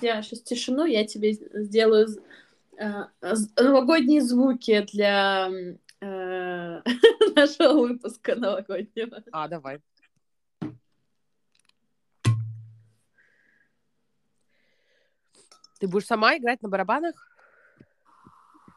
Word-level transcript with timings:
сделаешь 0.00 0.26
сейчас 0.26 0.40
тишину, 0.40 0.84
я 0.86 1.06
тебе 1.06 1.34
сделаю 1.34 2.08
э, 2.78 3.04
новогодние 3.56 4.22
звуки 4.22 4.86
для 4.92 5.50
э, 6.00 6.82
нашего 7.36 7.80
выпуска 7.80 8.34
новогоднего. 8.34 9.22
А, 9.30 9.46
давай. 9.46 9.80
Ты 15.78 15.88
будешь 15.88 16.06
сама 16.06 16.36
играть 16.36 16.62
на 16.62 16.68
барабанах? 16.68 17.14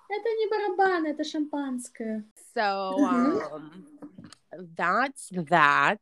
Это 0.10 0.30
не 0.30 0.48
барабан, 0.50 1.06
это 1.06 1.24
шампанское. 1.24 2.24
So, 2.56 2.98
um, 3.00 3.86
that's 4.76 5.30
that. 5.32 6.00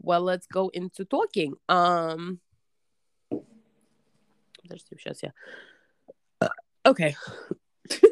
Well, 0.00 0.22
let's 0.22 0.46
go 0.46 0.70
into 0.70 1.04
talking. 1.04 1.54
Um, 1.68 2.40
подожди, 4.68 4.96
сейчас 4.98 5.22
я... 5.22 5.32
Окей. 6.82 7.16
Okay. 7.88 8.04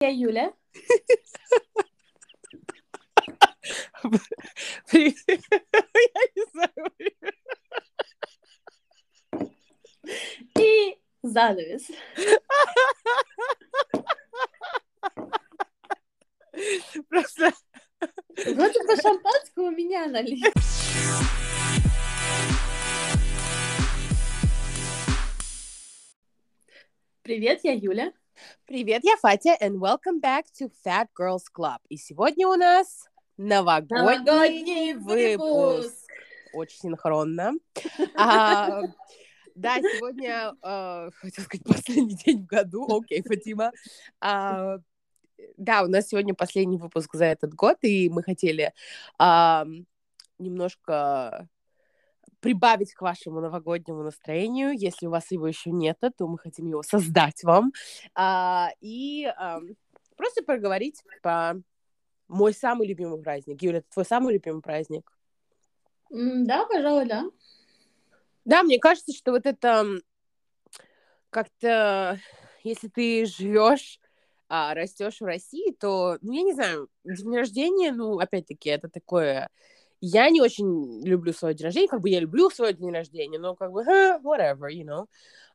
Я 0.00 0.08
Юля. 0.10 0.52
Я 4.92 5.10
не 6.36 6.44
знаю. 6.52 6.92
И 10.58 10.98
занавес. 11.22 11.90
Просто... 17.08 17.52
Вроде 18.46 18.84
бы 18.84 18.96
шампанского 19.02 19.64
у 19.64 19.70
меня 19.72 20.06
налили. 20.06 20.52
Привет, 27.28 27.60
я 27.62 27.74
Юля. 27.74 28.14
Привет, 28.64 29.02
я 29.04 29.18
Фатя, 29.18 29.54
and 29.60 29.76
welcome 29.76 30.18
back 30.18 30.44
to 30.58 30.72
Fat 30.82 31.08
Girls 31.14 31.42
Club. 31.54 31.76
И 31.90 31.98
сегодня 31.98 32.48
у 32.48 32.54
нас 32.54 33.06
новогодний, 33.36 33.98
Новогодний 33.98 34.92
выпуск. 34.94 35.84
выпуск. 35.84 36.06
Очень 36.54 36.78
синхронно. 36.78 37.52
А, 38.16 38.80
да, 39.54 39.76
сегодня, 39.76 40.54
э, 40.62 41.10
хотела 41.16 41.44
сказать, 41.44 41.66
последний 41.66 42.14
день 42.14 42.44
в 42.44 42.46
году. 42.46 42.86
Окей, 42.88 43.20
Фатима. 43.20 43.72
А, 44.22 44.78
да, 45.58 45.82
у 45.82 45.86
нас 45.86 46.08
сегодня 46.08 46.32
последний 46.32 46.78
выпуск 46.78 47.14
за 47.14 47.26
этот 47.26 47.52
год, 47.52 47.76
и 47.82 48.08
мы 48.08 48.22
хотели 48.22 48.72
а, 49.18 49.66
немножко 50.38 51.46
прибавить 52.40 52.94
к 52.94 53.02
вашему 53.02 53.40
новогоднему 53.40 54.02
настроению. 54.02 54.72
Если 54.72 55.06
у 55.06 55.10
вас 55.10 55.30
его 55.30 55.46
еще 55.46 55.70
нет, 55.70 55.98
то 56.00 56.26
мы 56.26 56.38
хотим 56.38 56.66
его 56.66 56.82
создать 56.82 57.42
вам. 57.42 57.72
А, 58.14 58.70
и 58.80 59.24
а, 59.24 59.60
просто 60.16 60.42
проговорить 60.42 61.02
по 61.22 61.60
мой 62.28 62.52
самый 62.52 62.86
любимый 62.86 63.20
праздник. 63.20 63.62
Юля, 63.62 63.78
это 63.78 63.88
твой 63.90 64.04
самый 64.04 64.34
любимый 64.34 64.60
праздник? 64.60 65.10
Да, 66.10 66.66
пожалуй, 66.66 67.06
да. 67.06 67.24
Да, 68.44 68.62
мне 68.62 68.78
кажется, 68.78 69.12
что 69.12 69.32
вот 69.32 69.44
это 69.44 69.84
как-то, 71.30 72.18
если 72.62 72.88
ты 72.88 73.26
живешь, 73.26 74.00
а, 74.48 74.72
растешь 74.72 75.20
в 75.20 75.24
России, 75.24 75.72
то, 75.72 76.18
ну, 76.22 76.32
я 76.32 76.42
не 76.42 76.54
знаю, 76.54 76.88
день 77.04 77.36
рождения, 77.36 77.92
ну, 77.92 78.18
опять-таки, 78.18 78.70
это 78.70 78.88
такое... 78.88 79.50
Я 80.00 80.30
не 80.30 80.40
очень 80.40 81.04
люблю 81.04 81.32
свой 81.32 81.54
день 81.54 81.66
рождения, 81.66 81.88
как 81.88 82.00
бы 82.00 82.08
я 82.08 82.20
люблю 82.20 82.50
свой 82.50 82.72
день 82.72 82.92
рождения, 82.92 83.38
но 83.38 83.54
как 83.54 83.72
бы, 83.72 83.84
«Ха, 83.84 84.20
whatever, 84.22 84.68
you 84.70 84.84
know. 84.84 85.06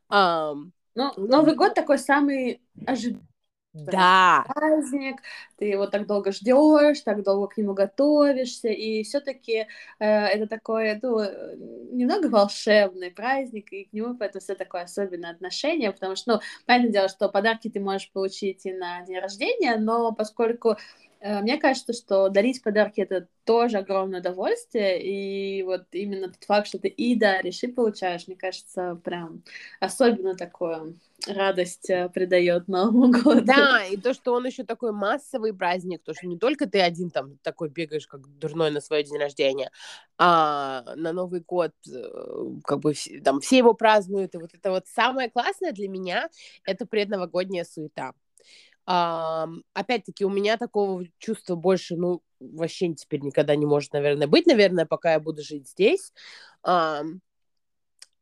Ам, 0.08 0.72
Ну, 0.94 1.12
Новый 1.16 1.54
год 1.56 1.74
такой 1.74 1.98
самый 1.98 2.60
ожидаемый 2.86 3.26
да, 3.72 4.44
праздник, 4.46 5.22
ты 5.56 5.64
его 5.66 5.86
так 5.86 6.06
долго 6.06 6.30
ждешь, 6.32 7.00
так 7.00 7.22
долго 7.22 7.48
к 7.48 7.56
нему 7.56 7.72
готовишься, 7.74 8.68
и 8.68 9.02
все-таки 9.02 9.66
это 9.98 10.46
такой, 10.46 10.98
ну, 11.02 11.18
э, 11.20 11.56
немного 11.92 12.26
волшебный 12.28 13.10
праздник, 13.10 13.72
и 13.72 13.84
к 13.86 13.92
нему 13.94 14.16
поэтому 14.16 14.40
все 14.42 14.54
такое 14.54 14.82
особенное 14.82 15.30
отношение, 15.30 15.92
потому 15.92 16.14
что, 16.14 16.34
ну, 16.34 16.40
понятное 16.66 16.92
дело, 16.92 17.08
что 17.08 17.28
подарки 17.30 17.70
ты 17.70 17.80
можешь 17.80 18.10
получить 18.12 18.66
и 18.66 18.72
на 18.74 19.02
день 19.02 19.18
рождения, 19.18 19.76
но 19.78 20.12
поскольку 20.12 20.72
э, 20.72 20.76
мне 21.24 21.56
кажется, 21.56 21.92
что 21.92 22.28
дарить 22.28 22.62
подарки 22.62 23.00
это 23.00 23.28
тоже 23.44 23.78
огромное 23.78 24.20
удовольствие, 24.20 25.02
и 25.02 25.62
вот 25.62 25.86
именно 25.92 26.28
тот 26.28 26.44
факт, 26.44 26.68
что 26.68 26.78
ты 26.78 26.88
и 26.88 27.14
даришь, 27.16 27.62
и 27.62 27.68
получаешь, 27.68 28.26
мне 28.26 28.36
кажется, 28.36 29.00
прям 29.02 29.42
особенно 29.80 30.34
такое 30.34 30.94
радость 31.26 31.88
э, 31.90 32.08
придает 32.08 32.68
Новому 32.68 33.10
году. 33.22 33.40
да, 33.42 33.84
и 33.84 33.96
то, 33.96 34.14
что 34.14 34.34
он 34.34 34.46
еще 34.46 34.64
такой 34.64 34.92
массовый 34.92 35.54
праздник, 35.54 36.02
то, 36.04 36.12
что 36.14 36.26
не 36.26 36.38
только 36.38 36.66
ты 36.66 36.80
один 36.80 37.10
там 37.10 37.38
такой 37.42 37.68
бегаешь, 37.68 38.06
как 38.06 38.26
дурной 38.38 38.70
на 38.70 38.80
свой 38.80 39.02
день 39.02 39.18
рождения, 39.18 39.70
а 40.18 40.94
на 40.96 41.12
Новый 41.12 41.40
год 41.40 41.72
э, 41.88 42.02
как 42.64 42.80
бы 42.80 42.94
там 43.24 43.40
все 43.40 43.58
его 43.58 43.74
празднуют, 43.74 44.34
и 44.34 44.38
вот 44.38 44.50
это 44.52 44.70
вот 44.70 44.86
самое 44.86 45.30
классное 45.30 45.72
для 45.72 45.88
меня, 45.88 46.28
это 46.64 46.86
предновогодняя 46.86 47.64
суета. 47.64 48.12
Ам, 48.86 49.62
опять-таки, 49.72 50.24
у 50.24 50.30
меня 50.30 50.56
такого 50.56 51.04
чувства 51.18 51.54
больше, 51.54 51.96
ну, 51.96 52.22
вообще 52.40 52.92
теперь 52.94 53.20
никогда 53.20 53.56
не 53.56 53.66
может, 53.66 53.92
наверное, 53.92 54.26
быть, 54.26 54.46
наверное, 54.46 54.86
пока 54.86 55.12
я 55.12 55.20
буду 55.20 55.42
жить 55.42 55.68
здесь. 55.68 56.12
Ам, 56.62 57.20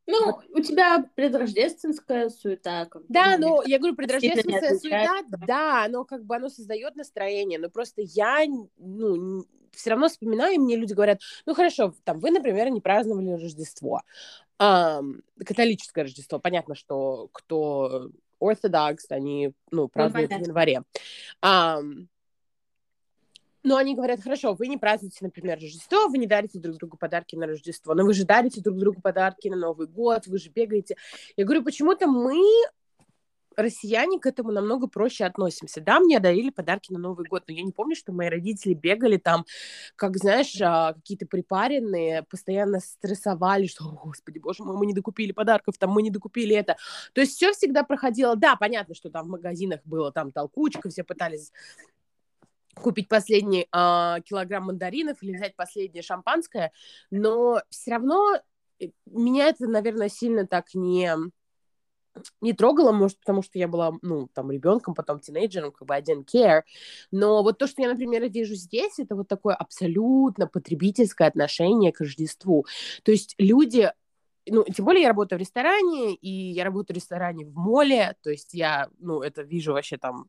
Ну, 0.07 0.41
у 0.51 0.61
тебя 0.61 1.05
предрождественская 1.15 2.29
суета. 2.29 2.87
Как 2.87 3.03
да, 3.09 3.37
ну, 3.39 3.63
я 3.63 3.79
говорю, 3.79 3.97
предрождественская 3.97 4.79
суета, 4.79 5.23
да, 5.47 5.87
но 5.89 6.05
как 6.05 6.25
бы 6.25 6.37
оно 6.37 6.49
создает 6.49 6.95
настроение, 6.97 7.59
но 7.59 7.69
просто 7.69 8.03
я, 8.03 8.45
ну, 8.77 9.45
все 9.73 9.91
равно 9.91 10.09
вспоминаю, 10.09 10.55
и 10.55 10.59
мне 10.59 10.77
люди 10.77 10.93
говорят, 10.93 11.21
ну, 11.47 11.55
хорошо, 11.55 11.95
там, 12.05 12.21
вы, 12.21 12.31
например, 12.31 12.69
не 12.71 12.81
праздновали 12.81 13.31
Рождество, 13.31 14.03
Ам, 14.59 15.23
католическое 15.45 16.05
Рождество, 16.05 16.39
понятно, 16.39 16.75
что 16.75 17.29
кто 17.33 18.11
Orthodox, 18.43 18.99
они, 19.11 19.53
ну, 19.71 19.89
празднуют 19.89 20.27
в 20.27 20.31
понятно. 20.31 20.49
январе. 20.49 20.83
Ам, 21.41 22.09
но 23.65 23.77
они 23.77 23.95
говорят, 23.95 24.21
хорошо, 24.21 24.55
вы 24.55 24.67
не 24.67 24.77
празднуете, 24.77 25.19
например, 25.21 25.59
Рождество, 25.61 26.09
вы 26.09 26.19
не 26.19 26.27
дарите 26.27 26.59
друг 26.59 26.77
другу 26.77 26.97
подарки 26.97 27.37
на 27.37 27.47
Рождество, 27.47 27.95
но 27.95 28.05
вы 28.05 28.13
же 28.13 28.25
дарите 28.25 28.61
друг 28.61 28.77
другу 28.77 29.01
подарки 29.01 29.49
на 29.49 29.57
Новый 29.57 29.87
год, 29.87 30.27
вы 30.27 30.39
же 30.39 30.51
бегаете. 30.51 30.97
Я 31.37 31.45
говорю, 31.45 31.63
почему-то 31.63 32.09
мы, 32.09 32.43
россияне, 33.57 34.19
к 34.19 34.27
этому 34.27 34.53
намного 34.53 34.87
проще 34.87 35.25
относимся. 35.25 35.81
Да, 35.81 36.01
мне 36.01 36.21
дарили 36.21 36.51
подарки 36.51 36.93
на 36.93 36.99
Новый 36.99 37.27
год, 37.27 37.45
но 37.49 37.55
я 37.55 37.63
не 37.63 37.73
помню, 37.73 37.97
что 37.97 38.13
мои 38.13 38.29
родители 38.29 38.75
бегали 38.75 39.17
там, 39.17 39.45
как, 39.97 40.17
знаешь, 40.17 40.61
а, 40.61 40.95
какие-то 40.95 41.27
припаренные, 41.27 42.23
постоянно 42.25 42.81
стрессовали, 42.81 43.67
что, 43.67 43.85
«О, 43.85 44.01
господи, 44.05 44.39
боже 44.39 44.63
мой, 44.65 44.77
мы 44.77 44.87
не 44.87 44.95
докупили 44.95 45.33
подарков, 45.33 45.79
там, 45.79 45.91
мы 45.91 46.03
не 46.03 46.11
докупили 46.11 46.55
это. 46.55 46.77
То 47.13 47.21
есть 47.21 47.37
все 47.37 47.53
всегда 47.53 47.83
проходило, 47.85 48.37
да, 48.37 48.57
понятно, 48.57 48.95
что 48.95 49.11
там 49.11 49.27
в 49.27 49.31
магазинах 49.31 49.81
было 49.85 50.13
там 50.13 50.33
толкучка, 50.33 50.91
все 50.91 51.05
пытались 51.05 51.53
купить 52.75 53.09
последний 53.09 53.69
а, 53.73 54.21
килограмм 54.21 54.65
мандаринов 54.65 55.23
или 55.23 55.37
взять 55.37 55.57
последнее 55.57 56.03
шампанское, 56.03 56.73
но 57.11 57.61
все 57.71 57.93
равно 57.93 58.41
э, 58.81 58.87
меня 59.07 59.49
это, 59.49 59.67
наверное, 59.67 60.09
сильно 60.09 60.47
так 60.47 60.75
не 60.75 61.15
не 62.41 62.53
трогало, 62.53 62.93
может, 62.93 63.19
потому 63.19 63.43
что 63.43 63.59
я 63.59 63.69
была, 63.69 63.93
ну, 64.03 64.29
там, 64.35 64.51
ребенком, 64.51 64.95
потом 64.95 65.21
тинейджером, 65.21 65.73
как 65.73 65.87
бы 65.89 65.95
I 65.95 66.03
didn't 66.03 66.27
care. 66.33 66.63
Но 67.11 67.43
вот 67.43 67.59
то, 67.59 67.67
что 67.67 67.83
я, 67.83 67.89
например, 67.89 68.29
вижу 68.29 68.55
здесь, 68.55 68.99
это 68.99 69.17
вот 69.17 69.29
такое 69.29 69.55
абсолютно 69.55 70.47
потребительское 70.47 71.29
отношение 71.29 71.93
к 71.93 72.01
Рождеству. 72.01 72.67
То 73.03 73.13
есть 73.13 73.35
люди 73.39 73.91
ну, 74.47 74.65
тем 74.65 74.85
более 74.85 75.03
я 75.03 75.09
работаю 75.09 75.39
в 75.39 75.41
ресторане, 75.43 76.15
и 76.17 76.29
я 76.29 76.65
работаю 76.65 76.97
в 76.97 76.99
ресторане 76.99 77.47
в 77.47 77.55
моле, 77.55 78.17
то 78.23 78.31
есть 78.31 78.55
я, 78.55 78.89
ну, 78.99 79.23
это 79.23 79.43
вижу 79.43 79.73
вообще 79.73 79.99
там, 79.99 80.27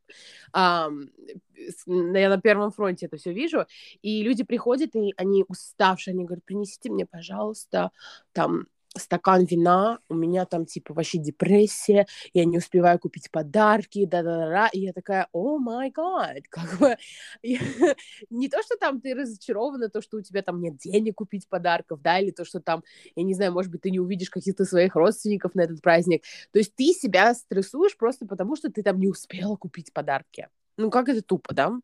ам, 0.52 1.10
с- 1.56 1.88
я 1.88 2.30
на 2.30 2.40
первом 2.40 2.72
фронте 2.72 3.08
это 3.08 3.18
все 3.18 3.34
вижу, 3.34 3.66
и 4.04 4.24
люди 4.24 4.44
приходят, 4.44 4.96
и 4.96 5.14
они 5.18 5.46
уставшие, 5.48 6.14
они 6.14 6.26
говорят, 6.26 6.46
принесите 6.46 6.92
мне, 6.92 7.06
пожалуйста, 7.08 7.92
там, 8.34 8.68
стакан 8.96 9.46
вина, 9.46 10.00
у 10.10 10.16
меня 10.16 10.46
там, 10.46 10.66
типа, 10.66 10.94
вообще 10.94 11.18
депрессия, 11.18 12.08
я 12.34 12.46
не 12.46 12.58
успеваю 12.58 13.00
купить 13.00 13.32
подарки, 13.32 14.06
да-да-да, 14.06 14.70
и 14.72 14.82
я 14.82 14.94
такая, 14.94 15.28
о 15.32 15.58
май 15.58 15.92
гад, 15.92 16.44
как 16.50 16.80
бы, 16.80 16.98
не 18.30 18.50
то, 18.50 18.62
что 18.64 18.78
там 18.78 19.02
ты 19.02 19.14
разочарована, 19.14 19.90
то, 19.90 20.02
что 20.02 20.18
у 20.18 20.22
тебя 20.22 20.42
там 20.42 20.62
нет 20.62 20.78
денег 20.78 21.16
купить 21.16 21.48
подарков, 21.48 22.02
да, 22.02 22.20
или 22.20 22.32
то, 22.32 22.46
что 22.46 22.60
там 22.60 22.84
я 23.16 23.24
не 23.24 23.34
знаю, 23.34 23.52
может 23.54 23.72
быть, 23.72 23.82
ты 23.82 23.92
не 23.92 24.00
увидишь 24.00 24.30
каких-то 24.30 24.66
своих 24.66 24.96
родственников 24.96 25.56
на 25.56 25.62
этот 25.62 25.82
праздник. 25.82 26.24
То 26.52 26.60
есть 26.60 26.76
ты 26.76 26.94
себя 26.94 27.34
стрессуешь 27.34 27.98
просто 27.98 28.26
потому, 28.26 28.56
что 28.56 28.72
ты 28.72 28.84
там 28.84 29.00
не 29.00 29.08
успела 29.08 29.56
купить 29.56 29.94
подарки. 29.94 30.50
Ну, 30.78 30.90
как 30.90 31.10
это 31.10 31.22
тупо, 31.22 31.54
да? 31.54 31.80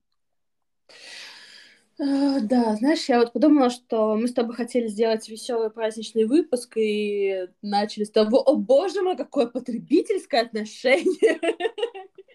Э, 1.99 2.39
Да, 2.41 2.75
знаешь, 2.75 3.09
я 3.09 3.19
вот 3.19 3.33
подумала, 3.33 3.69
что 3.69 4.15
мы 4.15 4.27
с 4.27 4.33
тобой 4.33 4.55
хотели 4.55 4.87
сделать 4.87 5.27
веселый 5.27 5.69
праздничный 5.69 6.25
выпуск 6.25 6.77
и 6.77 7.47
начали 7.61 8.05
с 8.05 8.11
того, 8.11 8.41
о 8.41 8.55
боже 8.55 9.01
мой, 9.01 9.17
какое 9.17 9.47
потребительское 9.47 10.41
отношение. 10.43 11.39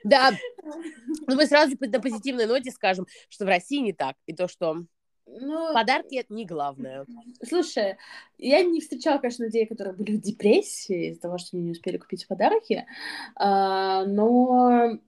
Да, 0.05 0.32
ну 1.26 1.34
мы 1.34 1.46
сразу 1.46 1.76
на 1.81 2.00
позитивной 2.00 2.46
ноте 2.46 2.70
скажем, 2.70 3.06
что 3.31 3.46
в 3.46 3.49
России 3.49 3.78
не 3.78 3.94
так, 3.94 4.16
и 4.26 4.34
то, 4.34 4.49
что 4.49 4.84
Ну, 5.26 5.72
подарки 5.72 6.17
это 6.17 6.34
не 6.34 6.44
главное. 6.44 7.06
слушай, 7.43 7.96
я 8.37 8.62
не 8.62 8.82
встречала, 8.82 9.17
конечно, 9.17 9.44
людей, 9.44 9.67
которые 9.67 9.94
были 9.94 10.17
в 10.17 10.20
депрессии 10.20 11.08
из-за 11.10 11.22
того, 11.22 11.38
что 11.38 11.56
они 11.56 11.64
не 11.64 11.72
успели 11.72 11.96
купить 11.96 12.28
подарки, 12.28 12.87
а, 13.37 14.05
но 14.05 14.99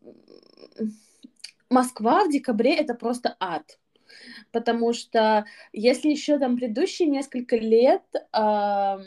Москва 1.69 2.25
в 2.25 2.31
декабре 2.31 2.75
это 2.76 2.94
просто 2.94 3.37
ад. 3.38 3.79
Потому 4.52 4.93
что 4.93 5.44
если 5.73 6.11
еще 6.11 6.38
там 6.38 6.56
предыдущие 6.56 7.08
несколько 7.08 7.56
лет, 7.56 8.02
ам, 8.32 9.02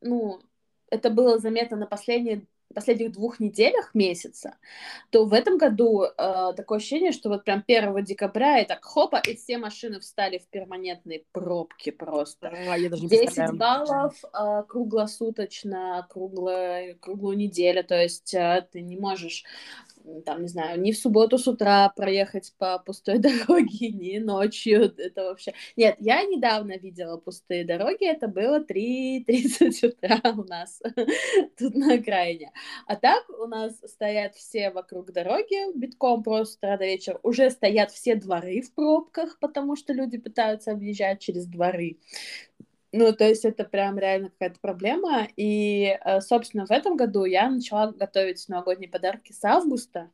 ну, 0.00 0.40
это 0.90 1.10
было 1.10 1.38
заметно 1.38 1.76
на 1.76 1.86
последние 1.86 2.46
последних 2.74 3.12
двух 3.12 3.40
неделях 3.40 3.94
месяца, 3.94 4.58
то 5.10 5.24
в 5.24 5.32
этом 5.32 5.56
году 5.56 6.02
э, 6.02 6.52
такое 6.56 6.78
ощущение, 6.78 7.12
что 7.12 7.30
вот 7.30 7.44
прям 7.44 7.64
1 7.66 8.04
декабря 8.04 8.58
и 8.58 8.66
так 8.66 8.84
хопа, 8.84 9.16
и 9.16 9.36
все 9.36 9.56
машины 9.58 10.00
встали 10.00 10.38
в 10.38 10.48
перманентные 10.48 11.24
пробки 11.32 11.90
просто. 11.90 12.48
А, 12.48 12.76
я 12.76 12.90
даже 12.90 13.02
не 13.04 13.08
10 13.08 13.24
представляю. 13.26 13.56
баллов 13.56 14.24
э, 14.24 14.62
круглосуточно, 14.68 16.06
круглая, 16.10 16.94
круглую 16.94 17.36
неделю, 17.36 17.84
то 17.84 18.00
есть 18.00 18.34
э, 18.34 18.66
ты 18.70 18.82
не 18.82 18.96
можешь 18.96 19.44
там, 20.24 20.42
не 20.42 20.48
знаю, 20.48 20.80
ни 20.80 20.92
в 20.92 20.98
субботу 20.98 21.38
с 21.38 21.46
утра 21.48 21.88
проехать 21.90 22.52
по 22.58 22.78
пустой 22.78 23.18
дороге, 23.20 23.90
ни 23.90 24.18
ночью, 24.18 24.94
это 24.96 25.24
вообще... 25.24 25.52
Нет, 25.76 25.96
я 25.98 26.22
недавно 26.24 26.76
видела 26.76 27.16
пустые 27.16 27.64
дороги, 27.64 28.06
это 28.06 28.28
было 28.28 28.60
3.30 28.60 29.86
утра 29.88 30.20
у 30.32 30.44
нас 30.44 30.80
тут 31.58 31.74
на 31.74 31.94
окраине. 31.94 32.52
А 32.86 32.96
так 32.96 33.24
у 33.30 33.46
нас 33.46 33.78
стоят 33.84 34.34
все 34.34 34.70
вокруг 34.70 35.12
дороги 35.12 35.76
битком 35.76 36.22
просто 36.22 36.58
утра 36.58 36.76
до 36.76 36.84
вечера. 36.84 37.18
Уже 37.22 37.50
стоят 37.50 37.90
все 37.90 38.14
дворы 38.16 38.60
в 38.60 38.74
пробках, 38.74 39.38
потому 39.40 39.76
что 39.76 39.92
люди 39.92 40.18
пытаются 40.18 40.72
объезжать 40.72 41.20
через 41.20 41.46
дворы. 41.46 41.98
Ну, 42.96 43.12
то 43.12 43.24
есть 43.26 43.44
это 43.44 43.64
прям 43.64 43.98
реально 43.98 44.30
какая-то 44.30 44.60
проблема. 44.60 45.26
И, 45.36 45.98
э, 46.04 46.20
собственно, 46.20 46.64
в 46.64 46.70
этом 46.70 46.96
году 46.96 47.24
я 47.24 47.50
начала 47.50 47.90
готовить 47.90 48.48
новогодние 48.48 48.88
подарки 48.88 49.32
с 49.32 49.44
августа, 49.44 50.10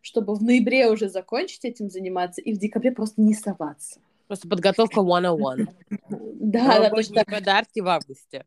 чтобы 0.00 0.36
в 0.36 0.42
ноябре 0.42 0.88
уже 0.88 1.08
закончить 1.08 1.64
этим 1.64 1.90
заниматься 1.90 2.40
и 2.40 2.54
в 2.54 2.58
декабре 2.58 2.92
просто 2.92 3.20
не 3.20 3.34
соваться. 3.34 3.98
Просто 4.28 4.48
подготовка 4.48 5.02
101. 5.02 5.70
Да, 6.40 6.66
да, 6.66 6.78
Новогодние 6.78 7.24
подарки 7.24 7.80
в 7.80 7.88
августе. 7.88 8.44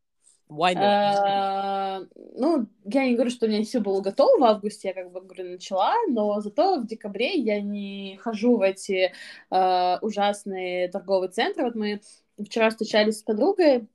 Why 0.50 0.76
not? 0.76 0.82
А, 0.82 2.02
ну, 2.36 2.68
я 2.86 3.06
не 3.06 3.16
говорю, 3.16 3.32
что 3.32 3.46
у 3.46 3.50
меня 3.50 3.64
все 3.64 3.80
было 3.82 4.02
готово 4.02 4.40
в 4.40 4.44
августе, 4.44 4.90
я 4.90 4.94
как 4.94 5.12
бы 5.12 5.22
говорю, 5.22 5.52
начала, 5.52 5.94
но 6.10 6.40
зато 6.42 6.80
в 6.80 6.88
декабре 6.88 7.34
я 7.36 7.62
не 7.62 8.18
хожу 8.22 8.58
в 8.58 8.62
эти 8.62 9.14
а, 9.50 10.00
ужасные 10.02 10.88
торговые 10.88 11.30
центры. 11.30 11.66
Вот 11.66 11.76
мы 11.76 12.02
вчера 12.44 12.70
встречались 12.70 13.20
с 13.20 13.24
подругой, 13.24 13.88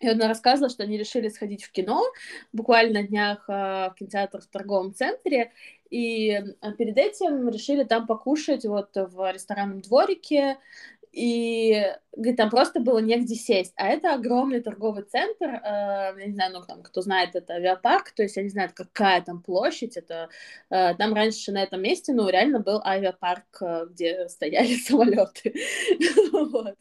и 0.00 0.08
она 0.08 0.28
рассказывала, 0.28 0.70
что 0.70 0.84
они 0.84 0.96
решили 0.96 1.28
сходить 1.28 1.64
в 1.64 1.72
кино 1.72 2.04
буквально 2.52 3.00
на 3.00 3.06
днях 3.06 3.44
а, 3.48 3.90
в 3.90 3.94
кинотеатр 3.94 4.40
в 4.40 4.46
торговом 4.46 4.94
центре, 4.94 5.52
и 5.90 6.32
а, 6.60 6.72
перед 6.72 6.96
этим 6.96 7.48
решили 7.48 7.84
там 7.84 8.06
покушать 8.06 8.64
вот 8.64 8.90
в 8.94 9.32
ресторанном 9.32 9.80
дворике, 9.80 10.58
и 11.12 11.84
говорит, 12.18 12.36
там 12.36 12.50
просто 12.50 12.80
было 12.80 12.98
негде 12.98 13.34
сесть. 13.34 13.72
А 13.76 13.88
это 13.88 14.14
огромный 14.14 14.60
торговый 14.60 15.04
центр, 15.04 15.46
э, 15.46 16.14
я 16.18 16.26
не 16.26 16.34
знаю, 16.34 16.52
ну, 16.52 16.62
там, 16.64 16.82
кто 16.82 17.00
знает, 17.00 17.36
это 17.36 17.54
авиапарк, 17.54 18.10
то 18.10 18.22
есть 18.22 18.36
я 18.36 18.42
не 18.42 18.48
знаю, 18.48 18.70
какая 18.74 19.22
там 19.22 19.40
площадь, 19.40 19.96
это 19.96 20.28
э, 20.70 20.94
там 20.94 21.14
раньше 21.14 21.52
на 21.52 21.62
этом 21.62 21.80
месте, 21.80 22.12
ну, 22.12 22.28
реально 22.28 22.60
был 22.60 22.80
авиапарк, 22.84 23.62
э, 23.62 23.86
где 23.90 24.28
стояли 24.28 24.74
самолеты. 24.86 25.54
вот. 26.32 26.76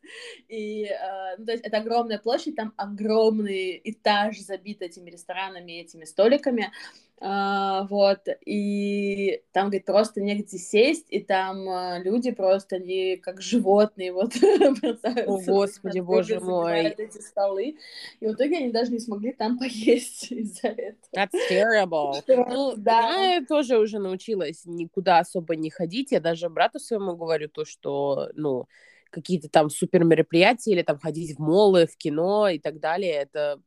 И, 0.47 0.85
э, 0.85 1.35
ну, 1.37 1.45
то 1.45 1.51
есть 1.51 1.63
это 1.63 1.77
огромная 1.77 2.17
площадь, 2.17 2.55
там 2.55 2.73
огромный 2.75 3.79
этаж 3.83 4.39
забит 4.39 4.81
этими 4.81 5.11
ресторанами, 5.11 5.81
этими 5.81 6.05
столиками, 6.05 6.71
а, 7.19 7.87
вот, 7.89 8.19
и 8.45 9.41
там, 9.51 9.67
говорит, 9.67 9.85
просто 9.85 10.21
негде 10.21 10.59
сесть, 10.59 11.07
и 11.09 11.19
там 11.19 11.67
а, 11.67 11.97
люди 11.97 12.29
просто, 12.29 12.75
они 12.75 13.17
как 13.17 13.41
животные, 13.41 14.13
вот, 14.13 14.33
О, 15.27 15.39
Господи, 15.45 15.99
боже 15.99 16.39
мой. 16.39 16.87
эти 16.87 17.17
столы, 17.19 17.77
и 18.19 18.25
в 18.27 18.33
итоге 18.33 18.57
они 18.57 18.71
даже 18.71 18.91
не 18.91 18.99
смогли 18.99 19.33
там 19.33 19.57
поесть 19.59 20.31
из-за 20.31 20.67
этого. 20.69 20.97
That's 21.15 21.31
terrible. 21.49 22.21
Ну, 22.27 22.73
Да. 22.77 23.33
я 23.35 23.45
тоже 23.45 23.77
уже 23.77 23.99
научилась 23.99 24.63
никуда 24.65 25.19
особо 25.19 25.55
не 25.55 25.69
ходить. 25.69 26.11
Я 26.11 26.19
даже 26.19 26.49
брату 26.49 26.79
своему 26.79 27.15
говорю 27.15 27.49
то, 27.49 27.65
что, 27.65 28.29
ну, 28.33 28.67
какие-то 29.09 29.49
там 29.49 29.69
супер 29.69 30.03
мероприятия 30.03 30.71
или 30.71 30.81
там 30.81 30.99
ходить 30.99 31.37
в 31.37 31.39
молы, 31.39 31.87
в 31.87 31.95
кино 31.97 32.49
и 32.49 32.59
так 32.59 32.79
далее, 32.79 33.13
это 33.13 33.61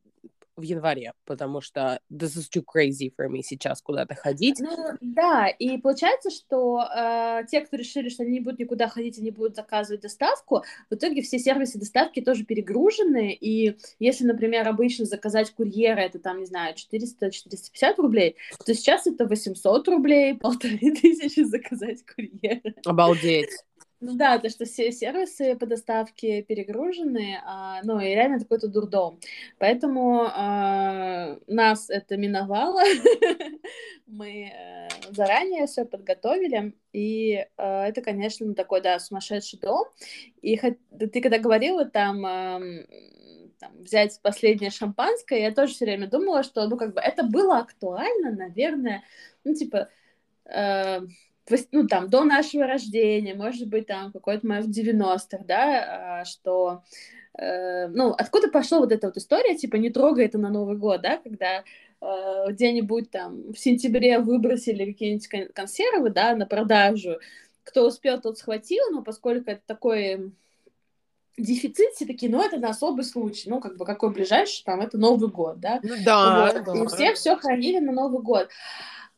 в 0.61 0.63
январе, 0.63 1.13
потому 1.25 1.61
что 1.61 1.99
this 2.11 2.37
is 2.37 2.47
too 2.49 2.63
crazy 2.63 3.11
for 3.17 3.27
me 3.27 3.41
сейчас 3.41 3.81
куда-то 3.81 4.15
ходить. 4.15 4.59
Ну, 4.59 4.75
да, 5.01 5.47
и 5.47 5.77
получается, 5.77 6.29
что 6.29 6.81
э, 6.81 7.41
те, 7.49 7.61
кто 7.61 7.75
решили, 7.77 8.09
что 8.09 8.23
они 8.23 8.33
не 8.33 8.39
будут 8.39 8.59
никуда 8.59 8.87
ходить, 8.87 9.17
они 9.19 9.31
будут 9.31 9.55
заказывать 9.55 10.01
доставку, 10.01 10.63
в 10.89 10.95
итоге 10.95 11.21
все 11.21 11.39
сервисы 11.39 11.79
доставки 11.79 12.21
тоже 12.21 12.45
перегружены, 12.45 13.33
и 13.33 13.77
если, 13.99 14.25
например, 14.25 14.67
обычно 14.67 15.05
заказать 15.05 15.51
курьера, 15.51 15.99
это 15.99 16.19
там, 16.19 16.39
не 16.39 16.45
знаю, 16.45 16.75
400-450 16.75 17.95
рублей, 17.97 18.35
то 18.65 18.73
сейчас 18.73 19.07
это 19.07 19.25
800 19.25 19.87
рублей, 19.87 20.35
полторы 20.39 20.77
тысячи 20.77 21.43
заказать 21.43 22.05
курьера. 22.05 22.73
Обалдеть. 22.85 23.49
Ну 24.01 24.15
да, 24.15 24.39
то, 24.39 24.49
что 24.49 24.65
все 24.65 24.91
сервисы 24.91 25.55
по 25.55 25.67
доставке 25.67 26.41
перегружены, 26.41 27.39
а, 27.45 27.81
ну 27.83 27.99
и 27.99 28.05
реально 28.05 28.37
это 28.37 28.45
какой-то 28.45 28.67
дурдом. 28.67 29.19
Поэтому 29.59 30.23
а, 30.23 31.37
нас 31.45 31.87
это 31.91 32.17
миновало. 32.17 32.81
Мы 34.07 34.51
э, 34.51 34.87
заранее 35.11 35.67
все 35.67 35.85
подготовили. 35.85 36.73
И 36.93 37.33
э, 37.35 37.47
это, 37.57 38.01
конечно, 38.01 38.45
ну, 38.47 38.55
такой, 38.55 38.81
да, 38.81 38.97
сумасшедший 38.99 39.59
дом. 39.59 39.85
И 40.41 40.57
ты 40.57 41.21
когда 41.21 41.37
говорила 41.37 41.85
там, 41.85 42.25
ам, 42.25 42.79
там 43.59 43.71
взять 43.83 44.19
последнее 44.23 44.71
шампанское, 44.71 45.41
я 45.43 45.53
тоже 45.53 45.73
все 45.73 45.85
время 45.85 46.07
думала, 46.07 46.41
что, 46.41 46.67
ну, 46.67 46.75
как 46.75 46.95
бы 46.95 46.99
это 46.99 47.23
было 47.23 47.59
актуально, 47.59 48.31
наверное, 48.31 49.03
ну, 49.43 49.53
типа, 49.53 49.89
э, 50.45 51.01
ну, 51.71 51.87
там, 51.87 52.09
до 52.09 52.23
нашего 52.23 52.65
рождения, 52.65 53.35
может 53.35 53.67
быть, 53.67 53.87
там, 53.87 54.11
какой-то 54.11 54.45
момент 54.45 54.67
в 54.67 54.77
90-х, 54.77 55.43
да, 55.45 56.19
а, 56.21 56.25
что, 56.25 56.83
э, 57.37 57.87
ну, 57.87 58.11
откуда 58.11 58.49
пошла 58.49 58.79
вот 58.79 58.91
эта 58.91 59.07
вот 59.07 59.17
история, 59.17 59.55
типа, 59.55 59.75
не 59.75 59.89
трогай 59.89 60.25
это 60.25 60.37
на 60.37 60.49
Новый 60.49 60.77
год, 60.77 61.01
да, 61.01 61.17
когда 61.17 61.63
э, 62.01 62.45
где-нибудь 62.49 63.11
там 63.11 63.53
в 63.53 63.57
сентябре 63.57 64.19
выбросили 64.19 64.85
какие-нибудь 64.91 65.27
кон- 65.27 65.49
консервы, 65.53 66.09
да, 66.09 66.35
на 66.35 66.45
продажу, 66.45 67.19
кто 67.63 67.87
успел, 67.87 68.19
тот 68.19 68.37
схватил, 68.37 68.83
но 68.91 69.03
поскольку 69.03 69.51
это 69.51 69.61
такой 69.65 70.31
дефицит, 71.37 71.93
все 71.95 72.05
такие, 72.05 72.31
ну, 72.31 72.41
это 72.43 72.57
на 72.57 72.69
особый 72.69 73.05
случай, 73.05 73.49
ну, 73.49 73.59
как 73.59 73.77
бы, 73.77 73.85
какой 73.85 74.11
ближайший, 74.11 74.63
там, 74.63 74.81
это 74.81 74.97
Новый 74.97 75.29
год, 75.29 75.59
да, 75.59 75.79
Ну 75.83 75.95
да, 76.03 76.53
вот. 76.53 76.63
да. 76.65 76.83
И 76.83 76.87
все 76.87 77.13
все 77.13 77.35
хранили 77.35 77.79
на 77.79 77.91
Новый 77.91 78.21
год. 78.21 78.49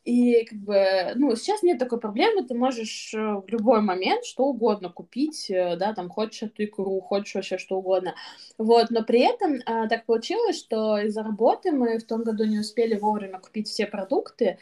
И 0.04 0.44
как 0.44 0.60
бы, 0.60 1.14
ну, 1.16 1.34
сейчас 1.38 1.64
нет 1.64 1.80
такой 1.80 1.98
проблемы, 1.98 2.44
ты 2.46 2.54
можешь 2.56 3.14
э, 3.14 3.18
в 3.18 3.46
любой 3.48 3.80
момент 3.80 4.26
что 4.26 4.44
угодно 4.48 4.90
купить, 4.90 5.50
э, 5.50 5.78
да, 5.78 5.94
там, 5.94 6.10
хочешь 6.10 6.44
эту 6.44 6.66
икру, 6.66 7.00
хочешь 7.00 7.36
вообще 7.36 7.58
что 7.58 7.78
угодно. 7.78 8.14
Вот, 8.58 8.90
но 8.90 9.04
при 9.04 9.22
этом 9.22 9.62
а, 9.66 9.88
так 9.88 10.06
получилось, 10.06 10.60
что 10.60 10.98
из-за 10.98 11.24
работы 11.24 11.72
мы 11.72 12.00
в 12.00 12.04
том 12.06 12.24
году 12.24 12.44
не 12.44 12.60
успели 12.60 12.96
вовремя 12.96 13.40
купить 13.40 13.70
все 13.70 13.86
продукты, 13.88 14.58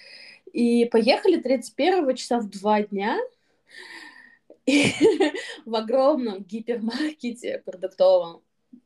и 0.53 0.85
поехали 0.85 1.37
31 1.37 2.15
часа 2.15 2.39
в 2.39 2.47
два 2.47 2.83
дня, 2.83 3.17
и 4.67 4.93
в 5.65 5.73
огромном 5.75 6.43
гипермаркете 6.43 7.63
продуктовом 7.65 8.43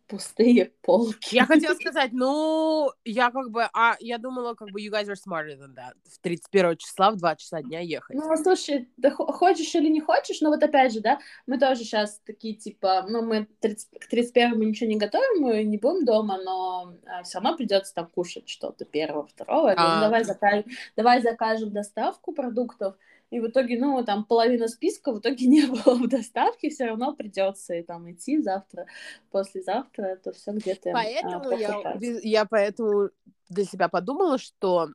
пустые 0.07 0.65
полки. 0.83 1.35
Я 1.35 1.45
хотела 1.45 1.73
сказать, 1.75 2.11
ну, 2.13 2.91
я 3.03 3.31
как 3.31 3.49
бы, 3.49 3.67
а, 3.73 3.95
я 3.99 4.17
думала, 4.17 4.53
как 4.53 4.69
бы, 4.69 4.79
you 4.81 4.91
guys 4.91 5.07
are 5.07 5.15
smarter 5.15 5.57
than 5.57 5.73
that. 5.75 5.93
В 6.07 6.19
31 6.19 6.77
числа 6.77 7.11
в 7.11 7.17
2 7.17 7.35
часа 7.37 7.61
дня 7.63 7.79
ехать. 7.79 8.15
Ну, 8.15 8.37
слушай, 8.37 8.87
да 8.97 9.09
хо- 9.09 9.31
хочешь 9.31 9.73
или 9.75 9.89
не 9.89 10.01
хочешь, 10.01 10.41
но 10.41 10.49
вот 10.49 10.61
опять 10.63 10.93
же, 10.93 10.99
да, 11.01 11.19
мы 11.47 11.57
тоже 11.57 11.81
сейчас 11.81 12.19
такие, 12.25 12.53
типа, 12.53 13.05
ну, 13.09 13.23
мы 13.25 13.47
30 13.61 13.99
к 13.99 14.07
31 14.07 14.59
ничего 14.59 14.89
не 14.89 14.97
готовим, 14.97 15.41
мы 15.41 15.63
не 15.63 15.77
будем 15.77 16.05
дома, 16.05 16.37
но 16.43 16.93
все 17.23 17.39
равно 17.39 17.57
придется 17.57 17.93
там 17.93 18.07
кушать 18.07 18.47
что-то 18.47 18.85
первого, 18.85 19.25
второго. 19.25 19.69
Ну, 19.69 19.75
А. 19.77 20.01
давай 20.01 20.23
закажем, 20.23 20.65
давай 20.95 21.21
закажем 21.21 21.71
доставку 21.71 22.31
продуктов, 22.31 22.95
и 23.35 23.39
в 23.41 23.47
итоге, 23.47 23.77
ну, 23.77 24.01
там 24.05 24.23
половина 24.23 24.69
списка 24.69 25.11
в 25.11 25.19
итоге 25.19 25.45
не 25.47 25.65
было 25.65 25.95
в 25.95 26.07
доставке, 26.07 26.69
все 26.69 26.85
равно 26.85 27.13
придется 27.13 27.73
и 27.73 27.83
там 27.83 28.09
идти 28.09 28.41
завтра, 28.41 28.87
послезавтра, 29.29 30.03
это 30.03 30.31
все 30.31 30.53
где-то. 30.53 30.91
Поэтому 30.93 31.49
а, 31.49 31.55
я, 31.55 31.99
я 31.99 32.45
поэтому 32.45 33.09
для 33.49 33.65
себя 33.65 33.89
подумала, 33.89 34.37
что 34.37 34.87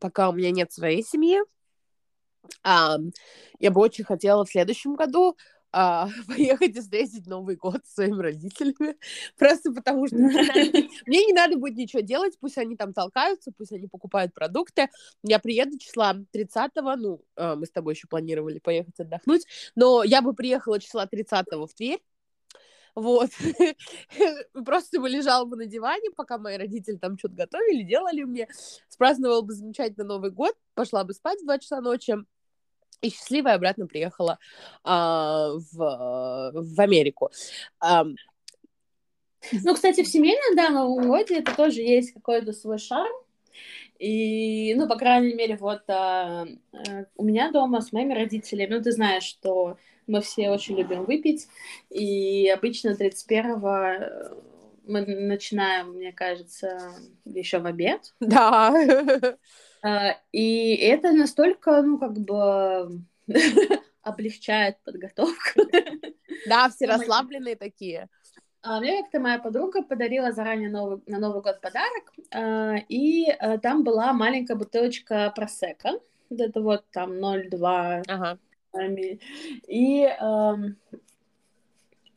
пока 0.00 0.28
у 0.28 0.32
меня 0.32 0.50
нет 0.50 0.72
своей 0.72 1.04
семьи, 1.04 1.38
а, 2.64 2.96
я 3.60 3.70
бы 3.70 3.80
очень 3.80 4.02
хотела 4.02 4.44
в 4.44 4.50
следующем 4.50 4.96
году 4.96 5.36
а, 5.72 6.08
поехать 6.28 6.76
и 6.76 6.80
встретить 6.80 7.26
Новый 7.26 7.56
год 7.56 7.80
с 7.84 7.94
своими 7.94 8.20
родителями. 8.20 8.96
Просто 9.38 9.72
потому 9.72 10.06
что 10.06 10.16
мне, 11.06 11.26
не 11.26 11.32
надо 11.32 11.56
будет 11.56 11.76
ничего 11.76 12.00
делать, 12.00 12.38
пусть 12.38 12.58
они 12.58 12.76
там 12.76 12.92
толкаются, 12.92 13.52
пусть 13.56 13.72
они 13.72 13.88
покупают 13.88 14.34
продукты. 14.34 14.88
Я 15.22 15.38
приеду 15.38 15.78
числа 15.78 16.14
30-го, 16.34 16.96
ну, 16.96 17.24
а, 17.36 17.56
мы 17.56 17.66
с 17.66 17.70
тобой 17.70 17.94
еще 17.94 18.06
планировали 18.06 18.58
поехать 18.58 19.00
отдохнуть, 19.00 19.46
но 19.74 20.04
я 20.04 20.22
бы 20.22 20.34
приехала 20.34 20.78
числа 20.78 21.06
30-го 21.06 21.66
в 21.66 21.74
Тверь, 21.74 22.00
вот. 22.94 23.30
Просто 24.66 25.00
бы 25.00 25.08
лежала 25.08 25.46
бы 25.46 25.56
на 25.56 25.64
диване, 25.64 26.10
пока 26.14 26.36
мои 26.36 26.58
родители 26.58 26.96
там 26.96 27.18
что-то 27.18 27.34
готовили, 27.34 27.82
делали 27.82 28.22
мне. 28.24 28.48
Спраздновала 28.88 29.40
бы 29.40 29.54
замечательно 29.54 30.04
Новый 30.04 30.30
год, 30.30 30.54
пошла 30.74 31.04
бы 31.04 31.14
спать 31.14 31.40
в 31.40 31.44
2 31.44 31.58
часа 31.58 31.80
ночи, 31.80 32.16
и 33.02 33.10
счастливая 33.10 33.54
обратно 33.54 33.86
приехала 33.86 34.38
а, 34.84 35.50
в, 35.72 36.52
в 36.54 36.80
Америку. 36.80 37.30
А, 37.80 38.04
ну, 39.50 39.74
кстати, 39.74 40.02
в 40.02 40.08
семейном, 40.08 40.56
да, 40.56 40.70
Новом 40.70 41.08
годе 41.08 41.40
это 41.40 41.54
тоже 41.54 41.80
есть 41.80 42.12
какой-то 42.12 42.52
свой 42.52 42.78
шарм. 42.78 43.12
И, 43.98 44.74
ну, 44.76 44.88
по 44.88 44.96
крайней 44.96 45.34
мере, 45.34 45.56
вот 45.56 45.82
а, 45.88 46.46
а, 46.72 47.04
у 47.16 47.24
меня 47.24 47.50
дома 47.52 47.80
с 47.80 47.92
моими 47.92 48.14
родителями, 48.14 48.74
ну, 48.74 48.82
ты 48.82 48.92
знаешь, 48.92 49.24
что 49.24 49.76
мы 50.06 50.20
все 50.20 50.50
очень 50.50 50.76
любим 50.76 51.04
выпить, 51.04 51.46
и 51.90 52.48
обычно 52.48 52.90
31-го 52.90 54.36
мы 54.84 55.06
начинаем, 55.06 55.92
мне 55.92 56.12
кажется, 56.12 56.92
еще 57.24 57.58
в 57.58 57.66
обед. 57.66 58.14
Да. 58.20 58.74
А, 59.82 60.16
и 60.30 60.76
это 60.76 61.12
настолько, 61.12 61.82
ну, 61.82 61.98
как 61.98 62.12
бы 62.12 63.00
облегчает 64.02 64.78
подготовку. 64.84 65.62
Да, 66.46 66.68
все 66.68 66.86
расслабленные 66.86 67.56
такие. 67.56 68.08
А 68.62 68.78
мне 68.80 69.02
как-то 69.02 69.18
моя 69.18 69.40
подруга 69.40 69.82
подарила 69.82 70.30
заранее 70.30 70.70
новый, 70.70 71.02
на 71.06 71.18
Новый 71.18 71.42
год 71.42 71.60
подарок, 71.60 72.12
а, 72.32 72.76
и 72.88 73.26
там 73.60 73.82
была 73.82 74.12
маленькая 74.12 74.54
бутылочка 74.54 75.32
просека, 75.34 75.98
это 76.30 76.60
вот 76.60 76.84
там 76.92 77.12
0,2 77.12 78.04
ага. 78.06 78.38
И 79.68 80.08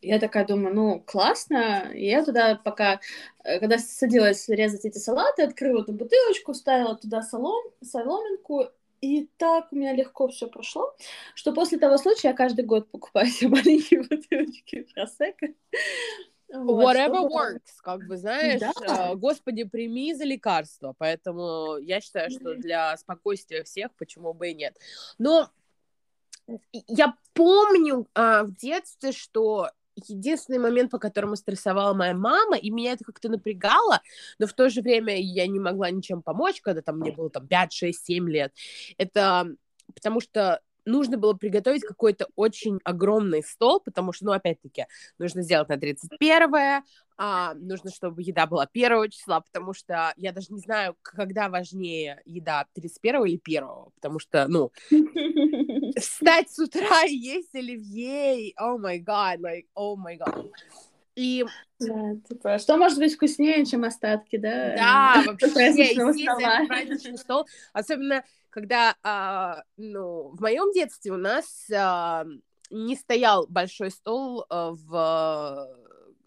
я 0.01 0.19
такая 0.19 0.45
думаю, 0.45 0.73
ну, 0.75 0.99
классно. 1.05 1.91
И 1.93 2.05
я 2.05 2.23
туда 2.23 2.55
пока, 2.55 2.99
э, 3.43 3.59
когда 3.59 3.77
садилась 3.77 4.47
резать 4.49 4.85
эти 4.85 4.97
салаты, 4.97 5.43
открыла 5.43 5.81
эту 5.81 5.93
бутылочку, 5.93 6.53
ставила 6.53 6.95
туда 6.95 7.21
солом, 7.21 7.63
соломинку, 7.81 8.69
и 9.01 9.29
так 9.37 9.67
у 9.71 9.75
меня 9.75 9.93
легко 9.93 10.27
все 10.27 10.47
прошло, 10.47 10.95
что 11.35 11.53
после 11.53 11.77
того 11.77 11.97
случая 11.97 12.29
я 12.29 12.33
каждый 12.33 12.65
год 12.65 12.89
покупаю 12.89 13.27
себе 13.27 13.49
маленькие 13.51 14.03
бутылочки 14.03 14.87
просека. 14.93 15.47
Вот, 16.53 16.83
Whatever 16.83 17.17
чтобы... 17.17 17.35
works, 17.35 17.73
как 17.81 18.07
бы, 18.07 18.17
знаешь, 18.17 18.61
да. 18.61 19.11
э, 19.11 19.15
Господи, 19.15 19.63
прими 19.63 20.13
за 20.13 20.23
лекарство, 20.23 20.95
поэтому 20.97 21.77
я 21.77 21.99
считаю, 22.01 22.29
что 22.29 22.55
для 22.55 22.95
спокойствия 22.97 23.63
всех, 23.63 23.93
почему 23.95 24.33
бы 24.33 24.49
и 24.49 24.53
нет. 24.53 24.77
Но 25.17 25.49
я 26.71 27.15
помню 27.33 28.07
э, 28.13 28.43
в 28.43 28.55
детстве, 28.55 29.11
что 29.11 29.71
единственный 29.95 30.59
момент, 30.59 30.91
по 30.91 30.99
которому 30.99 31.35
стрессовала 31.35 31.93
моя 31.93 32.13
мама, 32.13 32.57
и 32.57 32.69
меня 32.69 32.93
это 32.93 33.03
как-то 33.03 33.29
напрягало, 33.29 34.01
но 34.39 34.47
в 34.47 34.53
то 34.53 34.69
же 34.69 34.81
время 34.81 35.19
я 35.19 35.47
не 35.47 35.59
могла 35.59 35.89
ничем 35.89 36.21
помочь, 36.21 36.61
когда 36.61 36.81
там 36.81 36.99
мне 36.99 37.11
было 37.11 37.29
там 37.29 37.47
5, 37.47 37.73
6, 37.73 38.05
7 38.05 38.29
лет. 38.29 38.53
Это 38.97 39.47
потому 39.93 40.19
что 40.19 40.61
нужно 40.85 41.17
было 41.17 41.33
приготовить 41.33 41.83
какой-то 41.83 42.27
очень 42.35 42.79
огромный 42.83 43.43
стол, 43.43 43.79
потому 43.79 44.13
что, 44.13 44.25
ну, 44.25 44.31
опять-таки, 44.31 44.85
нужно 45.19 45.41
сделать 45.41 45.69
на 45.69 45.77
31 45.77 46.83
а, 47.17 47.53
нужно, 47.53 47.91
чтобы 47.91 48.21
еда 48.21 48.45
была 48.45 48.65
первого 48.65 49.09
числа, 49.09 49.39
потому 49.39 49.73
что 49.73 50.13
я 50.17 50.33
даже 50.33 50.47
не 50.51 50.59
знаю, 50.59 50.97
когда 51.01 51.47
важнее 51.47 52.21
еда, 52.25 52.65
31 52.73 53.25
или 53.25 53.41
1, 53.41 53.63
потому 53.95 54.19
что, 54.19 54.47
ну, 54.49 54.71
встать 55.97 56.51
с 56.51 56.59
утра 56.59 57.05
и 57.05 57.15
есть 57.15 57.55
оливье, 57.55 58.53
о 58.57 58.77
май 58.77 58.99
гад, 58.99 59.39
like, 59.39 59.67
о 59.75 59.95
май 59.95 60.17
гад. 60.17 60.45
И... 61.15 61.45
Да, 61.79 62.15
типа, 62.27 62.57
что 62.57 62.77
может 62.77 62.99
быть 62.99 63.15
вкуснее, 63.15 63.65
чем 63.65 63.83
остатки, 63.83 64.37
да? 64.37 64.75
Да, 64.75 65.23
вообще, 65.25 65.47
естественно, 65.47 66.67
праздничный 66.67 67.17
стол. 67.17 67.47
Особенно, 67.73 68.23
когда, 68.49 68.95
а, 69.03 69.63
ну, 69.77 70.29
в 70.29 70.41
моем 70.41 70.71
детстве 70.71 71.11
у 71.11 71.17
нас 71.17 71.69
а, 71.73 72.25
не 72.69 72.95
стоял 72.95 73.47
большой 73.47 73.91
стол 73.91 74.45
а, 74.49 74.71
в 74.71 75.84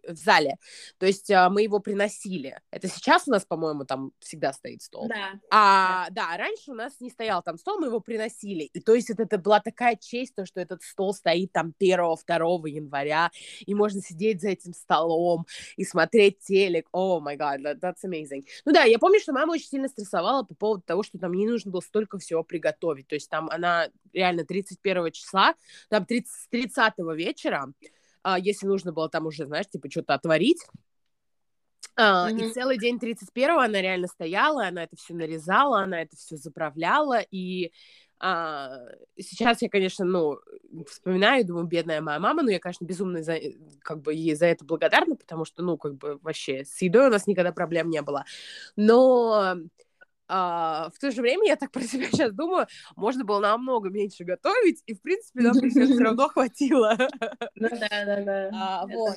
в 0.08 0.16
зале. 0.16 0.56
То 0.98 1.06
есть 1.06 1.30
а, 1.30 1.50
мы 1.50 1.62
его 1.62 1.78
приносили. 1.80 2.58
Это 2.70 2.88
сейчас 2.88 3.28
у 3.28 3.30
нас, 3.30 3.44
по-моему, 3.44 3.84
там 3.84 4.12
всегда 4.18 4.52
стоит 4.52 4.82
стол. 4.82 5.08
Да. 5.08 5.40
А, 5.50 6.10
да, 6.10 6.36
раньше 6.36 6.70
у 6.70 6.74
нас 6.74 7.00
не 7.00 7.10
стоял 7.10 7.42
там 7.42 7.58
стол, 7.58 7.78
мы 7.78 7.86
его 7.86 8.00
приносили. 8.00 8.64
И 8.64 8.80
то 8.80 8.94
есть 8.94 9.10
это, 9.10 9.24
это 9.24 9.38
была 9.38 9.60
такая 9.60 9.96
честь, 9.96 10.34
то, 10.34 10.46
что 10.46 10.60
этот 10.60 10.82
стол 10.82 11.14
стоит 11.14 11.52
там 11.52 11.72
1-2 11.80 12.68
января, 12.68 13.30
и 13.60 13.74
можно 13.74 14.00
сидеть 14.00 14.40
за 14.40 14.50
этим 14.50 14.72
столом 14.74 15.46
и 15.76 15.84
смотреть 15.84 16.40
телек. 16.40 16.88
О, 16.92 17.20
май 17.20 17.36
гад, 17.36 17.60
that's 17.60 18.04
amazing. 18.04 18.46
Ну 18.64 18.72
да, 18.72 18.84
я 18.84 18.98
помню, 18.98 19.20
что 19.20 19.32
мама 19.32 19.52
очень 19.52 19.68
сильно 19.68 19.88
стрессовала 19.88 20.42
по 20.42 20.54
поводу 20.54 20.82
того, 20.82 21.02
что 21.02 21.18
там 21.18 21.32
ей 21.32 21.46
нужно 21.46 21.70
было 21.70 21.80
столько 21.80 22.18
всего 22.18 22.42
приготовить. 22.42 23.06
То 23.08 23.14
есть 23.14 23.28
там 23.28 23.48
она 23.50 23.88
реально 24.12 24.44
31 24.44 25.12
числа, 25.12 25.54
там 25.88 26.04
30, 26.04 26.50
30 26.50 26.94
вечера, 27.14 27.72
а, 28.30 28.38
если 28.38 28.66
нужно 28.66 28.92
было 28.92 29.08
там 29.08 29.24
уже, 29.24 29.46
знаешь, 29.46 29.68
типа 29.68 29.90
что-то 29.90 30.12
отварить. 30.12 30.62
А, 31.96 32.30
mm-hmm. 32.30 32.50
И 32.50 32.52
целый 32.52 32.78
день 32.78 32.98
31-го 32.98 33.58
она 33.58 33.80
реально 33.80 34.06
стояла, 34.06 34.66
она 34.66 34.84
это 34.84 34.96
все 34.96 35.14
нарезала, 35.14 35.80
она 35.80 36.02
это 36.02 36.14
все 36.14 36.36
заправляла, 36.36 37.20
и 37.30 37.72
а, 38.20 38.80
сейчас 39.18 39.62
я, 39.62 39.70
конечно, 39.70 40.04
ну, 40.04 40.38
вспоминаю, 40.86 41.46
думаю, 41.46 41.66
бедная 41.66 42.02
моя 42.02 42.20
мама, 42.20 42.42
но 42.42 42.50
я, 42.50 42.58
конечно, 42.58 42.84
безумно 42.84 43.22
за, 43.22 43.38
как 43.80 44.02
бы 44.02 44.12
ей 44.12 44.34
за 44.34 44.46
это 44.46 44.62
благодарна, 44.62 45.16
потому 45.16 45.46
что, 45.46 45.62
ну, 45.62 45.78
как 45.78 45.94
бы 45.94 46.18
вообще 46.20 46.66
с 46.66 46.82
едой 46.82 47.06
у 47.06 47.10
нас 47.10 47.26
никогда 47.26 47.52
проблем 47.52 47.88
не 47.88 48.02
было. 48.02 48.26
Но 48.76 49.56
а, 50.28 50.90
в 50.94 50.98
то 50.98 51.10
же 51.10 51.22
время 51.22 51.46
я 51.46 51.56
так 51.56 51.70
про 51.72 51.80
себя 51.82 52.06
сейчас 52.10 52.32
думаю, 52.32 52.66
можно 52.96 53.24
было 53.24 53.40
намного 53.40 53.88
меньше 53.88 54.24
готовить, 54.24 54.82
и, 54.86 54.94
в 54.94 55.02
принципе, 55.02 55.42
нам 55.42 55.54
все 55.54 55.98
равно 55.98 56.28
хватило. 56.28 56.96
Ну 57.56 57.68
да, 57.70 58.04
да, 58.04 58.22
да. 58.22 58.50
А, 58.52 58.86
вот. 58.86 59.16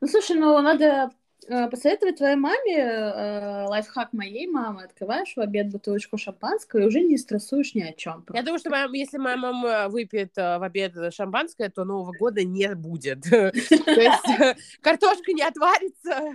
Ну, 0.00 0.08
слушай, 0.08 0.36
ну, 0.36 0.60
надо 0.60 1.10
посоветовать 1.46 2.16
твоей 2.16 2.36
маме 2.36 2.76
э, 2.76 3.64
лайфхак 3.66 4.12
моей 4.12 4.46
мамы. 4.46 4.84
Открываешь 4.84 5.34
в 5.34 5.40
обед 5.40 5.70
бутылочку 5.70 6.18
шампанского 6.18 6.80
и 6.80 6.84
уже 6.84 7.00
не 7.00 7.16
стрессуешь 7.16 7.74
ни 7.74 7.82
о 7.82 7.92
чем. 7.92 8.24
Я 8.32 8.42
думаю, 8.42 8.58
что 8.58 8.70
моя, 8.70 8.88
если 8.92 9.18
моя 9.18 9.36
мама 9.36 9.88
выпьет 9.88 10.36
э, 10.36 10.58
в 10.58 10.62
обед 10.62 10.92
шампанское, 11.14 11.70
то 11.70 11.84
Нового 11.84 12.12
года 12.12 12.44
не 12.44 12.74
будет. 12.74 13.22
То 13.30 13.52
есть 13.52 14.62
картошка 14.82 15.32
не 15.32 15.42
отварится, 15.42 16.34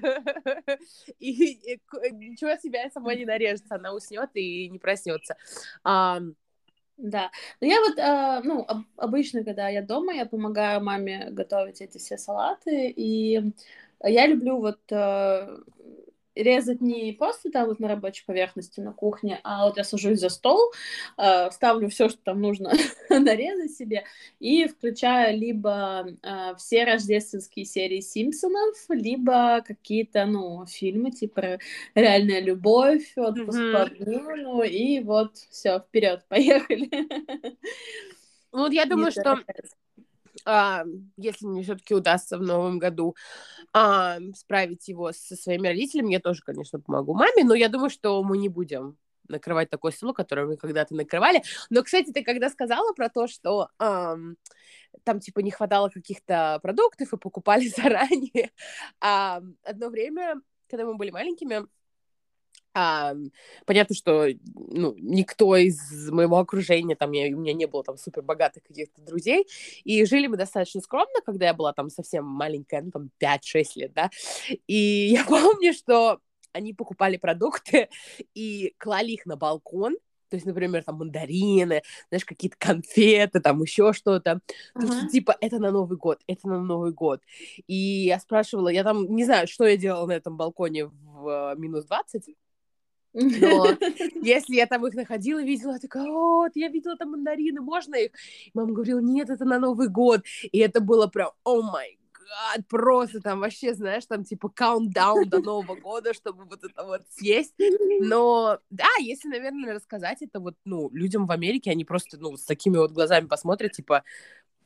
и 1.19 1.79
ничего 2.11 2.55
себя 2.57 2.89
сама 2.91 3.13
не 3.15 3.25
нарежется. 3.25 3.75
Она 3.75 3.93
уснет 3.93 4.29
и 4.33 4.69
не 4.69 4.79
проснется. 4.79 5.35
Да. 6.97 7.31
Но 7.59 7.67
я 7.67 7.79
вот, 7.81 7.97
э, 7.97 8.41
ну, 8.47 8.67
обычно, 8.97 9.43
когда 9.43 9.67
я 9.67 9.81
дома, 9.81 10.13
я 10.13 10.25
помогаю 10.25 10.81
маме 10.81 11.29
готовить 11.31 11.81
эти 11.81 11.97
все 11.97 12.17
салаты, 12.17 12.93
и 12.95 13.51
я 14.09 14.27
люблю 14.27 14.57
вот 14.57 14.79
э, 14.91 15.57
резать 16.35 16.81
не 16.81 17.11
просто 17.13 17.51
там 17.51 17.67
вот 17.67 17.79
на 17.79 17.87
рабочей 17.87 18.23
поверхности 18.25 18.79
на 18.79 18.91
кухне, 18.91 19.39
а 19.43 19.65
вот 19.65 19.77
я 19.77 19.83
сажусь 19.83 20.19
за 20.19 20.29
стол, 20.29 20.71
э, 21.17 21.51
ставлю 21.51 21.89
все, 21.89 22.09
что 22.09 22.19
там 22.23 22.41
нужно 22.41 22.71
нарезать 23.09 23.71
себе, 23.71 24.05
и 24.39 24.67
включаю 24.67 25.37
либо 25.37 26.07
э, 26.21 26.55
все 26.57 26.85
рождественские 26.85 27.65
серии 27.65 28.01
Симпсонов, 28.01 28.75
либо 28.89 29.61
какие-то, 29.65 30.25
ну, 30.25 30.65
фильмы 30.65 31.11
типа 31.11 31.59
«Реальная 31.95 32.41
любовь», 32.41 33.13
«Отпуск 33.15 33.59
mm-hmm. 33.59 34.57
по 34.57 34.63
и 34.63 34.99
вот 35.01 35.37
все, 35.49 35.79
вперед, 35.79 36.23
поехали. 36.29 36.89
Ну, 38.51 38.59
вот 38.59 38.71
я 38.71 38.85
думаю, 38.85 39.11
что 39.11 39.39
а, 40.45 40.83
если 41.17 41.45
мне 41.45 41.63
все-таки 41.63 41.93
удастся 41.93 42.37
в 42.37 42.41
новом 42.41 42.79
году 42.79 43.15
а, 43.73 44.17
справить 44.35 44.87
его 44.87 45.11
со 45.11 45.35
своими 45.35 45.67
родителями, 45.67 46.13
я 46.13 46.19
тоже, 46.19 46.41
конечно, 46.43 46.79
помогу 46.79 47.13
маме, 47.13 47.43
но 47.43 47.53
я 47.53 47.69
думаю, 47.69 47.89
что 47.89 48.23
мы 48.23 48.37
не 48.37 48.49
будем 48.49 48.97
накрывать 49.27 49.69
такой 49.69 49.91
стол, 49.91 50.13
который 50.13 50.45
мы 50.45 50.57
когда-то 50.57 50.95
накрывали. 50.95 51.43
Но, 51.69 51.83
кстати, 51.83 52.11
ты 52.11 52.23
когда 52.23 52.49
сказала 52.49 52.93
про 52.93 53.09
то, 53.09 53.27
что 53.27 53.69
эм, 53.79 54.37
там, 55.03 55.19
типа, 55.19 55.39
не 55.39 55.51
хватало 55.51 55.89
каких-то 55.89 56.59
продуктов 56.61 57.13
и 57.13 57.17
покупали 57.17 57.67
заранее, 57.75 58.51
а, 58.99 59.41
одно 59.63 59.89
время, 59.89 60.35
когда 60.69 60.85
мы 60.85 60.95
были 60.95 61.11
маленькими, 61.11 61.65
а, 62.73 63.13
понятно, 63.65 63.95
что 63.95 64.27
ну, 64.55 64.95
никто 64.97 65.55
из 65.55 66.09
моего 66.09 66.37
окружения, 66.37 66.95
там, 66.95 67.11
я, 67.11 67.35
у 67.35 67.39
меня 67.39 67.53
не 67.53 67.67
было 67.67 67.83
там 67.83 67.97
супер 67.97 68.23
богатых 68.23 68.63
каких-то 68.63 69.01
друзей, 69.01 69.45
и 69.83 70.05
жили 70.05 70.27
мы 70.27 70.37
достаточно 70.37 70.81
скромно, 70.81 71.21
когда 71.25 71.47
я 71.47 71.53
была 71.53 71.73
там 71.73 71.89
совсем 71.89 72.25
маленькая, 72.25 72.81
ну, 72.81 72.91
там, 72.91 73.09
5-6 73.19 73.63
лет, 73.75 73.93
да, 73.93 74.09
и 74.67 74.75
я 75.11 75.23
помню, 75.25 75.73
что 75.73 76.19
они 76.51 76.73
покупали 76.73 77.17
продукты 77.17 77.89
и 78.33 78.73
клали 78.77 79.11
их 79.11 79.25
на 79.25 79.35
балкон, 79.35 79.95
то 80.33 80.35
есть, 80.35 80.47
например, 80.47 80.83
там 80.83 80.95
мандарины, 80.95 81.83
знаешь, 82.09 82.25
какие-то 82.25 82.57
конфеты, 82.57 83.39
там 83.39 83.61
еще 83.61 83.93
что-то. 83.93 84.39
Uh-huh. 84.75 84.87
Что, 84.87 85.07
типа, 85.07 85.37
это 85.39 85.59
на 85.59 85.69
Новый 85.69 85.95
год, 85.95 86.21
это 86.25 86.47
на 86.47 86.59
Новый 86.59 86.91
год. 86.91 87.21
И 87.67 87.75
я 87.75 88.19
спрашивала, 88.19 88.69
я 88.69 88.83
там, 88.83 89.15
не 89.15 89.25
знаю, 89.25 89.47
что 89.47 89.67
я 89.67 89.77
делала 89.77 90.07
на 90.07 90.13
этом 90.13 90.35
балконе 90.35 90.85
в 90.85 91.53
минус 91.59 91.85
20, 91.85 92.35
но 93.13 93.67
если 94.21 94.55
я 94.55 94.65
там 94.67 94.85
их 94.87 94.93
находила, 94.95 95.41
видела, 95.41 95.73
я 95.73 95.79
такая, 95.79 96.07
вот, 96.07 96.51
я 96.55 96.67
видела 96.69 96.97
там 96.97 97.11
мандарины, 97.11 97.61
можно 97.61 97.95
их? 97.95 98.11
Мама 98.53 98.73
говорила, 98.73 98.99
нет, 98.99 99.29
это 99.29 99.45
на 99.45 99.59
Новый 99.59 99.87
год. 99.87 100.21
И 100.51 100.59
это 100.59 100.81
было 100.81 101.07
прям, 101.07 101.31
о 101.43 101.61
май 101.61 101.97
гад, 102.33 102.67
просто 102.67 103.19
там 103.21 103.39
вообще, 103.39 103.73
знаешь, 103.73 104.05
там 104.05 104.23
типа 104.23 104.49
каунтдаун 104.49 105.29
до 105.29 105.39
Нового 105.39 105.75
года, 105.75 106.13
чтобы 106.13 106.45
вот 106.45 106.63
это 106.63 106.83
вот 106.83 107.01
съесть. 107.09 107.53
Но, 108.01 108.59
да, 108.69 108.87
если, 108.99 109.29
наверное, 109.29 109.75
рассказать 109.75 110.21
это 110.21 110.39
вот, 110.39 110.55
ну, 110.65 110.89
людям 110.91 111.27
в 111.27 111.31
Америке, 111.31 111.71
они 111.71 111.85
просто, 111.85 112.17
ну, 112.17 112.35
с 112.37 112.45
такими 112.45 112.77
вот 112.77 112.91
глазами 112.91 113.27
посмотрят, 113.27 113.73
типа, 113.73 114.03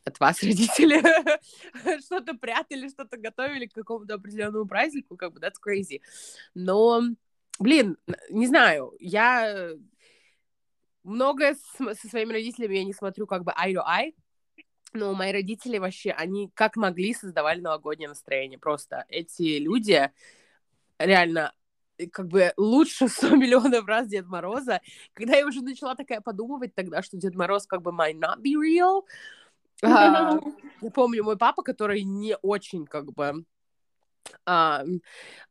от 0.05 0.19
вас 0.19 0.41
родители 0.41 1.01
что-то 2.05 2.33
прятали, 2.33 2.87
что-то 2.87 3.17
готовили 3.17 3.65
к 3.65 3.73
какому-то 3.73 4.15
определенному 4.15 4.65
празднику, 4.65 5.17
как 5.17 5.33
бы 5.33 5.39
that's 5.39 5.59
crazy. 5.65 5.99
Но 6.55 7.03
блин, 7.59 7.97
не 8.29 8.47
знаю, 8.47 8.93
я 8.99 9.71
многое 11.03 11.55
со 11.77 12.07
своими 12.07 12.33
родителями 12.33 12.77
я 12.77 12.83
не 12.83 12.93
смотрю 12.93 13.27
как 13.27 13.43
бы 13.43 13.51
eye 13.51 13.73
to 13.73 13.83
eye, 13.85 14.13
но 14.93 15.13
мои 15.13 15.31
родители 15.31 15.77
вообще, 15.77 16.11
они 16.11 16.49
как 16.53 16.75
могли 16.75 17.13
создавали 17.13 17.61
новогоднее 17.61 18.09
настроение. 18.09 18.59
Просто 18.59 19.05
эти 19.09 19.59
люди 19.59 20.09
реально 20.97 21.53
э, 21.97 22.07
как 22.07 22.27
бы 22.27 22.53
лучше 22.57 23.07
100 23.09 23.35
миллионов 23.35 23.85
раз 23.85 24.07
Дед 24.07 24.27
Мороза. 24.27 24.81
Когда 25.13 25.37
я 25.37 25.45
уже 25.45 25.61
начала 25.61 25.95
такая 25.95 26.21
подумывать 26.21 26.73
тогда, 26.75 27.01
что 27.01 27.17
Дед 27.17 27.35
Мороз 27.35 27.67
как 27.67 27.81
бы 27.81 27.91
might 27.91 28.19
not 28.19 28.41
be 28.41 28.53
real, 28.53 29.03
а, 29.83 30.39
я 30.81 30.91
помню, 30.91 31.23
мой 31.23 31.37
папа, 31.37 31.63
который 31.63 32.03
не 32.03 32.35
очень 32.41 32.85
как 32.85 33.11
бы 33.11 33.45
а, 34.45 34.83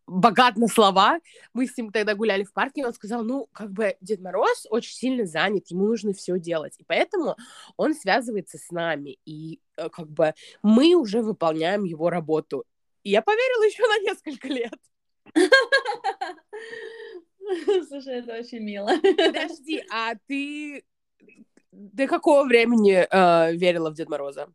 богат 0.06 0.56
на 0.56 0.68
слова. 0.68 1.18
Мы 1.52 1.66
с 1.66 1.76
ним 1.76 1.90
тогда 1.90 2.14
гуляли 2.14 2.44
в 2.44 2.52
парке, 2.52 2.82
и 2.82 2.85
он 2.85 2.94
сказал, 2.94 3.25
ну, 3.25 3.49
как 3.52 3.73
бы 3.73 3.96
Дед 4.00 4.20
Мороз 4.20 4.66
очень 4.70 4.94
сильно 4.94 5.26
занят, 5.26 5.66
ему 5.68 5.87
нужно 5.87 6.12
все 6.12 6.38
делать. 6.38 6.75
И 6.78 6.85
поэтому 6.85 7.37
он 7.76 7.94
связывается 7.94 8.58
с 8.58 8.70
нами, 8.70 9.18
и 9.25 9.61
э, 9.76 9.88
как 9.88 10.08
бы 10.08 10.35
мы 10.62 10.94
уже 10.94 11.23
выполняем 11.23 11.82
его 11.85 12.11
работу. 12.11 12.64
И 13.02 13.11
я 13.11 13.23
поверила 13.23 13.64
еще 13.64 13.82
на 13.87 13.99
несколько 13.99 14.49
лет. 14.49 14.78
Слушай, 17.88 18.20
это 18.20 18.38
очень 18.38 18.61
мило. 18.61 18.92
Подожди, 19.00 19.82
а 19.90 20.14
ты 20.26 20.85
до 21.70 22.06
какого 22.06 22.44
времени 22.44 23.06
э, 23.08 23.56
верила 23.56 23.90
в 23.90 23.94
Дед 23.94 24.08
Мороза? 24.08 24.49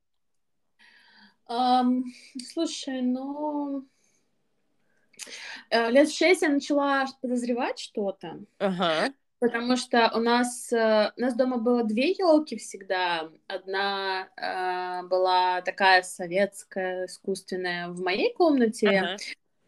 Um, 1.49 2.03
слушай, 2.53 3.01
ну... 3.01 3.85
Э, 5.69 5.89
лет 5.91 6.09
в 6.09 6.15
шесть 6.15 6.41
я 6.41 6.49
начала 6.49 7.05
подозревать 7.21 7.79
что-то. 7.79 8.39
Ага. 8.59 9.13
Потому 9.39 9.75
что 9.75 10.11
у 10.13 10.19
нас, 10.19 10.71
э, 10.71 11.11
у 11.17 11.21
нас 11.21 11.33
дома 11.35 11.57
было 11.57 11.83
две 11.83 12.11
елки 12.11 12.57
всегда. 12.57 13.29
Одна 13.47 14.27
э, 14.37 15.07
была 15.07 15.61
такая 15.61 16.03
советская, 16.03 17.07
искусственная 17.07 17.89
в 17.89 18.01
моей 18.01 18.33
комнате. 18.33 18.89
Ага 18.89 19.17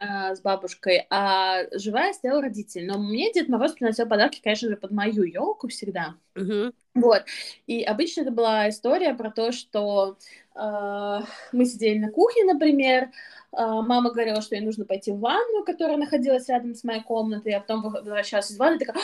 с 0.00 0.40
бабушкой, 0.42 1.06
а 1.08 1.62
живая 1.72 2.12
стоял 2.12 2.42
родитель. 2.42 2.86
Но 2.86 2.98
мне 2.98 3.32
Дед 3.32 3.48
Мороз 3.48 3.72
приносил 3.72 4.06
подарки, 4.06 4.40
конечно 4.42 4.68
же, 4.68 4.76
под 4.76 4.90
мою 4.90 5.22
елку 5.22 5.68
всегда. 5.68 6.16
Uh-huh. 6.34 6.74
Вот. 6.94 7.24
И 7.66 7.82
обычно 7.82 8.22
это 8.22 8.30
была 8.30 8.68
история 8.68 9.14
про 9.14 9.30
то, 9.30 9.50
что 9.52 10.18
э, 10.18 10.43
мы 10.54 11.64
сидели 11.64 11.98
на 11.98 12.10
кухне, 12.10 12.44
например, 12.44 13.10
а, 13.56 13.82
мама 13.82 14.10
говорила, 14.10 14.40
что 14.40 14.56
ей 14.56 14.62
нужно 14.64 14.84
пойти 14.84 15.12
в 15.12 15.20
ванну, 15.20 15.64
которая 15.64 15.96
находилась 15.96 16.48
рядом 16.48 16.74
с 16.74 16.84
моей 16.84 17.02
комнатой, 17.02 17.52
я 17.52 17.60
потом 17.60 17.82
возвращалась 17.82 18.50
из 18.50 18.58
ванны 18.58 18.78
такая, 18.78 18.96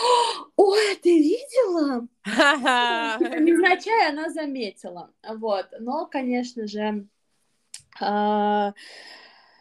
ой, 0.57 0.97
ты 1.03 1.19
видела? 1.19 2.07
Невзначай 2.27 4.11
она 4.11 4.31
заметила, 4.31 5.11
вот, 5.29 5.67
но, 5.79 6.07
конечно 6.07 6.67
же, 6.67 7.07
а, 8.01 8.75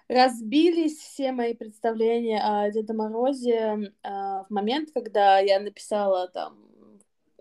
разбились 0.07 0.97
все 0.97 1.31
мои 1.31 1.53
представления 1.53 2.41
о 2.41 2.69
Деде 2.71 2.93
Морозе 2.93 3.93
а, 4.03 4.43
в 4.45 4.49
момент, 4.49 4.89
когда 4.93 5.39
я 5.39 5.59
написала 5.59 6.27
там 6.27 6.68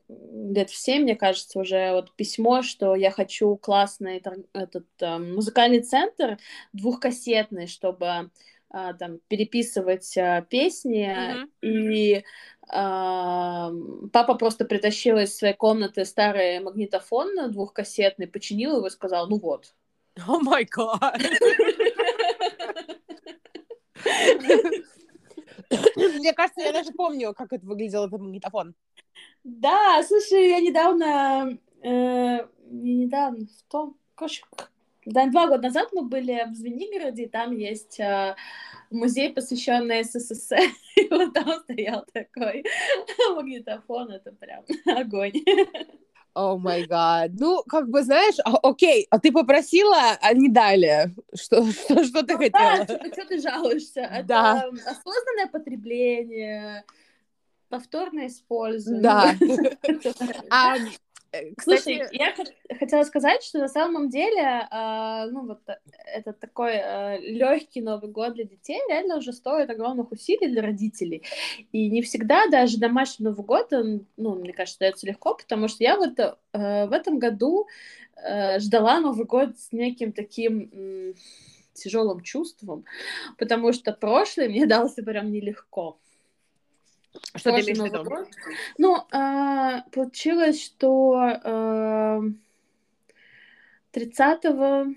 лет 0.09 0.71
в 0.71 0.77
семь, 0.77 1.03
мне 1.03 1.17
кажется, 1.17 1.59
уже 1.59 1.93
вот 1.93 2.15
письмо, 2.15 2.63
что 2.63 2.95
я 2.95 3.11
хочу 3.11 3.57
классный 3.57 4.23
этот 4.53 4.87
э, 5.01 5.19
музыкальный 5.19 5.81
центр 5.81 6.39
двухкассетный, 6.73 7.67
чтобы 7.67 8.31
э, 8.73 8.95
там 8.99 9.19
переписывать 9.29 10.17
э, 10.17 10.47
песни 10.49 11.15
mm-hmm. 11.15 11.49
и 11.63 12.15
э, 12.17 12.23
папа 12.69 14.35
просто 14.39 14.65
притащил 14.65 15.19
из 15.19 15.37
своей 15.37 15.55
комнаты 15.55 16.05
старый 16.05 16.61
магнитофон 16.61 17.51
двухкассетный, 17.51 18.27
починил 18.27 18.79
его 18.79 18.87
и 18.87 18.91
сказал, 18.91 19.29
ну 19.29 19.39
вот. 19.39 19.75
О 20.27 20.39
май 20.41 20.65
гад! 20.65 21.21
Мне 25.97 26.33
кажется, 26.33 26.63
я 26.63 26.73
даже 26.73 26.93
помню, 26.93 27.35
как 27.35 27.53
это 27.53 27.67
выглядел 27.67 28.07
этот 28.07 28.21
магнитофон. 28.21 28.75
Да, 29.49 30.03
слушай, 30.07 30.51
я 30.51 30.61
недавно, 30.61 31.59
э, 31.83 32.47
не 32.71 32.97
недавно, 32.97 33.47
в 33.47 33.73
том, 33.73 33.97
да, 35.07 35.27
два 35.27 35.47
года 35.47 35.63
назад 35.63 35.89
мы 35.93 36.03
были 36.03 36.45
в 36.51 36.55
Звенигороде, 36.55 37.23
и 37.23 37.29
там 37.29 37.57
есть 37.57 37.99
э, 37.99 38.37
музей, 38.91 39.33
посвященный 39.33 40.05
СССР, 40.05 40.61
и 40.97 41.09
вот 41.09 41.33
там 41.33 41.61
стоял 41.61 42.05
такой 42.13 42.63
магнитофон, 43.35 44.11
это 44.11 44.33
прям 44.33 44.65
огонь. 44.99 45.33
О 46.35 46.59
май 46.59 46.85
гад. 46.85 47.31
Ну, 47.39 47.63
как 47.67 47.89
бы, 47.89 48.03
знаешь, 48.03 48.37
а, 48.45 48.59
окей, 48.59 49.07
а 49.09 49.19
ты 49.19 49.33
попросила, 49.33 50.19
а 50.21 50.35
не 50.35 50.51
дали. 50.51 51.11
Что, 51.35 51.65
что, 51.73 52.05
что 52.05 52.23
ты 52.23 52.35
ну, 52.35 52.39
хотела? 52.39 52.85
Да, 52.85 53.13
что, 53.13 53.25
ты 53.25 53.41
жалуешься? 53.41 54.25
Да. 54.27 54.59
Это 54.59 54.91
осознанное 54.91 55.47
потребление, 55.51 56.85
повторное 57.69 58.29
использование. 58.29 59.03
Да. 59.03 59.35
А, 60.51 60.77
э, 61.33 61.53
Слушай, 61.61 62.03
я 62.13 62.35
хотела 62.79 63.03
сказать, 63.05 63.43
что 63.43 63.59
на 63.59 63.69
самом 63.69 64.09
деле, 64.09 64.67
э, 64.71 65.31
ну 65.31 65.47
вот 65.47 65.61
это 66.07 66.33
такой 66.33 66.73
э, 66.75 67.19
легкий 67.21 67.81
Новый 67.81 68.11
год 68.11 68.35
для 68.35 68.45
детей 68.45 68.81
реально 68.89 69.19
уже 69.19 69.33
стоит 69.33 69.69
огромных 69.71 70.11
усилий 70.11 70.49
для 70.49 70.63
родителей. 70.63 71.23
И 71.73 71.91
не 71.91 72.03
всегда 72.03 72.47
даже 72.49 72.79
домашний 72.79 73.25
Новый 73.25 73.45
год, 73.45 73.73
он, 73.73 74.07
ну, 74.17 74.37
мне 74.37 74.53
кажется, 74.53 74.81
дается 74.81 75.07
легко, 75.07 75.35
потому 75.35 75.69
что 75.69 75.85
я 75.85 75.97
вот 75.97 76.19
э, 76.19 76.35
в 76.53 76.93
этом 76.93 77.19
году 77.19 77.67
э, 78.17 78.59
ждала 78.61 79.01
Новый 79.01 79.27
год 79.27 79.59
с 79.59 79.73
неким 79.73 80.13
таким 80.13 80.71
э, 80.73 81.13
тяжелым 81.79 82.21
чувством, 82.23 82.85
потому 83.39 83.73
что 83.73 83.93
прошлый 83.93 84.49
мне 84.49 84.67
дался 84.67 85.03
прям 85.03 85.31
нелегко. 85.31 85.99
Что 87.35 87.53
ты 87.53 87.61
имеешь 87.61 87.79
в 87.79 87.85
виду? 87.85 88.05
Ну, 88.79 88.97
э, 89.13 89.83
получилось, 89.93 90.65
что 90.65 91.41
э, 91.45 92.21
30-го 93.93 94.95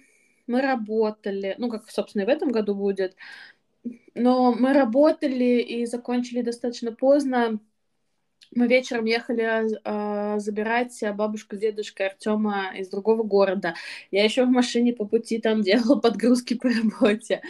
мы 0.47 0.61
работали, 0.61 1.55
ну, 1.57 1.69
как, 1.69 1.89
собственно, 1.89 2.23
и 2.23 2.25
в 2.25 2.29
этом 2.29 2.51
году 2.51 2.75
будет, 2.75 3.15
но 4.13 4.53
мы 4.53 4.73
работали 4.73 5.61
и 5.61 5.85
закончили 5.85 6.41
достаточно 6.41 6.91
поздно, 6.91 7.59
мы 8.53 8.67
вечером 8.67 9.05
ехали 9.05 9.43
э, 9.83 10.39
забирать 10.39 10.97
бабушку 11.15 11.55
с 11.55 11.59
дедушкой 11.59 12.07
Артема 12.07 12.71
из 12.77 12.89
другого 12.89 13.23
города. 13.23 13.75
Я 14.11 14.23
еще 14.23 14.45
в 14.45 14.49
машине 14.49 14.93
по 14.93 15.05
пути 15.05 15.39
там 15.39 15.61
делала 15.63 15.99
подгрузки 15.99 16.55
по 16.55 16.69
работе. 16.69 17.41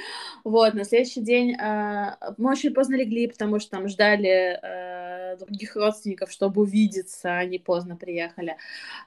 Вот, 0.44 0.74
на 0.74 0.84
следующий 0.84 1.22
день 1.22 1.56
э, 1.56 2.16
мы 2.38 2.52
очень 2.52 2.74
поздно 2.74 2.96
легли, 2.96 3.28
потому 3.28 3.60
что 3.60 3.72
там 3.72 3.88
ждали 3.88 4.60
э, 4.62 5.11
других 5.38 5.76
родственников, 5.76 6.32
чтобы 6.32 6.62
увидеться, 6.62 7.38
они 7.38 7.60
поздно 7.60 7.96
приехали. 7.96 8.58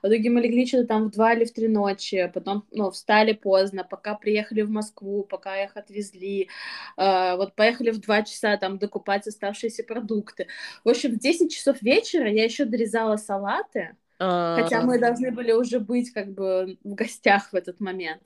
В 0.02 0.06
итоге 0.06 0.30
мы 0.30 0.40
легли 0.40 0.66
что-то 0.66 0.86
там 0.86 1.04
в 1.08 1.10
два 1.10 1.34
или 1.34 1.44
в 1.44 1.52
три 1.52 1.68
ночи, 1.68 2.30
потом, 2.32 2.64
ну, 2.70 2.90
встали 2.90 3.32
поздно, 3.32 3.84
пока 3.84 4.14
приехали 4.14 4.62
в 4.62 4.70
Москву, 4.70 5.24
пока 5.24 5.62
их 5.62 5.76
отвезли, 5.76 6.48
э, 6.96 7.36
вот 7.36 7.54
поехали 7.54 7.90
в 7.90 8.00
два 8.00 8.22
часа 8.22 8.56
там 8.56 8.78
докупать 8.78 9.26
оставшиеся 9.26 9.84
продукты. 9.84 10.46
В 10.84 10.88
общем, 10.88 11.12
в 11.12 11.18
10 11.18 11.52
часов 11.52 11.80
вечера 11.82 12.30
я 12.30 12.44
еще 12.44 12.64
дорезала 12.64 13.16
салаты, 13.16 13.96
Хотя 14.18 14.82
мы 14.82 14.98
должны 14.98 15.32
были 15.32 15.52
уже 15.52 15.80
быть 15.80 16.10
как 16.12 16.32
бы 16.32 16.78
в 16.84 16.94
гостях 16.94 17.52
в 17.52 17.56
этот 17.56 17.80
момент. 17.80 18.22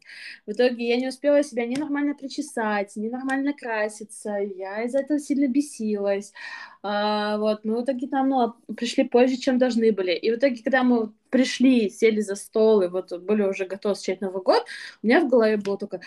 В 0.47 0.53
итоге 0.53 0.89
я 0.89 0.97
не 0.97 1.09
успела 1.09 1.43
себя 1.43 1.67
ни 1.67 1.77
нормально 1.77 2.15
причесать, 2.15 2.95
ни 2.97 3.09
нормально 3.09 3.55
краситься. 3.55 4.37
Я 4.37 4.83
из-за 4.85 4.99
этого 4.99 5.19
сильно 5.19 5.49
бесилась. 5.49 6.33
А, 6.83 7.39
вот, 7.39 7.65
мы 7.65 7.81
в 7.81 7.85
итоге 7.85 8.07
там, 8.07 8.29
ну, 8.29 8.55
пришли 8.77 9.05
позже, 9.05 9.37
чем 9.37 9.59
должны 9.59 9.91
были. 9.93 10.13
И 10.13 10.31
в 10.31 10.37
итоге, 10.37 10.63
когда 10.63 10.83
мы 10.83 11.13
пришли, 11.31 11.89
сели 11.89 12.21
за 12.21 12.35
стол 12.35 12.83
и 12.83 12.89
вот 12.89 13.13
были 13.21 13.43
уже 13.43 13.65
готовы 13.65 13.95
встречать 13.95 14.21
Новый 14.21 14.43
год, 14.43 14.65
у 15.03 15.07
меня 15.07 15.21
в 15.21 15.29
голове 15.29 15.57
было 15.57 15.79
только 15.79 16.01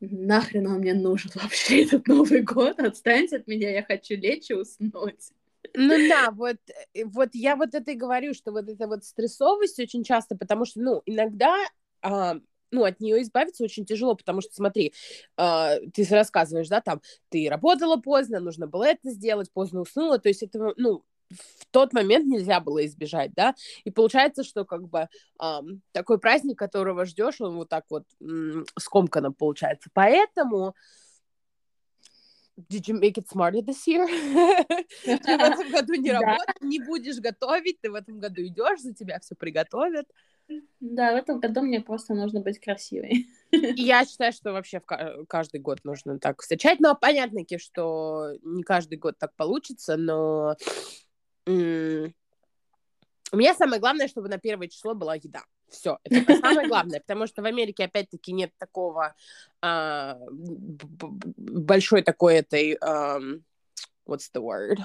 нахрен 0.00 0.66
он 0.66 0.78
мне 0.80 0.94
нужен 0.94 1.30
вообще 1.34 1.84
этот 1.84 2.06
Новый 2.08 2.42
год? 2.42 2.78
Отстаньте 2.78 3.36
от 3.36 3.46
меня, 3.46 3.70
я 3.70 3.82
хочу 3.82 4.16
лечь 4.16 4.50
и 4.50 4.54
уснуть. 4.54 5.32
Ну 5.76 5.98
да, 6.08 6.30
вот, 6.30 6.56
э, 6.94 7.04
вот 7.04 7.30
я 7.34 7.56
вот 7.56 7.74
это 7.74 7.90
и 7.92 7.96
говорю, 7.96 8.32
что 8.34 8.52
вот 8.52 8.68
эта 8.68 8.86
вот 8.86 9.04
стрессовость 9.04 9.78
очень 9.80 10.04
часто, 10.04 10.36
потому 10.36 10.64
что, 10.64 10.80
ну, 10.80 11.02
иногда 11.04 11.52
а, 12.02 12.36
ну, 12.70 12.84
от 12.84 13.00
нее 13.00 13.22
избавиться 13.22 13.64
очень 13.64 13.84
тяжело, 13.84 14.14
потому 14.14 14.40
что, 14.40 14.52
смотри, 14.54 14.92
э, 15.36 15.80
ты 15.92 16.04
рассказываешь, 16.10 16.68
да, 16.68 16.80
там, 16.80 17.00
ты 17.28 17.48
работала 17.48 17.96
поздно, 17.96 18.40
нужно 18.40 18.66
было 18.66 18.84
это 18.84 19.10
сделать, 19.10 19.50
поздно 19.52 19.80
уснула, 19.80 20.18
то 20.18 20.28
есть 20.28 20.42
это, 20.42 20.74
ну, 20.76 21.02
в 21.30 21.66
тот 21.70 21.92
момент 21.92 22.26
нельзя 22.26 22.60
было 22.60 22.84
избежать, 22.86 23.32
да, 23.34 23.54
и 23.84 23.90
получается, 23.90 24.44
что 24.44 24.64
как 24.64 24.88
бы 24.88 25.08
э, 25.42 25.60
такой 25.92 26.18
праздник, 26.18 26.58
которого 26.58 27.04
ждешь, 27.04 27.40
он 27.40 27.56
вот 27.56 27.68
так 27.68 27.84
вот 27.90 28.04
м- 28.20 28.64
скомканно 28.78 29.32
получается, 29.32 29.88
поэтому 29.92 30.74
Did 32.56 32.86
you 32.86 32.94
make 32.94 33.18
it 33.18 33.28
smarter 33.28 33.62
this 33.62 33.86
year? 33.86 34.06
ты 35.04 35.16
в 35.16 35.40
этом 35.40 35.70
году 35.70 35.94
не 35.94 36.12
работаешь, 36.12 36.60
не 36.60 36.78
будешь 36.78 37.18
готовить, 37.18 37.80
ты 37.80 37.90
в 37.90 37.94
этом 37.94 38.20
году 38.20 38.42
идешь, 38.42 38.80
за 38.80 38.94
тебя 38.94 39.18
все 39.18 39.34
приготовят. 39.34 40.06
Да, 40.80 41.12
в 41.12 41.16
этом 41.16 41.40
году 41.40 41.62
мне 41.62 41.80
просто 41.80 42.14
нужно 42.14 42.40
быть 42.40 42.60
красивой. 42.60 43.26
Я 43.50 44.04
считаю, 44.04 44.32
что 44.32 44.52
вообще 44.52 44.80
в 44.80 45.24
каждый 45.26 45.60
год 45.60 45.80
нужно 45.84 46.18
так 46.18 46.42
встречать. 46.42 46.80
Но 46.80 46.94
понятно, 46.94 47.40
что 47.58 48.34
не 48.42 48.62
каждый 48.62 48.98
год 48.98 49.16
так 49.18 49.34
получится, 49.34 49.96
но 49.96 50.54
у 51.46 53.36
меня 53.36 53.54
самое 53.54 53.80
главное, 53.80 54.06
чтобы 54.06 54.28
на 54.28 54.38
первое 54.38 54.68
число 54.68 54.94
была 54.94 55.16
еда. 55.16 55.42
Все, 55.68 55.98
это 56.04 56.36
самое 56.36 56.68
главное, 56.68 57.00
потому 57.00 57.26
что 57.26 57.42
в 57.42 57.46
Америке, 57.46 57.84
опять-таки, 57.84 58.32
нет 58.32 58.52
такого 58.58 59.14
а, 59.60 60.18
большой 60.28 62.02
такой 62.02 62.36
этой, 62.36 62.76
um, 62.76 63.42
what's 64.06 64.30
the 64.32 64.40
word? 64.40 64.78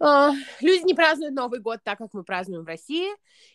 Uh, 0.00 0.32
люди 0.60 0.84
не 0.84 0.94
празднуют 0.94 1.34
Новый 1.34 1.58
год 1.58 1.80
так, 1.82 1.98
как 1.98 2.14
мы 2.14 2.22
празднуем 2.22 2.62
в 2.62 2.68
России, 2.68 3.08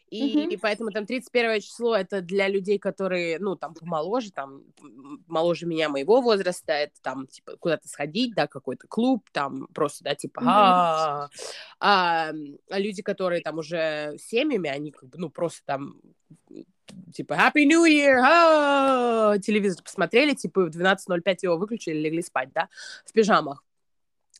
и, 0.09 0.37
mm-hmm. 0.37 0.49
и 0.49 0.57
поэтому 0.57 0.91
там 0.91 1.05
31 1.05 1.61
число 1.61 1.95
это 1.95 2.21
для 2.21 2.47
людей, 2.49 2.77
которые, 2.77 3.39
ну, 3.39 3.55
там, 3.55 3.73
помоложе, 3.73 4.31
там, 4.31 4.61
моложе 5.27 5.65
меня, 5.65 5.89
моего 5.89 6.21
возраста, 6.21 6.73
это 6.73 6.93
там, 7.01 7.27
типа, 7.27 7.55
куда-то 7.57 7.87
сходить, 7.87 8.35
да, 8.35 8.47
какой-то 8.47 8.87
клуб, 8.87 9.27
там, 9.31 9.67
просто, 9.73 10.03
да, 10.03 10.15
типа, 10.15 10.41
а, 10.45 11.29
а, 11.79 12.31
а 12.69 12.79
люди, 12.79 13.01
которые 13.01 13.41
там 13.41 13.57
уже 13.57 14.17
семьями, 14.19 14.69
они, 14.69 14.91
как 14.91 15.09
бы, 15.09 15.17
ну, 15.17 15.29
просто 15.29 15.61
там 15.65 16.01
типа 17.13 17.33
Happy 17.33 17.65
New 17.65 17.85
Year, 17.85 18.19
а 18.21 19.37
телевизор 19.39 19.81
посмотрели, 19.83 20.33
типа 20.33 20.65
в 20.65 20.69
12.05 20.69 21.37
его 21.41 21.57
выключили, 21.57 21.97
легли 21.97 22.21
спать, 22.21 22.49
да, 22.53 22.69
в 23.05 23.13
пижамах. 23.13 23.63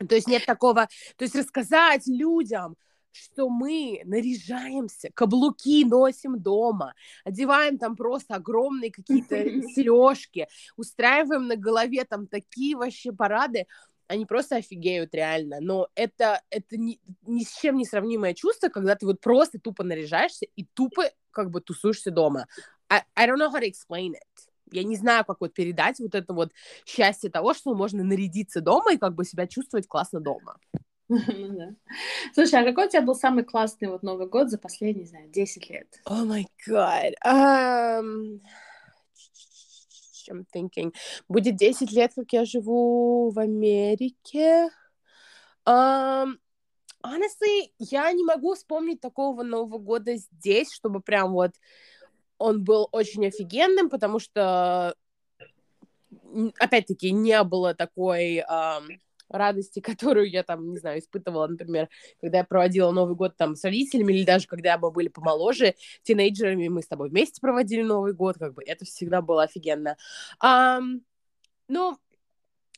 То 0.07 0.15
есть 0.15 0.27
нет 0.27 0.45
такого, 0.45 0.87
то 1.17 1.23
есть 1.23 1.35
рассказать 1.35 2.07
людям, 2.07 2.75
что 3.11 3.49
мы 3.49 4.01
наряжаемся, 4.05 5.09
каблуки 5.13 5.85
носим 5.85 6.39
дома, 6.39 6.95
одеваем 7.23 7.77
там 7.77 7.95
просто 7.95 8.35
огромные 8.35 8.91
какие-то 8.91 9.35
сережки, 9.73 10.47
устраиваем 10.75 11.47
на 11.47 11.55
голове 11.55 12.03
там 12.05 12.27
такие 12.27 12.75
вообще 12.75 13.11
парады, 13.11 13.67
они 14.07 14.25
просто 14.25 14.57
офигеют 14.57 15.13
реально. 15.13 15.59
Но 15.61 15.87
это, 15.95 16.41
это 16.49 16.77
ни, 16.77 16.99
ни 17.25 17.43
с 17.43 17.57
чем 17.59 17.77
не 17.77 17.85
сравнимое 17.85 18.33
чувство, 18.33 18.69
когда 18.69 18.95
ты 18.95 19.05
вот 19.05 19.21
просто 19.21 19.59
тупо 19.59 19.83
наряжаешься 19.83 20.45
и 20.55 20.65
тупо 20.73 21.03
как 21.31 21.49
бы 21.49 21.61
тусуешься 21.61 22.11
дома. 22.11 22.47
I, 22.89 23.03
I 23.15 23.25
don't 23.25 23.37
know 23.37 23.49
how 23.49 23.59
to 23.59 23.67
explain 23.67 24.13
it 24.13 24.32
я 24.73 24.83
не 24.83 24.95
знаю, 24.95 25.25
как 25.25 25.41
вот 25.41 25.53
передать 25.53 25.99
вот 25.99 26.15
это 26.15 26.33
вот 26.33 26.51
счастье 26.85 27.29
того, 27.29 27.53
что 27.53 27.73
можно 27.75 28.03
нарядиться 28.03 28.61
дома 28.61 28.93
и 28.93 28.97
как 28.97 29.15
бы 29.15 29.25
себя 29.25 29.47
чувствовать 29.47 29.87
классно 29.87 30.19
дома. 30.19 30.57
Ну 31.09 31.75
Слушай, 32.33 32.61
а 32.61 32.65
какой 32.65 32.87
у 32.87 32.89
тебя 32.89 33.01
был 33.01 33.13
самый 33.13 33.43
классный 33.43 33.89
вот 33.89 34.03
Новый 34.03 34.27
год 34.27 34.49
за 34.49 34.57
последние, 34.57 35.03
не 35.03 35.09
знаю, 35.09 35.29
10 35.29 35.69
лет? 35.69 35.87
О 36.05 36.25
май 36.25 36.47
гад. 36.65 37.13
I'm 40.29 40.45
thinking. 40.55 40.93
Будет 41.27 41.57
10 41.57 41.91
лет, 41.91 42.13
как 42.15 42.31
я 42.31 42.45
живу 42.45 43.29
в 43.29 43.39
Америке. 43.39 44.69
Um, 45.65 46.37
honestly, 47.05 47.71
я 47.77 48.11
не 48.11 48.23
могу 48.23 48.55
вспомнить 48.55 49.01
такого 49.01 49.43
Нового 49.43 49.77
года 49.77 50.15
здесь, 50.15 50.71
чтобы 50.73 51.01
прям 51.01 51.33
вот 51.33 51.51
он 52.37 52.63
был 52.63 52.89
очень 52.91 53.25
офигенным, 53.27 53.89
потому 53.89 54.19
что, 54.19 54.95
опять-таки, 56.59 57.11
не 57.11 57.41
было 57.43 57.73
такой 57.73 58.37
эм, 58.37 58.99
радости, 59.29 59.79
которую 59.81 60.29
я 60.29 60.43
там, 60.43 60.71
не 60.71 60.77
знаю, 60.77 60.99
испытывала, 60.99 61.47
например, 61.47 61.89
когда 62.21 62.39
я 62.39 62.43
проводила 62.43 62.91
Новый 62.91 63.15
год 63.15 63.35
там 63.35 63.55
с 63.55 63.63
родителями, 63.63 64.13
или 64.13 64.23
даже 64.23 64.47
когда 64.47 64.77
мы 64.77 64.91
были 64.91 65.07
помоложе, 65.09 65.75
тинейджерами, 66.03 66.67
мы 66.67 66.81
с 66.81 66.87
тобой 66.87 67.09
вместе 67.09 67.41
проводили 67.41 67.81
Новый 67.81 68.13
год, 68.13 68.37
как 68.37 68.53
бы 68.53 68.63
это 68.65 68.85
всегда 68.85 69.21
было 69.21 69.43
офигенно. 69.43 69.97
Um, 70.43 71.01
ну, 71.67 71.97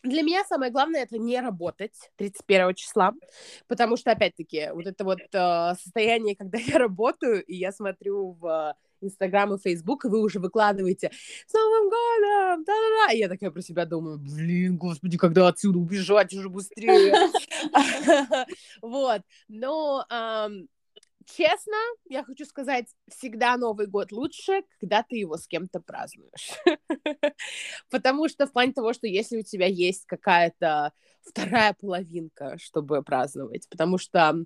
для 0.04 0.22
меня 0.22 0.44
самое 0.46 0.72
главное 0.72 1.02
это 1.02 1.18
не 1.18 1.40
работать 1.42 2.12
31 2.18 2.76
числа, 2.76 3.14
потому 3.68 3.98
что, 3.98 4.12
опять-таки, 4.12 4.70
вот 4.72 4.86
это 4.86 5.04
вот 5.04 5.20
э, 5.20 5.74
состояние, 5.82 6.36
когда 6.36 6.60
я 6.60 6.78
работаю, 6.78 7.44
и 7.44 7.56
я 7.56 7.72
смотрю 7.72 8.34
в 8.40 8.76
Инстаграм 9.02 9.54
и 9.54 9.58
Фейсбук, 9.58 10.06
и 10.06 10.08
вы 10.08 10.22
уже 10.22 10.40
выкладываете 10.40 11.12
«С 11.48 11.54
Новым 11.54 11.90
годом!» 11.90 12.64
да-да-да. 12.66 13.14
И 13.14 13.20
я 13.20 13.30
такая 13.30 13.52
про 13.52 13.62
себя 13.62 13.86
думаю, 13.86 14.18
блин, 14.18 14.78
господи, 14.78 15.18
когда 15.18 15.48
отсюда 15.48 15.80
убежать 15.80 16.34
уже 16.34 16.50
быстрее. 16.50 17.14
Вот. 18.82 19.22
Но 19.48 20.06
честно, 21.26 21.76
я 22.10 22.24
хочу 22.24 22.46
сказать, 22.46 22.88
всегда 23.08 23.58
Новый 23.58 23.88
год 23.88 24.12
лучше, 24.12 24.64
когда 24.80 25.04
ты 25.04 25.18
его 25.18 25.38
с 25.38 25.48
кем-то 25.48 25.80
празднуешь. 25.80 26.52
Потому 27.90 28.30
что 28.30 28.48
в 28.48 28.54
плане 28.54 28.74
того, 28.74 28.94
что 28.94 29.08
если 29.08 29.38
у 29.38 29.44
тебя 29.44 29.68
есть 29.68 30.06
какая-то 30.06 30.94
вторая 31.26 31.74
половинка, 31.74 32.58
чтобы 32.60 33.02
праздновать. 33.02 33.68
Потому 33.70 33.98
что, 33.98 34.46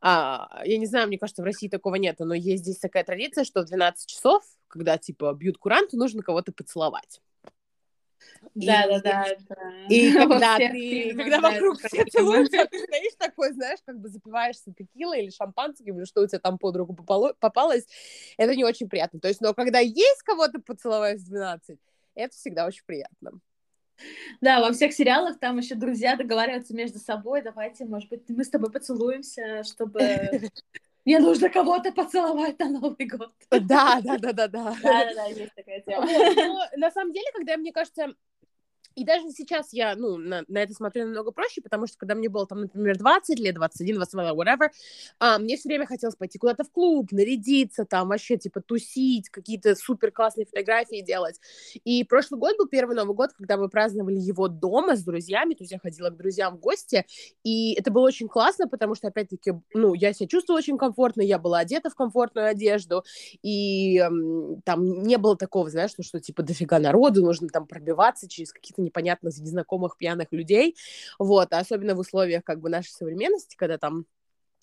а, 0.00 0.62
я 0.64 0.78
не 0.78 0.86
знаю, 0.86 1.08
мне 1.08 1.18
кажется, 1.18 1.42
в 1.42 1.44
России 1.44 1.68
такого 1.68 1.96
нет, 1.96 2.16
но 2.20 2.34
есть 2.34 2.62
здесь 2.62 2.78
такая 2.78 3.04
традиция, 3.04 3.44
что 3.44 3.62
в 3.62 3.66
12 3.66 4.08
часов, 4.08 4.44
когда, 4.68 4.98
типа, 4.98 5.34
бьют 5.34 5.58
куранту, 5.58 5.96
нужно 5.96 6.22
кого-то 6.22 6.52
поцеловать. 6.52 7.20
Да, 8.54 8.86
да, 8.86 9.00
да. 9.00 9.26
И 9.88 10.12
когда 10.14 10.56
ты, 10.58 11.14
когда 11.14 11.40
вокруг 11.40 11.78
все 11.78 12.04
целуются, 12.04 12.66
ты 12.70 12.78
стоишь 12.78 13.14
такой, 13.18 13.52
знаешь, 13.52 13.78
как 13.84 13.98
бы 13.98 14.08
запиваешься 14.08 14.72
текилой 14.72 15.24
или 15.24 15.30
шампанским, 15.30 15.98
или 15.98 16.04
что 16.04 16.22
у 16.22 16.26
тебя 16.26 16.38
там 16.38 16.58
под 16.58 16.76
руку 16.76 16.94
попалось, 16.94 17.86
это 18.36 18.54
не 18.54 18.64
очень 18.64 18.88
приятно. 18.88 19.20
То 19.20 19.28
есть, 19.28 19.40
но 19.40 19.54
когда 19.54 19.78
есть 19.78 20.22
кого-то 20.24 20.60
поцеловать 20.60 21.20
в 21.20 21.24
12, 21.24 21.78
это 22.14 22.34
всегда 22.34 22.66
очень 22.66 22.82
приятно. 22.84 23.40
Да, 24.40 24.60
во 24.60 24.72
всех 24.72 24.92
сериалах 24.92 25.38
там 25.38 25.58
еще 25.58 25.74
друзья 25.74 26.16
договариваются 26.16 26.74
между 26.74 26.98
собой, 26.98 27.42
давайте, 27.42 27.84
может 27.84 28.08
быть, 28.08 28.22
мы 28.28 28.44
с 28.44 28.50
тобой 28.50 28.70
поцелуемся, 28.70 29.62
чтобы 29.64 30.00
мне 31.04 31.20
нужно 31.20 31.48
кого-то 31.48 31.92
поцеловать 31.92 32.58
на 32.58 32.68
Новый 32.68 33.06
год. 33.06 33.32
Да, 33.50 34.00
да, 34.02 34.18
да, 34.18 34.32
да, 34.32 34.48
да. 34.48 34.76
Да, 34.82 35.14
да, 35.14 35.26
есть 35.26 35.54
такая 35.54 35.80
тема. 35.80 36.06
Но 36.06 36.66
на 36.76 36.90
самом 36.90 37.12
деле, 37.12 37.26
когда, 37.34 37.56
мне 37.56 37.72
кажется, 37.72 38.14
И 38.94 39.04
даже 39.04 39.30
сейчас 39.30 39.72
я, 39.72 39.94
ну, 39.96 40.16
на, 40.16 40.44
на 40.48 40.58
это 40.58 40.74
смотрю 40.74 41.04
намного 41.04 41.32
проще, 41.32 41.60
потому 41.62 41.86
что 41.86 41.98
когда 41.98 42.14
мне 42.14 42.28
было, 42.28 42.46
там, 42.46 42.62
например, 42.62 42.98
20 42.98 43.38
лет, 43.38 43.54
21, 43.54 43.96
22, 43.96 44.32
whatever, 44.32 44.68
а, 45.18 45.38
мне 45.38 45.56
все 45.56 45.68
время 45.68 45.86
хотелось 45.86 46.16
пойти 46.16 46.38
куда-то 46.38 46.64
в 46.64 46.70
клуб, 46.70 47.12
нарядиться, 47.12 47.84
там, 47.84 48.08
вообще, 48.08 48.36
типа, 48.36 48.60
тусить, 48.60 49.28
какие-то 49.30 49.74
супер 49.74 50.12
классные 50.12 50.46
фотографии 50.46 51.00
делать. 51.00 51.40
И 51.84 52.04
прошлый 52.04 52.38
год 52.38 52.56
был 52.58 52.66
первый 52.66 52.96
Новый 52.96 53.14
год, 53.14 53.32
когда 53.32 53.56
мы 53.56 53.68
праздновали 53.68 54.18
его 54.18 54.48
дома 54.48 54.96
с 54.96 55.02
друзьями, 55.02 55.54
то 55.54 55.62
есть 55.62 55.72
я 55.72 55.78
ходила 55.78 56.10
к 56.10 56.16
друзьям 56.16 56.56
в 56.56 56.60
гости, 56.60 57.06
и 57.44 57.74
это 57.74 57.90
было 57.90 58.06
очень 58.06 58.28
классно, 58.28 58.68
потому 58.68 58.94
что, 58.94 59.08
опять-таки, 59.08 59.54
ну, 59.74 59.94
я 59.94 60.12
себя 60.12 60.28
чувствовала 60.28 60.58
очень 60.58 60.78
комфортно, 60.78 61.22
я 61.22 61.38
была 61.38 61.60
одета 61.60 61.90
в 61.90 61.94
комфортную 61.94 62.48
одежду, 62.48 63.04
и 63.42 63.98
там 64.64 65.02
не 65.02 65.16
было 65.18 65.36
такого, 65.36 65.70
знаешь, 65.70 65.90
что, 65.92 66.02
что, 66.02 66.20
типа, 66.20 66.42
дофига 66.42 66.78
народу, 66.78 67.22
нужно 67.22 67.48
там 67.48 67.66
пробиваться 67.66 68.28
через 68.28 68.52
какие-то 68.52 68.81
непонятно 68.82 69.28
незнакомых 69.28 69.96
пьяных 69.96 70.28
людей, 70.32 70.76
вот, 71.18 71.52
а 71.52 71.58
особенно 71.58 71.94
в 71.94 72.00
условиях 72.00 72.44
как 72.44 72.60
бы 72.60 72.68
нашей 72.68 72.90
современности, 72.90 73.56
когда 73.56 73.78
там 73.78 74.06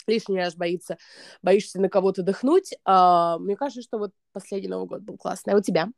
лишний 0.08 0.40
раз 0.40 0.56
боится, 0.56 0.98
боишься 1.42 1.80
на 1.80 1.90
кого-то 1.90 2.24
дыхнуть. 2.24 2.74
А, 2.84 3.38
мне 3.38 3.56
кажется, 3.56 3.82
что 3.82 3.98
вот 3.98 4.12
последний 4.34 4.70
Новый 4.70 4.88
год 4.88 5.02
был 5.02 5.18
классный. 5.18 5.54
А 5.54 5.58
у 5.58 5.62
тебя? 5.62 5.90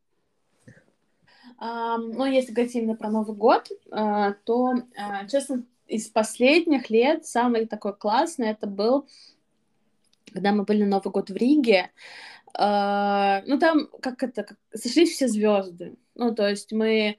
Um, 1.60 2.14
ну, 2.16 2.24
если 2.24 2.52
говорить 2.52 2.74
именно 2.74 2.96
про 2.96 3.08
Новый 3.08 3.36
год, 3.36 3.68
uh, 3.90 4.34
то, 4.44 4.74
uh, 4.74 5.28
честно, 5.30 5.64
из 5.86 6.08
последних 6.08 6.90
лет 6.90 7.24
самый 7.24 7.66
такой 7.66 7.94
классный 7.94 8.48
это 8.48 8.66
был, 8.66 9.06
когда 10.32 10.52
мы 10.52 10.64
были 10.64 10.82
на 10.82 10.96
Новый 10.96 11.12
год 11.12 11.30
в 11.30 11.36
Риге. 11.36 11.92
Uh, 12.58 13.42
ну, 13.46 13.58
там, 13.60 13.86
как 14.00 14.22
это, 14.24 14.42
как, 14.42 14.58
сошлись 14.74 15.12
все 15.12 15.28
звезды. 15.28 15.94
Ну, 16.16 16.34
то 16.34 16.48
есть 16.48 16.72
мы 16.72 17.16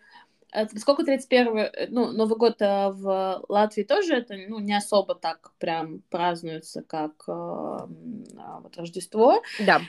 Поскольку 0.71 1.03
31 1.03 1.57
э, 1.57 1.87
ну, 1.89 2.11
Новый 2.11 2.37
год 2.37 2.61
э, 2.61 2.89
в 2.91 3.43
Латвии 3.49 3.83
тоже 3.83 4.15
это 4.15 4.35
ну, 4.47 4.59
не 4.59 4.75
особо 4.75 5.15
так 5.15 5.51
прям 5.57 6.01
празднуется, 6.09 6.83
как 6.83 7.11
э, 7.27 7.31
а, 7.31 8.59
вот 8.61 8.77
Рождество. 8.77 9.41
Да. 9.65 9.81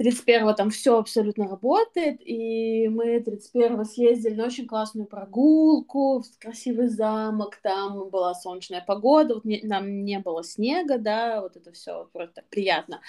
31-го 0.00 0.52
там 0.52 0.70
все 0.70 0.98
абсолютно 0.98 1.48
работает, 1.48 2.20
и 2.24 2.88
мы 2.88 3.18
31-го 3.18 3.84
съездили 3.84 4.34
на 4.34 4.46
очень 4.46 4.66
классную 4.66 5.06
прогулку, 5.06 6.22
в 6.22 6.38
красивый 6.38 6.86
замок, 6.86 7.56
там 7.62 8.08
была 8.08 8.34
солнечная 8.34 8.84
погода, 8.86 9.34
вот 9.34 9.44
не, 9.44 9.60
нам 9.64 10.04
не 10.04 10.20
было 10.20 10.44
снега, 10.44 10.98
да, 10.98 11.40
вот 11.40 11.56
это 11.56 11.72
все 11.72 12.08
просто 12.12 12.44
приятно. 12.48 13.00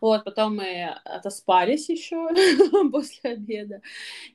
Вот, 0.00 0.24
потом 0.24 0.56
мы 0.56 0.84
отоспались 1.04 1.88
еще 1.88 2.28
после 2.92 3.32
обеда, 3.32 3.82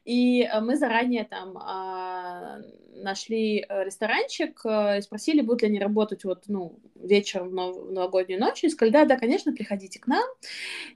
и 0.04 0.50
мы 0.62 0.76
заранее 0.76 1.24
там 1.24 1.58
а, 1.58 2.60
нашли 2.96 3.66
э, 3.68 3.84
ресторанчик 3.84 4.62
э, 4.66 5.00
и 5.00 5.02
спросили, 5.02 5.42
будут 5.42 5.62
ли 5.62 5.70
они 5.70 5.80
работать 5.80 6.24
вот, 6.24 6.44
ну, 6.48 6.80
вечером 6.96 7.50
в, 7.50 7.54
нов- 7.54 7.78
в 7.78 7.92
новогоднюю 7.92 8.40
ночь, 8.40 8.64
и 8.64 8.70
сказали, 8.70 8.94
да, 8.94 9.06
да, 9.06 9.18
конечно, 9.18 9.54
приходите 9.54 10.00
к 10.00 10.08
нам, 10.08 10.28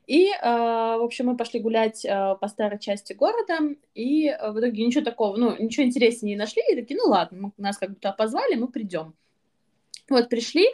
и 0.07 0.29
а, 0.41 0.97
общем, 1.05 1.27
мы 1.27 1.37
пошли 1.37 1.59
гулять 1.59 2.05
э, 2.05 2.35
по 2.39 2.47
старой 2.47 2.79
части 2.79 3.13
города, 3.13 3.59
и 3.93 4.27
э, 4.27 4.51
в 4.51 4.59
итоге 4.59 4.85
ничего 4.85 5.03
такого, 5.03 5.37
ну, 5.37 5.55
ничего 5.57 5.85
интереснее 5.85 6.35
не 6.35 6.39
нашли, 6.39 6.61
и 6.69 6.75
такие, 6.75 6.99
ну 7.01 7.09
ладно, 7.09 7.37
мы, 7.41 7.51
нас 7.57 7.77
как 7.77 7.89
будто 7.89 8.11
позвали, 8.11 8.55
мы 8.55 8.67
придем. 8.67 9.13
Вот, 10.09 10.29
пришли, 10.29 10.67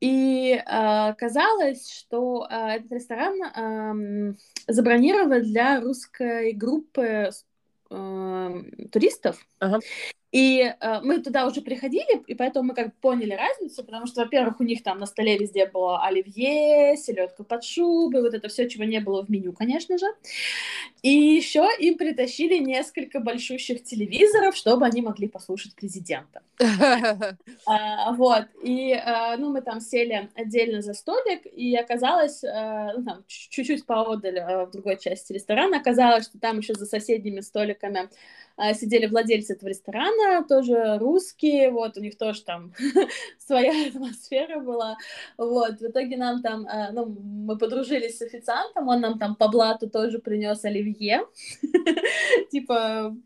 и 0.00 0.54
э, 0.54 1.14
казалось, 1.14 1.90
что 1.90 2.46
э, 2.50 2.76
этот 2.76 2.92
ресторан 2.92 3.42
э, 3.42 4.34
забронирован 4.66 5.42
для 5.42 5.80
русской 5.80 6.52
группы 6.52 7.30
э, 7.90 8.62
туристов. 8.90 9.46
Ага. 9.60 9.80
И 10.34 10.62
э, 10.62 11.00
мы 11.02 11.20
туда 11.20 11.46
уже 11.46 11.60
приходили, 11.60 12.20
и 12.26 12.34
поэтому 12.34 12.70
мы 12.70 12.74
как 12.74 12.86
бы 12.86 12.92
поняли 13.00 13.34
разницу, 13.34 13.84
потому 13.84 14.08
что, 14.08 14.22
во-первых, 14.22 14.58
у 14.58 14.64
них 14.64 14.82
там 14.82 14.98
на 14.98 15.06
столе 15.06 15.38
везде 15.38 15.64
было 15.64 16.02
оливье, 16.02 16.96
селедка 16.96 17.44
под 17.44 17.62
шубой, 17.62 18.20
вот 18.20 18.34
это 18.34 18.48
все, 18.48 18.68
чего 18.68 18.82
не 18.82 18.98
было 18.98 19.24
в 19.24 19.30
меню, 19.30 19.52
конечно 19.52 19.96
же. 19.96 20.06
И 21.02 21.10
еще 21.10 21.68
им 21.78 21.96
притащили 21.96 22.58
несколько 22.58 23.20
большущих 23.20 23.84
телевизоров, 23.84 24.56
чтобы 24.56 24.86
они 24.86 25.02
могли 25.02 25.28
послушать 25.28 25.76
президента. 25.76 26.42
а, 27.66 28.12
вот, 28.14 28.46
и, 28.60 28.92
а, 28.92 29.36
ну, 29.36 29.52
мы 29.52 29.60
там 29.60 29.80
сели 29.80 30.30
отдельно 30.34 30.82
за 30.82 30.94
столик, 30.94 31.46
и 31.46 31.76
оказалось, 31.76 32.42
а, 32.42 32.92
ну, 32.96 33.04
там, 33.04 33.24
чуть-чуть 33.28 33.86
поодаль 33.86 34.40
а, 34.40 34.66
в 34.66 34.72
другой 34.72 34.98
части 34.98 35.32
ресторана, 35.32 35.76
оказалось, 35.76 36.24
что 36.24 36.40
там 36.40 36.58
еще 36.58 36.74
за 36.74 36.86
соседними 36.86 37.38
столиками 37.38 38.08
сидели 38.74 39.06
владельцы 39.06 39.54
этого 39.54 39.68
ресторана, 39.68 40.44
тоже 40.46 40.98
русские, 40.98 41.70
вот, 41.70 41.96
у 41.96 42.00
них 42.00 42.16
тоже 42.16 42.42
там 42.42 42.72
своя 43.38 43.88
атмосфера 43.88 44.60
была, 44.60 44.96
вот, 45.36 45.80
в 45.80 45.86
итоге 45.86 46.16
нам 46.16 46.42
там, 46.42 46.66
а, 46.68 46.92
ну, 46.92 47.06
мы 47.06 47.58
подружились 47.58 48.18
с 48.18 48.22
официантом, 48.22 48.88
он 48.88 49.00
нам 49.00 49.18
там 49.18 49.34
по 49.36 49.48
блату 49.48 49.88
тоже 49.88 50.18
принес 50.18 50.64
оливье, 50.64 51.22
типа, 52.50 53.16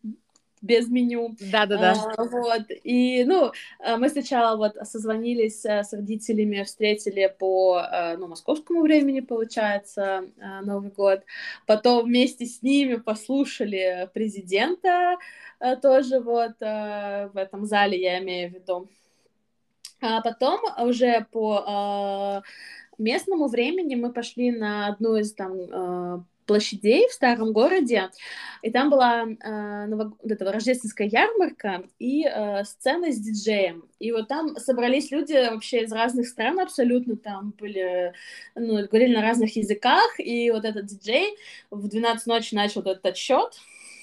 без 0.62 0.88
меню. 0.88 1.36
Да-да-да. 1.40 1.94
А, 2.16 2.24
вот, 2.24 2.64
и, 2.84 3.24
ну, 3.24 3.52
а, 3.80 3.96
мы 3.96 4.08
сначала 4.08 4.56
вот 4.56 4.76
созвонились 4.86 5.64
а, 5.64 5.84
с 5.84 5.92
родителями, 5.92 6.62
встретили 6.62 7.34
по, 7.38 7.78
а, 7.78 8.16
ну, 8.16 8.28
московскому 8.28 8.82
времени, 8.82 9.20
получается, 9.20 10.24
Новый 10.62 10.90
год, 10.90 11.22
потом 11.66 12.06
вместе 12.06 12.46
с 12.46 12.62
ними 12.62 12.96
послушали 12.96 14.08
президента 14.12 15.16
тоже 15.82 16.20
вот 16.20 16.52
в 16.60 17.32
этом 17.34 17.64
зале, 17.64 18.00
я 18.00 18.18
имею 18.20 18.50
в 18.50 18.54
виду. 18.54 18.88
А 20.00 20.20
потом 20.22 20.60
уже 20.78 21.26
по 21.32 22.42
местному 22.98 23.48
времени 23.48 23.94
мы 23.96 24.12
пошли 24.12 24.50
на 24.50 24.88
одну 24.88 25.16
из 25.16 25.34
там 25.34 26.24
площадей 26.48 27.06
в 27.08 27.12
старом 27.12 27.52
городе, 27.52 28.10
и 28.62 28.70
там 28.72 28.90
была 28.90 29.24
э, 29.24 29.86
новог... 29.86 30.18
вот 30.20 30.32
эта 30.32 30.50
рождественская 30.50 31.06
ярмарка 31.06 31.84
и 32.00 32.26
э, 32.26 32.64
сцена 32.64 33.12
с 33.12 33.18
диджеем. 33.18 33.87
И 33.98 34.12
вот 34.12 34.28
там 34.28 34.56
собрались 34.56 35.10
люди 35.10 35.32
вообще 35.50 35.82
из 35.82 35.92
разных 35.92 36.28
стран 36.28 36.60
абсолютно, 36.60 37.16
там 37.16 37.52
были, 37.58 38.12
ну, 38.54 38.86
говорили 38.86 39.14
на 39.14 39.22
разных 39.22 39.56
языках, 39.56 40.18
и 40.18 40.50
вот 40.50 40.64
этот 40.64 40.86
диджей 40.86 41.36
в 41.70 41.88
12 41.88 42.26
ночи 42.26 42.54
начал 42.54 42.82
этот 42.82 43.04
отсчет, 43.04 43.58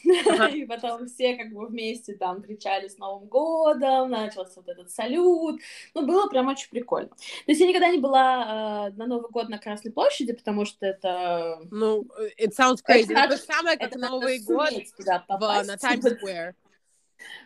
и 0.54 0.66
потом 0.66 1.08
все 1.08 1.36
как 1.36 1.52
бы 1.52 1.66
вместе 1.66 2.14
там 2.14 2.42
кричали 2.42 2.88
с 2.88 2.98
Новым 2.98 3.28
годом, 3.28 4.12
начался 4.12 4.54
вот 4.58 4.68
этот 4.68 4.92
салют. 4.92 5.62
Ну, 5.94 6.06
было 6.06 6.28
прям 6.28 6.48
очень 6.48 6.70
прикольно. 6.70 7.10
То 7.10 7.16
есть 7.48 7.62
я 7.62 7.68
никогда 7.68 7.90
не 7.90 7.98
была 7.98 8.90
э, 8.90 8.98
на 8.98 9.08
Новый 9.08 9.32
год 9.32 9.50
на 9.50 9.58
Красной 9.58 9.92
площади, 9.92 10.34
потому 10.34 10.66
что 10.66 10.86
это... 10.86 11.60
Ну, 11.72 12.06
it 12.40 12.52
sounds 12.58 12.84
crazy. 12.88 13.12
Это, 13.12 13.14
это 13.14 13.30
то 13.30 13.38
же 13.38 13.44
самое, 13.44 13.78
как 13.78 13.96
Новый 13.96 14.40
год 14.40 14.70
в, 14.70 15.40
на 15.40 15.78
Times 15.78 16.06
Square. 16.24 16.54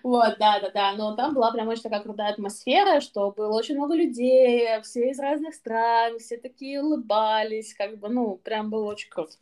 Вот, 0.03 0.37
да, 0.39 0.59
да, 0.59 0.69
да. 0.69 0.93
Но 0.93 1.15
там 1.15 1.33
была 1.33 1.51
прям 1.51 1.67
очень 1.67 1.83
такая 1.83 2.01
крутая 2.01 2.31
атмосфера, 2.31 3.01
что 3.01 3.31
было 3.31 3.55
очень 3.55 3.75
много 3.75 3.95
людей, 3.95 4.81
все 4.81 5.11
из 5.11 5.19
разных 5.19 5.53
стран, 5.55 6.19
все 6.19 6.37
такие 6.37 6.81
улыбались, 6.81 7.73
как 7.73 7.97
бы, 7.97 8.09
ну, 8.09 8.35
прям 8.37 8.69
было 8.69 8.85
очень 8.85 9.09
круто. 9.09 9.33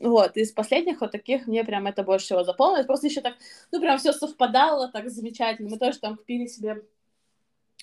Вот, 0.00 0.36
из 0.36 0.52
последних 0.52 1.00
вот 1.00 1.12
таких 1.12 1.46
мне 1.46 1.64
прям 1.64 1.86
это 1.86 2.02
больше 2.02 2.26
всего 2.26 2.44
запомнилось. 2.44 2.86
Просто 2.86 3.06
еще 3.06 3.20
так, 3.20 3.34
ну, 3.70 3.80
прям 3.80 3.98
все 3.98 4.12
совпадало 4.12 4.90
так 4.92 5.08
замечательно. 5.08 5.70
Мы 5.70 5.78
тоже 5.78 5.98
там 5.98 6.16
купили 6.16 6.46
себе 6.46 6.82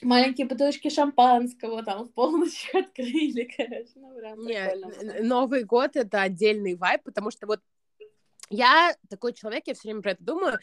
маленькие 0.02 0.48
бутылочки 0.48 0.90
шампанского, 0.90 1.84
там 1.84 2.06
в 2.06 2.12
полночь 2.12 2.70
открыли, 2.74 3.50
короче, 3.56 3.92
ну, 3.96 4.14
прям 4.16 4.46
Нет, 4.46 5.24
Новый 5.24 5.64
год— 5.64 5.92
это 5.96 6.22
отдельный 6.22 6.76
вайб, 6.76 7.04
потому 7.04 7.32
что 7.32 7.48
вот 7.48 7.62
я 8.50 8.96
такой 9.10 9.34
человек, 9.34 9.64
я 9.68 9.74
все 9.74 9.88
время 9.88 10.02
про 10.02 10.12
это 10.12 10.24
думаю. 10.24 10.60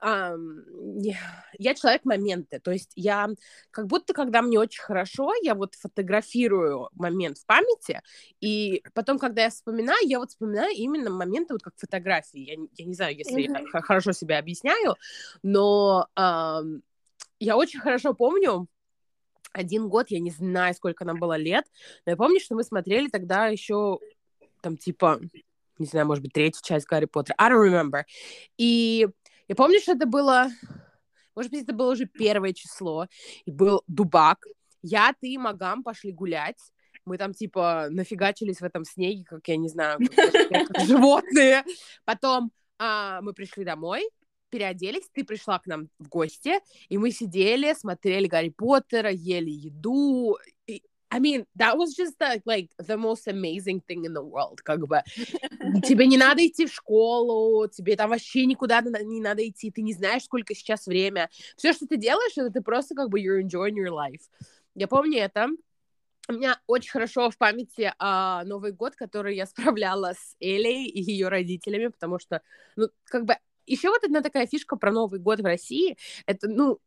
Я 0.00 1.74
человек 1.74 2.04
моменты, 2.04 2.60
то 2.60 2.70
есть 2.70 2.92
я 2.94 3.28
как 3.70 3.86
будто, 3.86 4.12
когда 4.12 4.42
мне 4.42 4.58
очень 4.58 4.82
хорошо, 4.82 5.32
я 5.42 5.54
вот 5.54 5.74
фотографирую 5.74 6.88
момент 6.92 7.38
в 7.38 7.46
памяти, 7.46 8.02
и 8.40 8.82
потом, 8.94 9.18
когда 9.18 9.44
я 9.44 9.50
вспоминаю, 9.50 10.00
я 10.06 10.18
вот 10.18 10.30
вспоминаю 10.30 10.72
именно 10.74 11.10
моменты 11.10 11.54
вот 11.54 11.62
как 11.62 11.74
фотографии. 11.76 12.40
Я, 12.40 12.56
я 12.74 12.84
не 12.84 12.94
знаю, 12.94 13.16
если 13.16 13.46
mm-hmm. 13.46 13.66
я 13.72 13.80
хорошо 13.80 14.12
себя 14.12 14.38
объясняю, 14.38 14.96
но 15.42 16.08
я 17.38 17.56
очень 17.56 17.80
хорошо 17.80 18.14
помню, 18.14 18.66
один 19.52 19.88
год, 19.88 20.10
я 20.10 20.20
не 20.20 20.30
знаю, 20.30 20.74
сколько 20.74 21.04
нам 21.04 21.18
было 21.18 21.36
лет, 21.36 21.64
но 22.06 22.12
я 22.12 22.16
помню, 22.16 22.40
что 22.40 22.54
мы 22.54 22.64
смотрели 22.64 23.08
тогда 23.08 23.48
еще 23.48 23.98
там 24.62 24.76
типа 24.76 25.20
не 25.82 25.86
знаю, 25.86 26.06
может 26.06 26.22
быть, 26.22 26.32
третья 26.32 26.62
часть 26.62 26.86
Гарри 26.86 27.06
Поттера. 27.06 27.34
I 27.38 27.50
don't 27.50 27.68
remember. 27.68 28.04
И 28.56 29.06
я 29.48 29.54
помню, 29.54 29.80
что 29.80 29.92
это 29.92 30.06
было, 30.06 30.48
может 31.34 31.50
быть, 31.50 31.64
это 31.64 31.72
было 31.72 31.92
уже 31.92 32.06
первое 32.06 32.52
число, 32.52 33.06
и 33.44 33.50
был 33.50 33.82
Дубак. 33.86 34.46
Я, 34.82 35.14
ты 35.20 35.28
и 35.28 35.38
Магам 35.38 35.82
пошли 35.82 36.12
гулять. 36.12 36.58
Мы 37.04 37.18
там, 37.18 37.34
типа, 37.34 37.88
нафигачились 37.90 38.60
в 38.60 38.64
этом 38.64 38.84
снеге, 38.84 39.24
как, 39.24 39.46
я 39.48 39.56
не 39.56 39.68
знаю, 39.68 39.98
как 40.50 40.86
животные. 40.86 41.64
Потом 42.04 42.52
а, 42.78 43.20
мы 43.22 43.32
пришли 43.32 43.64
домой, 43.64 44.08
переоделись, 44.50 45.08
ты 45.12 45.24
пришла 45.24 45.58
к 45.58 45.66
нам 45.66 45.88
в 45.98 46.08
гости, 46.08 46.60
и 46.88 46.98
мы 46.98 47.10
сидели, 47.10 47.72
смотрели 47.74 48.26
Гарри 48.26 48.50
Поттера, 48.50 49.10
ели 49.10 49.50
еду. 49.50 50.36
I 51.12 51.18
mean, 51.18 51.44
that 51.56 51.76
was 51.76 51.94
just 51.94 52.18
the, 52.18 52.40
like 52.46 52.70
the 52.78 52.96
most 52.96 53.28
amazing 53.28 53.82
thing 53.82 54.06
in 54.06 54.14
the 54.14 54.22
world, 54.22 54.62
как 54.64 54.80
бы. 54.86 55.02
Тебе 55.84 56.06
не 56.06 56.16
надо 56.16 56.46
идти 56.46 56.64
в 56.64 56.72
школу, 56.72 57.68
тебе 57.68 57.96
там 57.96 58.10
вообще 58.10 58.46
никуда 58.46 58.80
не 58.80 59.20
надо 59.20 59.46
идти, 59.46 59.70
ты 59.70 59.82
не 59.82 59.92
знаешь, 59.92 60.24
сколько 60.24 60.54
сейчас 60.54 60.86
время. 60.86 61.28
Все, 61.56 61.74
что 61.74 61.86
ты 61.86 61.98
делаешь, 61.98 62.32
это 62.36 62.50
ты 62.50 62.62
просто 62.62 62.94
как 62.94 63.10
бы 63.10 63.20
you're 63.20 63.42
enjoying 63.42 63.74
your 63.74 63.90
life. 63.90 64.22
Я 64.74 64.88
помню 64.88 65.18
это. 65.18 65.48
У 66.28 66.32
меня 66.32 66.58
очень 66.66 66.90
хорошо 66.90 67.28
в 67.28 67.36
памяти 67.36 67.92
а, 67.98 68.44
Новый 68.44 68.72
год, 68.72 68.96
который 68.96 69.36
я 69.36 69.44
справляла 69.76 70.14
с 70.14 70.36
Элей 70.40 70.86
и 70.86 71.02
ее 71.02 71.28
родителями, 71.28 71.88
потому 71.88 72.18
что, 72.18 72.40
ну, 72.76 72.88
как 73.04 73.26
бы 73.26 73.36
еще 73.66 73.90
вот 73.90 74.02
одна 74.02 74.22
такая 74.22 74.46
фишка 74.46 74.76
про 74.76 74.90
Новый 74.90 75.20
год 75.20 75.40
в 75.40 75.44
России, 75.44 75.98
это, 76.26 76.48
ну, 76.48 76.80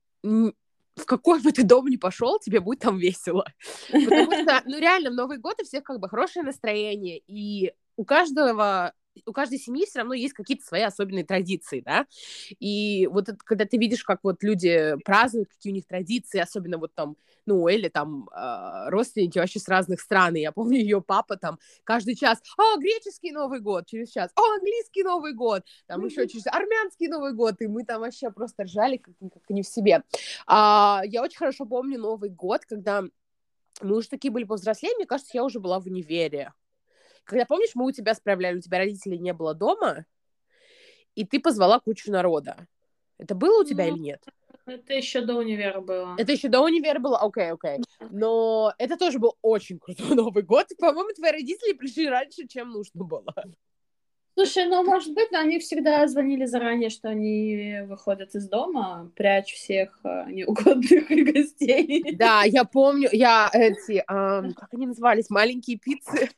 в 0.95 1.05
какой 1.05 1.41
бы 1.41 1.51
ты 1.51 1.63
дом 1.63 1.87
ни 1.87 1.97
пошел, 1.97 2.39
тебе 2.39 2.59
будет 2.59 2.79
там 2.79 2.97
весело. 2.97 3.45
Потому 3.91 4.31
что, 4.41 4.61
ну, 4.65 4.79
реально, 4.79 5.11
в 5.11 5.13
Новый 5.15 5.37
год 5.37 5.55
у 5.61 5.65
всех 5.65 5.83
как 5.83 5.99
бы 5.99 6.09
хорошее 6.09 6.45
настроение, 6.45 7.21
и 7.27 7.73
у 7.97 8.05
каждого 8.05 8.93
у 9.25 9.31
каждой 9.31 9.59
семьи 9.59 9.85
все 9.85 9.99
равно 9.99 10.13
есть 10.13 10.33
какие-то 10.33 10.65
свои 10.65 10.81
особенные 10.81 11.25
традиции, 11.25 11.81
да, 11.81 12.05
и 12.59 13.07
вот 13.07 13.29
это, 13.29 13.37
когда 13.43 13.65
ты 13.65 13.77
видишь, 13.77 14.03
как 14.03 14.19
вот 14.23 14.43
люди 14.43 14.95
празднуют, 15.03 15.49
какие 15.49 15.71
у 15.71 15.75
них 15.75 15.85
традиции, 15.87 16.39
особенно 16.39 16.77
вот 16.77 16.93
там, 16.93 17.17
ну, 17.45 17.67
или 17.67 17.89
там 17.89 18.29
э, 18.35 18.89
родственники 18.89 19.37
вообще 19.37 19.59
с 19.59 19.67
разных 19.67 20.01
стран, 20.01 20.35
и 20.35 20.41
я 20.41 20.51
помню 20.51 20.79
ее 20.79 21.01
папа 21.01 21.37
там 21.37 21.59
каждый 21.83 22.15
час, 22.15 22.41
а, 22.57 22.77
греческий 22.77 23.31
Новый 23.31 23.59
год, 23.59 23.85
через 23.87 24.09
час, 24.11 24.31
а, 24.35 24.55
английский 24.55 25.03
Новый 25.03 25.33
год, 25.33 25.63
там 25.87 26.01
mm-hmm. 26.01 26.09
еще 26.09 26.27
через 26.27 26.47
армянский 26.47 27.07
Новый 27.07 27.33
год, 27.33 27.61
и 27.61 27.67
мы 27.67 27.83
там 27.83 28.01
вообще 28.01 28.31
просто 28.31 28.63
ржали 28.63 28.97
как, 28.97 29.13
как 29.19 29.49
не 29.49 29.63
в 29.63 29.67
себе. 29.67 30.03
А, 30.47 31.01
я 31.05 31.21
очень 31.21 31.37
хорошо 31.37 31.65
помню 31.65 31.99
Новый 31.99 32.29
год, 32.29 32.65
когда 32.65 33.03
мы 33.81 33.97
уже 33.97 34.09
такие 34.09 34.31
были 34.31 34.45
повзрослее, 34.45 34.95
мне 34.95 35.05
кажется, 35.05 35.31
я 35.33 35.43
уже 35.43 35.59
была 35.59 35.79
в 35.79 35.85
универе. 35.87 36.53
Когда, 37.25 37.45
помнишь, 37.45 37.71
мы 37.73 37.85
у 37.85 37.91
тебя 37.91 38.13
справляли, 38.13 38.57
у 38.57 38.61
тебя 38.61 38.77
родителей 38.77 39.17
не 39.17 39.33
было 39.33 39.53
дома, 39.53 40.05
и 41.15 41.25
ты 41.25 41.39
позвала 41.39 41.79
кучу 41.79 42.11
народа. 42.11 42.67
Это 43.17 43.35
было 43.35 43.61
у 43.61 43.63
тебя 43.65 43.85
ну, 43.85 43.95
или 43.95 43.99
нет? 43.99 44.23
Это 44.65 44.93
еще 44.93 45.21
до 45.21 45.35
универа 45.35 45.81
было. 45.81 46.15
Это 46.17 46.31
еще 46.31 46.49
до 46.49 46.61
универа 46.61 46.99
было? 46.99 47.19
Окей, 47.19 47.51
okay, 47.51 47.51
окей. 47.51 47.77
Okay. 47.99 48.07
Но 48.11 48.73
это 48.77 48.97
тоже 48.97 49.19
был 49.19 49.35
очень 49.41 49.79
крутой 49.79 50.07
Новый 50.15 50.43
год. 50.43 50.67
По-моему, 50.77 51.13
твои 51.13 51.31
родители 51.31 51.73
пришли 51.73 52.07
раньше, 52.07 52.47
чем 52.47 52.71
нужно 52.71 53.03
было. 53.03 53.33
Слушай, 54.37 54.65
ну, 54.65 54.83
может 54.83 55.13
быть, 55.13 55.31
они 55.31 55.59
всегда 55.59 56.05
звонили 56.07 56.43
заранее, 56.43 56.89
что 56.89 57.07
они 57.07 57.83
выходят 57.87 58.35
из 58.35 58.49
дома, 58.49 59.09
прячь 59.15 59.53
всех 59.53 59.97
э, 60.03 60.25
неугодных 60.29 61.07
гостей. 61.33 62.03
Да, 62.17 62.43
я 62.43 62.65
помню, 62.65 63.07
я 63.13 63.49
эти, 63.53 64.03
эм, 64.09 64.53
как 64.53 64.73
они 64.73 64.87
назывались, 64.87 65.29
маленькие 65.29 65.77
пиццы. 65.77 66.29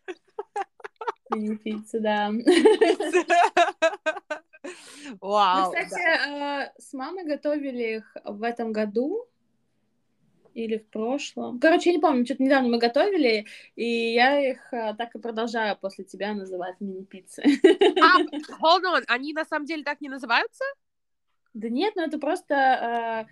Мини-пиццы, 1.29 1.99
да. 1.99 2.31
Вау. 5.21 5.71
Мы, 5.71 5.85
кстати. 5.85 6.01
Э, 6.01 6.71
с 6.77 6.93
мамой 6.93 7.25
готовили 7.25 7.97
их 7.97 8.17
в 8.23 8.43
этом 8.43 8.71
году 8.71 9.27
или 10.53 10.77
в 10.77 10.87
прошлом. 10.87 11.59
Короче, 11.59 11.91
я 11.91 11.95
не 11.95 12.01
помню, 12.01 12.25
что-то 12.25 12.43
недавно 12.43 12.69
мы 12.69 12.79
готовили, 12.79 13.45
и 13.75 14.13
я 14.13 14.39
их 14.39 14.73
э, 14.73 14.95
так 14.97 15.13
и 15.13 15.19
продолжаю 15.19 15.77
после 15.77 16.03
тебя 16.03 16.33
называть 16.33 16.75
мини-пиццы. 16.79 17.43
А, 17.43 18.19
hold 18.61 18.83
on, 18.83 19.03
они 19.07 19.33
на 19.33 19.45
самом 19.45 19.65
деле 19.65 19.83
так 19.83 20.01
не 20.01 20.09
называются? 20.09 20.63
Да 21.53 21.69
нет, 21.69 21.93
ну 21.95 22.03
это 22.03 22.17
просто 22.17 22.55
э, 22.55 23.25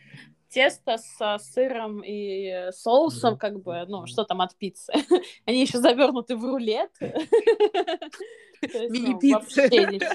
тесто 0.56 0.98
с 0.98 1.38
сыром 1.52 2.02
и 2.02 2.72
соусом, 2.72 3.38
как 3.38 3.62
бы, 3.62 3.86
ну, 3.90 4.08
что 4.08 4.24
там 4.24 4.40
от 4.40 4.56
пиццы. 4.56 4.94
Они 5.46 5.60
еще 5.62 5.80
завернуты 5.80 6.38
в 6.38 6.46
рулет. 6.46 6.92
Мини-пиццы. 8.62 9.66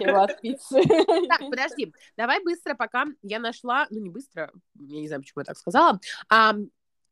от 0.06 0.40
пиццы. 0.40 0.82
Так, 1.28 1.40
подожди, 1.40 1.92
давай 2.16 2.42
быстро, 2.42 2.74
пока 2.74 3.04
я 3.20 3.38
нашла, 3.38 3.86
ну, 3.90 4.00
не 4.00 4.08
быстро, 4.08 4.50
я 4.76 5.00
не 5.00 5.08
знаю, 5.08 5.20
почему 5.20 5.42
я 5.42 5.44
так 5.44 5.58
сказала, 5.58 6.00
а, 6.30 6.54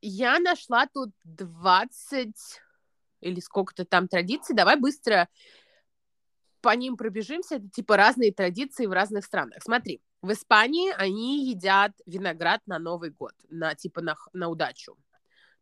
я 0.00 0.38
нашла 0.38 0.86
тут 0.86 1.10
20 1.24 2.34
или 3.20 3.40
сколько-то 3.40 3.84
там 3.84 4.08
традиций, 4.08 4.56
давай 4.56 4.76
быстро 4.76 5.28
по 6.62 6.74
ним 6.74 6.96
пробежимся, 6.96 7.56
это 7.56 7.68
типа 7.68 7.98
разные 7.98 8.32
традиции 8.32 8.86
в 8.86 8.92
разных 8.92 9.26
странах. 9.26 9.62
Смотри, 9.62 10.00
в 10.22 10.33
Испании 10.33 10.92
они 10.96 11.48
едят 11.48 11.92
виноград 12.07 12.61
на 12.66 12.78
Новый 12.78 13.11
год, 13.11 13.33
на 13.48 13.74
типа 13.74 14.00
на, 14.00 14.16
на 14.33 14.48
удачу. 14.48 14.96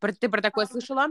Ты 0.00 0.28
про 0.28 0.40
такое 0.40 0.66
слышала? 0.66 1.08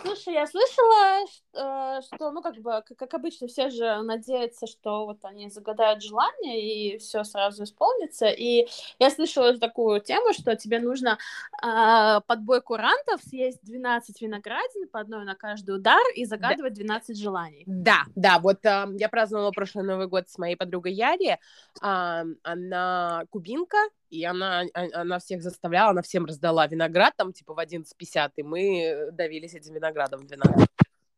Слушай, 0.00 0.34
я 0.34 0.46
слышала, 0.46 1.26
что, 1.26 1.98
э, 1.98 2.00
что, 2.02 2.30
ну, 2.32 2.42
как 2.42 2.56
бы, 2.56 2.82
как, 2.96 3.14
обычно, 3.14 3.46
все 3.46 3.70
же 3.70 4.02
надеются, 4.02 4.66
что 4.66 5.06
вот 5.06 5.24
они 5.24 5.48
загадают 5.48 6.02
желание, 6.02 6.60
и 6.60 6.98
все 6.98 7.24
сразу 7.24 7.64
исполнится. 7.64 8.26
И 8.26 8.66
я 8.98 9.10
слышала 9.10 9.56
такую 9.58 10.00
тему, 10.00 10.32
что 10.32 10.56
тебе 10.56 10.80
нужно 10.80 11.18
э, 11.62 12.20
под 12.26 12.42
бой 12.42 12.62
курантов 12.62 13.22
съесть 13.22 13.62
12 13.62 14.20
виноградин, 14.22 14.88
по 14.88 15.00
одной 15.00 15.24
на 15.24 15.34
каждый 15.34 15.76
удар, 15.76 16.02
и 16.16 16.24
загадывать 16.24 16.74
да. 16.74 16.80
12 16.80 17.18
желаний. 17.18 17.64
Да, 17.66 18.02
да, 18.16 18.38
вот 18.38 18.64
э, 18.64 18.86
я 18.98 19.08
праздновала 19.08 19.50
прошлый 19.52 19.84
Новый 19.84 20.08
год 20.08 20.28
с 20.28 20.38
моей 20.38 20.56
подругой 20.56 20.92
Яри, 20.92 21.30
э, 21.30 21.38
она 22.42 23.24
кубинка, 23.30 23.78
и 24.12 24.24
она, 24.26 24.64
а, 24.74 25.00
она 25.00 25.18
всех 25.18 25.42
заставляла, 25.42 25.90
она 25.90 26.02
всем 26.02 26.26
раздала 26.26 26.66
виноград, 26.66 27.14
там, 27.16 27.32
типа, 27.32 27.54
в 27.54 27.58
11.50, 27.58 28.32
и 28.36 28.42
мы 28.42 29.08
давились 29.12 29.54
этим 29.54 29.72
виноградом 29.72 30.20
в 30.20 30.26
12. 30.26 30.68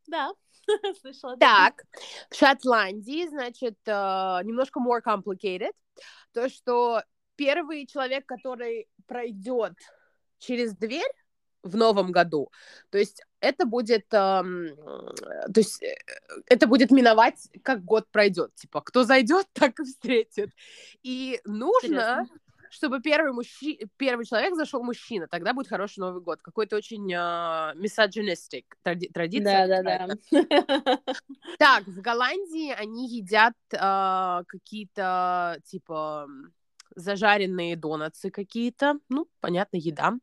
Да, 0.06 0.32
слышала. 1.00 1.36
Так, 1.36 1.82
в 2.30 2.36
Шотландии, 2.36 3.26
значит, 3.26 3.76
uh, 3.86 4.44
немножко 4.44 4.78
more 4.78 5.02
complicated, 5.04 5.72
то, 6.32 6.48
что 6.48 7.02
первый 7.34 7.86
человек, 7.86 8.26
который 8.26 8.86
пройдет 9.08 9.74
через 10.38 10.76
дверь 10.76 11.12
в 11.64 11.76
новом 11.76 12.12
году, 12.12 12.52
то 12.90 12.98
есть 12.98 13.24
это 13.40 13.66
будет, 13.66 14.06
эм, 14.12 14.76
то 14.76 15.56
есть 15.56 15.82
э, 15.82 15.96
это 16.46 16.66
будет 16.66 16.90
миновать, 16.90 17.48
как 17.62 17.84
год 17.84 18.06
пройдет, 18.12 18.54
типа, 18.54 18.82
кто 18.82 19.02
зайдет, 19.02 19.46
так 19.52 19.80
и 19.80 19.84
встретит, 19.84 20.50
и 21.02 21.40
нужно 21.44 22.20
Интересно 22.22 22.43
чтобы 22.74 23.00
первый, 23.00 23.32
мужчи... 23.32 23.88
первый 23.96 24.26
человек 24.26 24.54
зашел 24.54 24.82
мужчина, 24.82 25.28
тогда 25.28 25.54
будет 25.54 25.68
хороший 25.68 26.00
Новый 26.00 26.20
год. 26.20 26.40
Какой-то 26.42 26.76
очень 26.76 27.12
misogynistic 27.12 28.64
тради... 28.82 29.08
традиция. 29.08 29.66
Да, 29.66 29.82
да, 29.82 30.06
да. 30.06 30.98
Так, 31.58 31.86
в 31.86 32.00
Голландии 32.00 32.72
они 32.72 33.08
едят 33.08 33.54
uh, 33.72 34.44
какие-то, 34.46 35.58
типа, 35.64 36.28
зажаренные 36.96 37.76
донатсы 37.76 38.30
какие-то. 38.30 38.98
Ну, 39.08 39.28
понятно, 39.40 39.76
еда. 39.76 40.14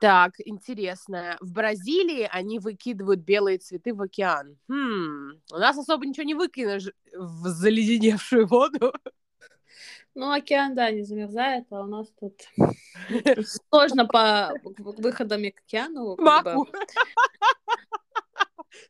Так, 0.00 0.34
интересно. 0.44 1.38
В 1.40 1.52
Бразилии 1.52 2.28
они 2.30 2.58
выкидывают 2.58 3.20
белые 3.20 3.58
цветы 3.58 3.94
в 3.94 4.02
океан. 4.02 4.58
Хм, 4.68 5.40
у 5.52 5.56
нас 5.56 5.78
особо 5.78 6.06
ничего 6.06 6.24
не 6.24 6.34
выкинешь 6.34 6.90
в 7.16 7.48
заледеневшую 7.48 8.46
воду. 8.46 8.92
Ну, 10.14 10.30
океан, 10.30 10.74
да, 10.74 10.90
не 10.90 11.02
замерзает, 11.02 11.66
а 11.70 11.82
у 11.82 11.86
нас 11.86 12.08
тут 12.20 12.40
сложно 13.68 14.06
по 14.06 14.54
выходам 14.78 15.42
к 15.50 15.60
океану. 15.66 16.16
Маку. 16.18 16.68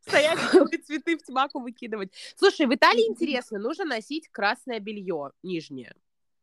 Стоять 0.01 0.39
цветы 0.87 1.17
в 1.19 1.29
маку 1.31 1.61
выкидывать. 1.61 2.13
Слушай, 2.37 2.67
в 2.67 2.75
Италии 2.75 3.09
интересно, 3.09 3.59
нужно 3.59 3.85
носить 3.85 4.29
красное 4.29 4.81
белье 4.81 5.31
нижнее. 5.43 5.95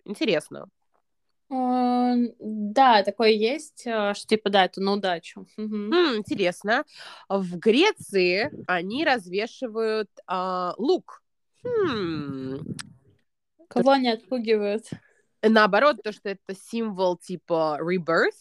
Интересно. 0.05 0.67
Да, 1.49 3.03
такое 3.03 3.31
есть, 3.31 3.85
э, 3.85 4.13
что 4.13 4.25
типа, 4.25 4.49
да, 4.49 4.65
это 4.65 4.79
на 4.79 4.93
удачу. 4.93 5.45
интересно. 5.57 6.85
В 7.27 7.57
Греции 7.57 8.49
они 8.67 9.03
развешивают 9.03 10.09
а, 10.27 10.73
лук. 10.77 11.21
Хм, 11.63 12.59
Кого 13.71 13.91
они 13.91 14.09
отпугивают? 14.09 14.89
Наоборот, 15.41 15.97
то, 16.03 16.11
что 16.11 16.29
это 16.29 16.55
символ 16.55 17.17
типа 17.17 17.79
rebirth, 17.81 18.35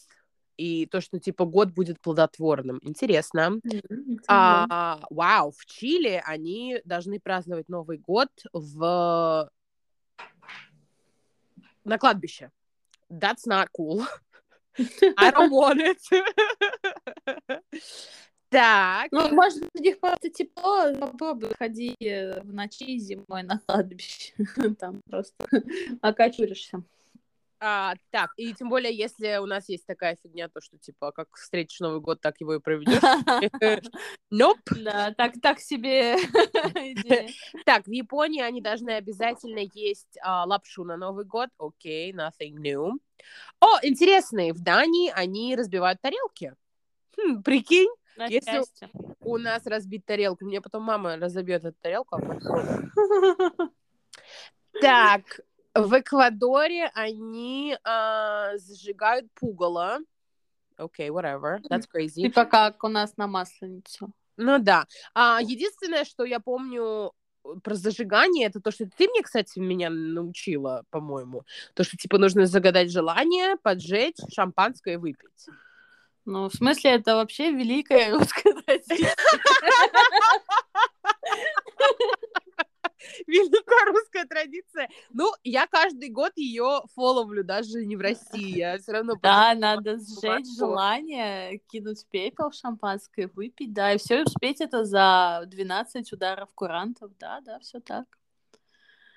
и 0.56 0.84
то, 0.86 1.00
что 1.00 1.18
типа 1.18 1.46
год 1.46 1.70
будет 1.70 2.00
плодотворным. 2.02 2.80
Интересно. 2.82 3.58
Mm-hmm. 3.64 4.18
А, 4.28 5.00
вау, 5.08 5.52
в 5.52 5.64
Чили 5.64 6.22
они 6.26 6.82
должны 6.84 7.18
праздновать 7.18 7.70
Новый 7.70 7.96
год 7.96 8.28
в 8.52 9.50
на 11.84 11.98
кладбище. 11.98 12.50
That's 13.08 13.46
not 13.48 13.68
cool. 13.76 14.04
I 15.16 15.30
don't 15.30 15.50
want 15.50 15.80
it. 15.80 15.98
Так. 18.50 19.12
Ну, 19.12 19.32
может 19.32 19.60
быть, 19.60 19.70
у 19.74 19.82
них 19.82 20.00
просто 20.00 20.28
тепло, 20.28 20.92
попробуй 20.98 21.50
ходи 21.56 21.94
в 22.00 22.52
ночи 22.52 22.98
зимой 22.98 23.44
на 23.44 23.60
кладбище. 23.60 24.34
Там 24.78 25.00
просто 25.08 25.46
окочуришься. 26.02 26.82
А, 27.62 27.92
так, 28.10 28.32
и 28.38 28.54
тем 28.54 28.70
более, 28.70 28.92
если 28.96 29.36
у 29.36 29.44
нас 29.44 29.68
есть 29.68 29.84
такая 29.84 30.16
фигня, 30.22 30.48
то 30.48 30.62
что, 30.62 30.78
типа, 30.78 31.12
как 31.12 31.28
встретишь 31.36 31.78
Новый 31.80 32.00
год, 32.00 32.18
так 32.22 32.40
его 32.40 32.54
и 32.54 32.58
проведешь. 32.58 33.02
Nope. 34.32 34.56
Да, 34.82 35.12
так, 35.12 35.34
так 35.42 35.60
себе. 35.60 36.16
Так, 37.66 37.86
в 37.86 37.90
Японии 37.90 38.40
они 38.40 38.62
должны 38.62 38.90
обязательно 38.92 39.60
есть 39.74 40.18
а, 40.22 40.46
лапшу 40.46 40.84
на 40.84 40.96
Новый 40.96 41.26
год. 41.26 41.50
Окей, 41.58 42.12
nothing 42.12 42.56
new. 42.56 42.98
О, 43.60 43.78
интересно, 43.82 44.52
в 44.54 44.60
Дании 44.62 45.12
они 45.14 45.54
разбивают 45.54 46.00
тарелки. 46.00 46.54
Хм, 47.18 47.42
прикинь, 47.42 47.90
На 48.20 48.26
Если- 48.26 48.50
счастье. 48.50 48.90
у 49.20 49.38
нас 49.38 49.66
разбит 49.66 50.04
тарелку, 50.04 50.44
мне 50.44 50.60
потом 50.60 50.82
мама 50.82 51.16
разобьет 51.16 51.64
эту 51.64 51.76
тарелку. 51.80 52.16
а 52.16 52.20
потом- 52.20 52.92
Так, 54.80 55.22
в 55.74 55.98
Эквадоре 55.98 56.90
они 56.94 57.76
сжигают 58.58 59.26
пугало. 59.34 60.00
Окей, 60.76 61.08
whatever, 61.08 61.60
that's 61.70 61.86
crazy. 61.94 62.22
Типа 62.22 62.44
как 62.44 62.84
у 62.84 62.88
нас 62.88 63.16
на 63.16 63.26
Масленицу. 63.26 64.12
Ну 64.36 64.58
да. 64.58 64.86
А, 65.14 65.40
единственное, 65.42 66.04
что 66.04 66.24
я 66.24 66.40
помню 66.40 67.12
про 67.62 67.74
зажигание, 67.74 68.46
это 68.48 68.60
то, 68.60 68.70
что 68.70 68.84
ты 68.84 69.08
мне, 69.08 69.22
кстати, 69.22 69.58
меня 69.58 69.88
научила, 69.90 70.84
по-моему. 70.90 71.44
То, 71.74 71.84
что, 71.84 71.96
типа, 71.96 72.18
нужно 72.18 72.44
загадать 72.46 72.90
желание, 72.92 73.56
поджечь 73.62 74.16
шампанское 74.32 74.94
и 74.94 74.96
выпить. 74.98 75.46
Ну, 76.30 76.48
в 76.48 76.54
смысле, 76.54 76.92
это 76.92 77.16
вообще 77.16 77.50
великая 77.50 78.12
русская 78.12 78.54
традиция. 78.62 79.16
Великая 83.26 83.90
русская 83.90 84.24
традиция. 84.26 84.88
Ну, 85.12 85.32
я 85.42 85.66
каждый 85.66 86.08
год 86.10 86.30
ее 86.36 86.82
фоловлю, 86.94 87.42
даже 87.42 87.84
не 87.84 87.96
в 87.96 88.00
России. 88.00 88.58
Я 88.58 88.78
все 88.78 88.92
равно... 88.92 89.16
Да, 89.20 89.54
надо 89.56 89.98
сжечь 89.98 90.46
желание, 90.56 91.58
кинуть 91.66 92.06
пепел 92.10 92.50
в 92.50 92.54
шампанское, 92.54 93.28
выпить, 93.34 93.72
да, 93.72 93.94
и 93.94 93.98
все, 93.98 94.22
успеть 94.22 94.60
это 94.60 94.84
за 94.84 95.42
12 95.46 96.12
ударов 96.12 96.54
курантов, 96.54 97.10
да, 97.18 97.40
да, 97.40 97.58
все 97.58 97.80
так. 97.80 98.06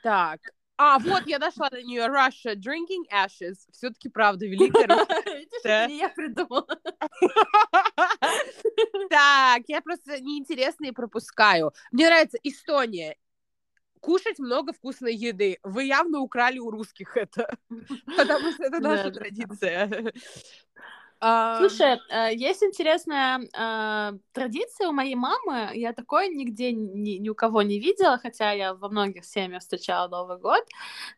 Так. 0.01 0.39
А, 0.77 0.97
вот, 0.99 1.27
я 1.27 1.37
нашла 1.37 1.69
на 1.69 1.81
нее 1.81 2.07
Russia 2.07 2.55
Drinking 2.55 3.05
Ashes. 3.11 3.57
Все-таки 3.71 4.09
правда, 4.09 4.45
великая 4.45 4.87
русская 4.87 5.87
я 5.87 6.09
придумала. 6.09 6.67
Так, 9.09 9.63
я 9.67 9.81
просто 9.81 10.19
неинтересные 10.19 10.93
пропускаю. 10.93 11.73
Мне 11.91 12.07
нравится 12.07 12.37
Эстония. 12.43 13.15
Кушать 13.99 14.39
много 14.39 14.73
вкусной 14.73 15.15
еды. 15.15 15.59
Вы 15.63 15.85
явно 15.85 16.19
украли 16.19 16.59
у 16.59 16.71
русских 16.71 17.15
это. 17.15 17.55
Потому 18.17 18.51
что 18.51 18.63
это 18.63 18.79
наша 18.79 19.11
традиция. 19.11 20.11
А, 21.25 21.57
Слушай, 21.57 21.99
э, 22.09 22.35
есть 22.35 22.61
интересная 22.63 23.39
э, 23.39 24.17
традиция 24.33 24.89
у 24.89 24.91
моей 24.91 25.15
мамы. 25.15 25.69
Я 25.73 25.93
такое 25.93 26.27
нигде 26.27 26.73
ни, 26.73 27.11
ни 27.11 27.29
у 27.29 27.35
кого 27.35 27.61
не 27.61 27.79
видела, 27.79 28.17
хотя 28.17 28.51
я 28.51 28.73
во 28.73 28.89
многих 28.89 29.23
семьях 29.23 29.61
встречала 29.61 30.09
Новый 30.09 30.37
год. 30.37 30.63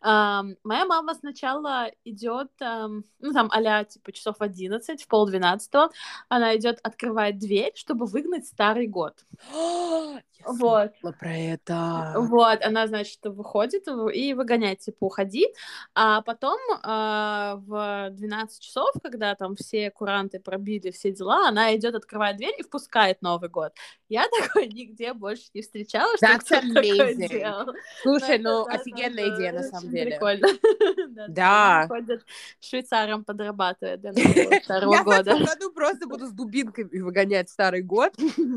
Эм, 0.04 0.58
Моя 0.64 0.86
мама 0.86 1.16
сначала 1.16 1.90
идет, 2.04 2.52
эм, 2.62 3.04
ну 3.20 3.34
там 3.34 3.50
а 3.52 3.84
типа 3.84 4.12
часов 4.12 4.36
в 4.38 4.44
11, 4.44 5.02
в 5.02 5.08
полдвенадцатого, 5.08 5.90
она 6.30 6.56
идет, 6.56 6.80
открывает 6.84 7.40
дверь, 7.40 7.72
чтобы 7.74 8.06
выгнать 8.06 8.46
старый 8.46 8.86
год. 8.86 9.26
Вот. 10.46 10.92
про 11.20 11.36
это. 11.36 12.14
Вот, 12.18 12.64
она, 12.64 12.88
значит, 12.88 13.20
выходит 13.24 13.88
и 14.14 14.34
выгоняет, 14.34 14.80
типа, 14.80 15.06
уходи. 15.06 15.48
А 15.94 16.22
потом 16.22 16.60
а, 16.84 17.56
в 17.66 18.10
12 18.12 18.62
часов, 18.62 18.92
когда 19.02 19.36
там 19.36 19.56
все 19.56 19.92
куранты 19.92 20.40
пробили 20.40 20.92
все 20.92 21.12
дела, 21.12 21.48
она 21.48 21.76
идет, 21.76 21.96
открывает 21.96 22.38
дверь 22.38 22.56
и 22.58 22.64
впускает 22.64 23.22
Новый 23.22 23.50
год. 23.50 23.74
Я 24.10 24.28
такой 24.42 24.68
нигде 24.68 25.14
больше 25.14 25.46
не 25.54 25.62
встречала, 25.62 26.16
что 26.18 26.38
кто-то 26.40 26.74
такое 26.74 27.16
делал. 27.16 27.74
Слушай, 28.02 28.40
ну 28.40 28.66
офигенная 28.66 29.36
идея 29.36 29.54
на 29.54 29.64
самом 29.64 29.90
деле. 29.90 30.12
Прикольно. 30.12 30.48
Да, 31.28 31.88
ходит 31.88 32.24
швейцаром 32.60 33.24
подрабатывает 33.24 34.02
до 34.02 34.12
Нового 34.12 34.60
Старого 34.64 34.94
Я 34.94 35.04
в 35.04 35.10
этом 35.10 35.40
года. 35.40 35.52
году 35.54 35.72
просто 35.72 36.08
буду 36.08 36.28
с 36.28 36.32
дубинками 36.32 37.00
выгонять 37.00 37.50
старый 37.50 37.82
год 37.82 38.14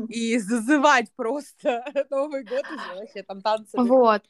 и 0.09 0.37
зазывать 0.37 1.07
просто 1.15 1.78
Новый 2.09 2.43
год 2.43 2.65
уже 2.65 2.95
вообще 2.95 3.23
там 3.23 3.41
танцами. 3.41 3.87
Вот. 3.87 4.23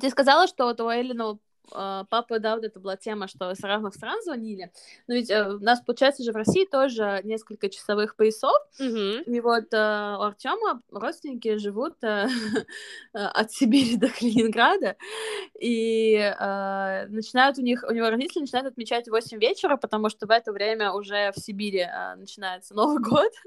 Ты 0.00 0.10
сказала, 0.10 0.46
что 0.46 0.64
вот 0.64 0.80
у 0.80 0.88
Эллина 0.88 1.32
э, 1.32 1.36
папы, 1.70 2.38
да, 2.38 2.56
вот 2.56 2.64
это 2.64 2.80
была 2.80 2.96
тема, 2.96 3.28
что 3.28 3.54
с 3.54 3.60
разных 3.60 3.94
стран 3.94 4.20
звонили. 4.22 4.72
Но 5.06 5.14
ведь 5.14 5.30
э, 5.30 5.48
у 5.48 5.58
нас, 5.60 5.80
получается 5.80 6.22
же, 6.22 6.32
в 6.32 6.36
России 6.36 6.64
тоже 6.64 7.20
несколько 7.24 7.68
часовых 7.68 8.16
поясов. 8.16 8.56
Мгм. 8.78 9.22
И 9.22 9.40
вот 9.40 9.72
э, 9.72 10.16
у 10.18 10.22
Артема 10.22 10.80
родственники 10.90 11.56
живут 11.56 11.94
э, 12.02 12.26
от 13.12 13.52
Сибири 13.52 13.96
до 13.96 14.08
Калининграда. 14.08 14.96
И 15.60 16.16
начинают 17.08 17.58
у 17.58 17.62
них, 17.62 17.84
у 17.86 17.92
него 17.92 18.10
родители 18.10 18.40
начинают 18.40 18.68
отмечать 18.68 19.06
в 19.06 19.10
8 19.10 19.38
вечера, 19.38 19.76
потому 19.76 20.08
что 20.08 20.26
в 20.26 20.30
это 20.30 20.52
время 20.52 20.92
уже 20.92 21.32
в 21.32 21.40
Сибири 21.40 21.86
начинается 22.16 22.74
Новый 22.74 23.02
год. 23.02 23.32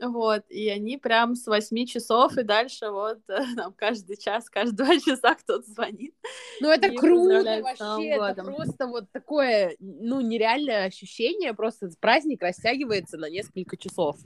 Вот. 0.00 0.44
И 0.48 0.68
они 0.68 0.96
прям 0.96 1.34
с 1.34 1.48
8 1.48 1.86
часов 1.86 2.38
и 2.38 2.44
дальше 2.44 2.90
вот 2.90 3.18
там 3.56 3.72
каждый 3.72 4.16
час, 4.16 4.48
каждые 4.48 4.76
два 4.76 4.98
часа 5.00 5.34
кто-то 5.34 5.68
звонит. 5.68 6.14
Ну, 6.60 6.68
это 6.68 6.86
И 6.86 6.96
поздравляют 7.56 7.76
с 7.76 7.80
Новым 7.80 7.96
вообще, 7.96 8.08
это 8.08 8.42
годом. 8.42 8.54
просто 8.54 8.86
вот 8.86 9.12
такое, 9.12 9.76
ну, 9.78 10.20
нереальное 10.20 10.84
ощущение, 10.84 11.54
просто 11.54 11.90
праздник 12.00 12.42
растягивается 12.42 13.16
на 13.16 13.28
несколько 13.28 13.76
часов. 13.76 14.18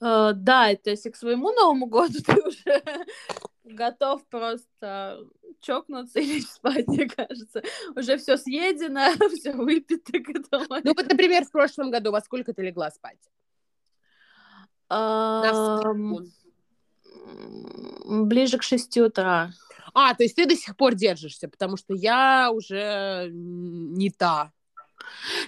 Э, 0.00 0.32
да, 0.34 0.74
то 0.76 0.90
есть 0.90 1.06
и 1.06 1.10
к 1.10 1.16
своему 1.16 1.52
Новому 1.52 1.86
году 1.86 2.18
ты 2.26 2.40
уже 2.40 2.82
готов 3.64 4.26
просто 4.26 5.18
чокнуться 5.60 6.20
и 6.20 6.26
лечь 6.26 6.46
спать, 6.46 6.86
мне 6.86 7.08
кажется. 7.08 7.62
Уже 7.96 8.18
все 8.18 8.36
съедено, 8.36 9.12
все 9.36 9.52
выпито 9.52 10.20
к 10.20 10.28
этому. 10.28 10.80
Ну, 10.84 10.94
вот, 10.94 11.08
например, 11.08 11.44
в 11.44 11.50
прошлом 11.50 11.90
году 11.90 12.10
во 12.10 12.20
сколько 12.20 12.52
ты 12.52 12.62
легла 12.62 12.90
спать? 12.90 13.18
Ближе 18.06 18.58
к 18.58 18.62
6 18.62 18.98
утра. 18.98 19.50
А, 19.94 20.14
то 20.14 20.24
есть 20.24 20.34
ты 20.34 20.46
до 20.46 20.56
сих 20.56 20.76
пор 20.76 20.94
держишься, 20.94 21.48
потому 21.48 21.76
что 21.76 21.94
я 21.94 22.50
уже 22.52 23.30
не 23.32 24.10
та. 24.10 24.52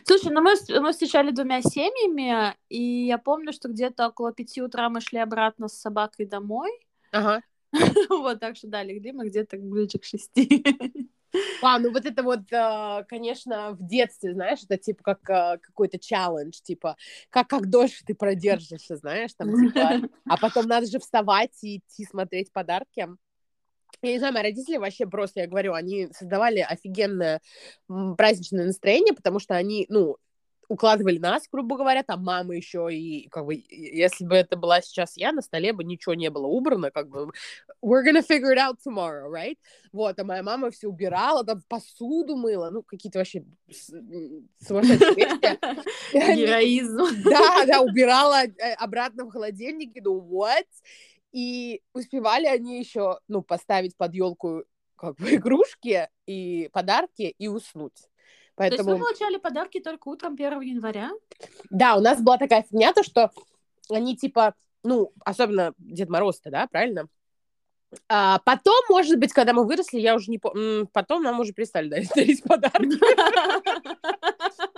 Слушай, 0.05 0.33
ну 0.33 0.41
мы, 0.41 0.55
мы 0.81 0.93
встречали 0.93 1.31
двумя 1.31 1.63
семьями, 1.63 2.55
и 2.69 3.07
я 3.07 3.19
помню, 3.19 3.53
что 3.53 3.69
где-то 3.69 4.09
около 4.09 4.33
5 4.33 4.59
утра 4.59 4.89
мы 4.89 5.01
шли 5.01 5.19
обратно 5.19 5.69
с 5.69 5.81
собакой 5.81 6.27
домой. 6.27 6.71
Ага. 7.13 7.43
Вот, 8.09 8.41
так 8.41 8.57
что 8.57 8.69
да, 8.69 8.83
легли 8.83 9.13
мы 9.13 9.29
где-то 9.29 9.59
ближе 9.59 9.99
к 9.99 10.05
6. 10.05 10.31
А, 11.61 11.79
ну 11.79 11.91
вот 11.93 12.07
это 12.07 12.23
вот, 12.23 12.51
э, 12.51 13.05
конечно, 13.09 13.73
в 13.73 13.87
детстве, 13.87 14.33
знаешь, 14.33 14.61
это 14.63 14.79
типа 14.79 15.03
как 15.03 15.29
э, 15.29 15.59
какой-то 15.59 15.99
челлендж, 15.99 16.61
типа, 16.63 16.97
как, 17.29 17.49
как 17.49 17.69
дольше 17.69 18.05
ты 18.07 18.15
продержишься, 18.15 18.97
знаешь, 18.97 19.35
там, 19.37 19.49
типа, 19.55 20.09
а 20.25 20.37
потом 20.39 20.67
надо 20.67 20.87
же 20.87 20.99
вставать 20.99 21.53
и 21.63 21.79
идти 21.79 22.07
смотреть 22.07 22.53
подарки. 22.53 23.09
Я 24.03 24.13
не 24.13 24.19
знаю, 24.19 24.35
мои 24.35 24.43
родители 24.43 24.77
вообще 24.77 25.07
просто, 25.07 25.41
я 25.41 25.47
говорю, 25.47 25.73
они 25.73 26.09
создавали 26.13 26.61
офигенное 26.61 27.41
праздничное 28.17 28.67
настроение, 28.67 29.15
потому 29.15 29.39
что 29.39 29.55
они, 29.55 29.87
ну, 29.89 30.17
укладывали 30.69 31.19
нас, 31.19 31.45
грубо 31.51 31.77
говоря, 31.77 32.03
там 32.03 32.25
мама 32.25 32.57
еще, 32.57 32.89
и 32.93 33.29
как 33.29 33.47
бы, 33.47 33.63
если 33.69 34.25
бы 34.25 34.35
это 34.35 34.57
была 34.57 34.81
сейчас 34.81 35.17
я, 35.17 35.33
на 35.33 35.43
столе 35.43 35.73
бы 35.73 35.85
ничего 35.85 36.15
не 36.15 36.31
было 36.31 36.47
убрано, 36.47 36.91
как 36.91 37.09
бы, 37.09 37.31
we're 37.85 38.05
gonna 38.05 38.23
figure 38.23 38.53
it 38.53 38.59
out 38.59 38.77
tomorrow, 38.87 39.31
right? 39.31 39.57
Вот, 39.93 40.19
а 40.19 40.25
моя 40.25 40.43
мама 40.43 40.71
все 40.71 40.89
убирала, 40.89 41.45
там 41.45 41.63
посуду 41.69 42.37
мыла, 42.37 42.71
ну, 42.71 42.83
какие-то 42.83 43.21
вообще 43.21 43.45
сумасшедшие 44.67 45.15
вещи. 45.15 46.37
Героизм. 46.37 47.23
да, 47.25 47.65
да, 47.67 47.81
убирала 47.83 48.45
э, 48.45 48.73
обратно 48.75 49.25
в 49.25 49.31
холодильник, 49.31 49.93
ну, 50.03 50.21
what? 50.21 50.67
И 51.37 51.83
успевали 51.93 52.47
они 52.47 52.79
еще, 52.79 53.19
ну, 53.29 53.43
поставить 53.43 53.95
под 53.95 54.15
елку 54.15 54.65
как 54.97 55.17
бы 55.17 55.35
игрушки 55.35 56.09
и 56.25 56.71
подарки 56.73 57.35
и 57.37 57.47
уснуть. 57.47 57.93
То 58.55 58.65
есть 58.65 58.77
Поэтому, 58.79 58.93
вы 58.93 58.99
получали 58.99 59.37
подарки 59.37 59.81
только 59.81 60.09
утром 60.09 60.33
1 60.33 60.61
января? 60.63 61.11
да, 61.69 61.97
у 61.97 62.01
нас 62.01 62.23
была 62.23 62.39
такая 62.39 62.63
фигня, 62.63 62.95
то, 62.95 63.03
что 63.03 63.31
они 63.91 64.17
типа, 64.17 64.55
ну, 64.83 65.13
особенно 65.27 65.75
Дед 65.77 66.09
Мороз-то, 66.09 66.51
да, 66.51 66.67
правильно? 66.69 67.07
А 68.09 68.41
потом, 68.41 68.75
может 68.89 69.19
быть, 69.19 69.33
когда 69.33 69.53
мы 69.53 69.65
выросли, 69.65 69.99
я 69.99 70.15
уже 70.15 70.31
не 70.31 70.39
помню, 70.39 70.89
потом 70.93 71.23
нам 71.23 71.41
уже 71.41 71.53
перестали 71.53 71.89
дарить, 72.15 72.43
подарки. 72.43 72.99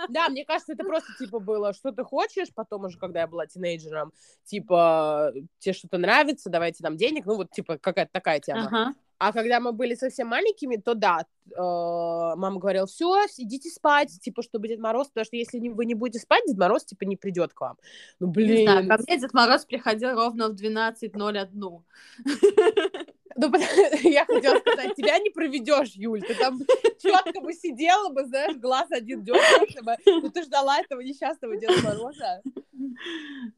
Да, 0.09 0.29
мне 0.29 0.45
кажется, 0.45 0.73
это 0.73 0.83
просто, 0.83 1.13
типа, 1.17 1.39
было, 1.39 1.73
что 1.73 1.91
ты 1.91 2.03
хочешь, 2.03 2.47
потом 2.53 2.85
уже, 2.85 2.97
когда 2.97 3.21
я 3.21 3.27
была 3.27 3.47
тинейджером, 3.47 4.11
типа, 4.45 5.33
тебе 5.59 5.73
что-то 5.73 5.97
нравится, 5.97 6.49
давайте 6.49 6.83
нам 6.83 6.97
денег, 6.97 7.25
ну, 7.25 7.35
вот, 7.35 7.51
типа, 7.51 7.77
какая-то 7.77 8.11
такая 8.11 8.39
тема. 8.39 8.95
А 9.19 9.33
когда 9.33 9.59
мы 9.59 9.73
были 9.73 9.95
совсем 9.95 10.27
маленькими, 10.27 10.77
то 10.77 10.93
да, 10.93 11.25
э, 11.51 11.57
мама 11.57 12.57
говорила, 12.57 12.87
все, 12.87 13.25
идите 13.37 13.69
спать, 13.69 14.17
типа, 14.21 14.41
чтобы 14.41 14.69
Дед 14.69 14.79
Мороз, 14.79 15.09
потому 15.09 15.25
что 15.25 15.35
если 15.35 15.59
вы 15.59 15.85
не 15.85 15.93
будете 15.93 16.19
спать, 16.19 16.43
Дед 16.47 16.57
Мороз, 16.57 16.85
типа, 16.85 17.03
не 17.03 17.17
придет 17.17 17.53
к 17.53 17.59
вам. 17.59 17.77
Ну, 18.21 18.27
блин. 18.27 18.55
Не 18.55 18.63
знаю, 18.63 18.87
ко 18.87 18.97
мне 18.97 19.19
Дед 19.19 19.33
Мороз 19.33 19.65
приходил 19.65 20.13
ровно 20.15 20.47
в 20.47 20.53
12.01. 20.53 21.81
Ну, 23.39 23.51
я 24.03 24.25
хотела 24.25 24.59
сказать, 24.59 24.95
тебя 24.95 25.17
не 25.19 25.29
проведешь, 25.29 25.93
Юль. 25.93 26.21
Ты 26.21 26.35
там 26.35 26.59
четко 27.01 27.39
бы 27.39 27.53
сидела 27.53 28.09
бы, 28.09 28.25
знаешь, 28.25 28.57
глаз 28.57 28.87
один 28.91 29.23
дергался 29.23 29.81
бы. 29.81 29.95
Ну, 30.05 30.29
ты 30.29 30.43
ждала 30.43 30.79
этого 30.79 30.99
несчастного 30.99 31.55
Деда 31.55 31.81
Мороза. 31.83 32.41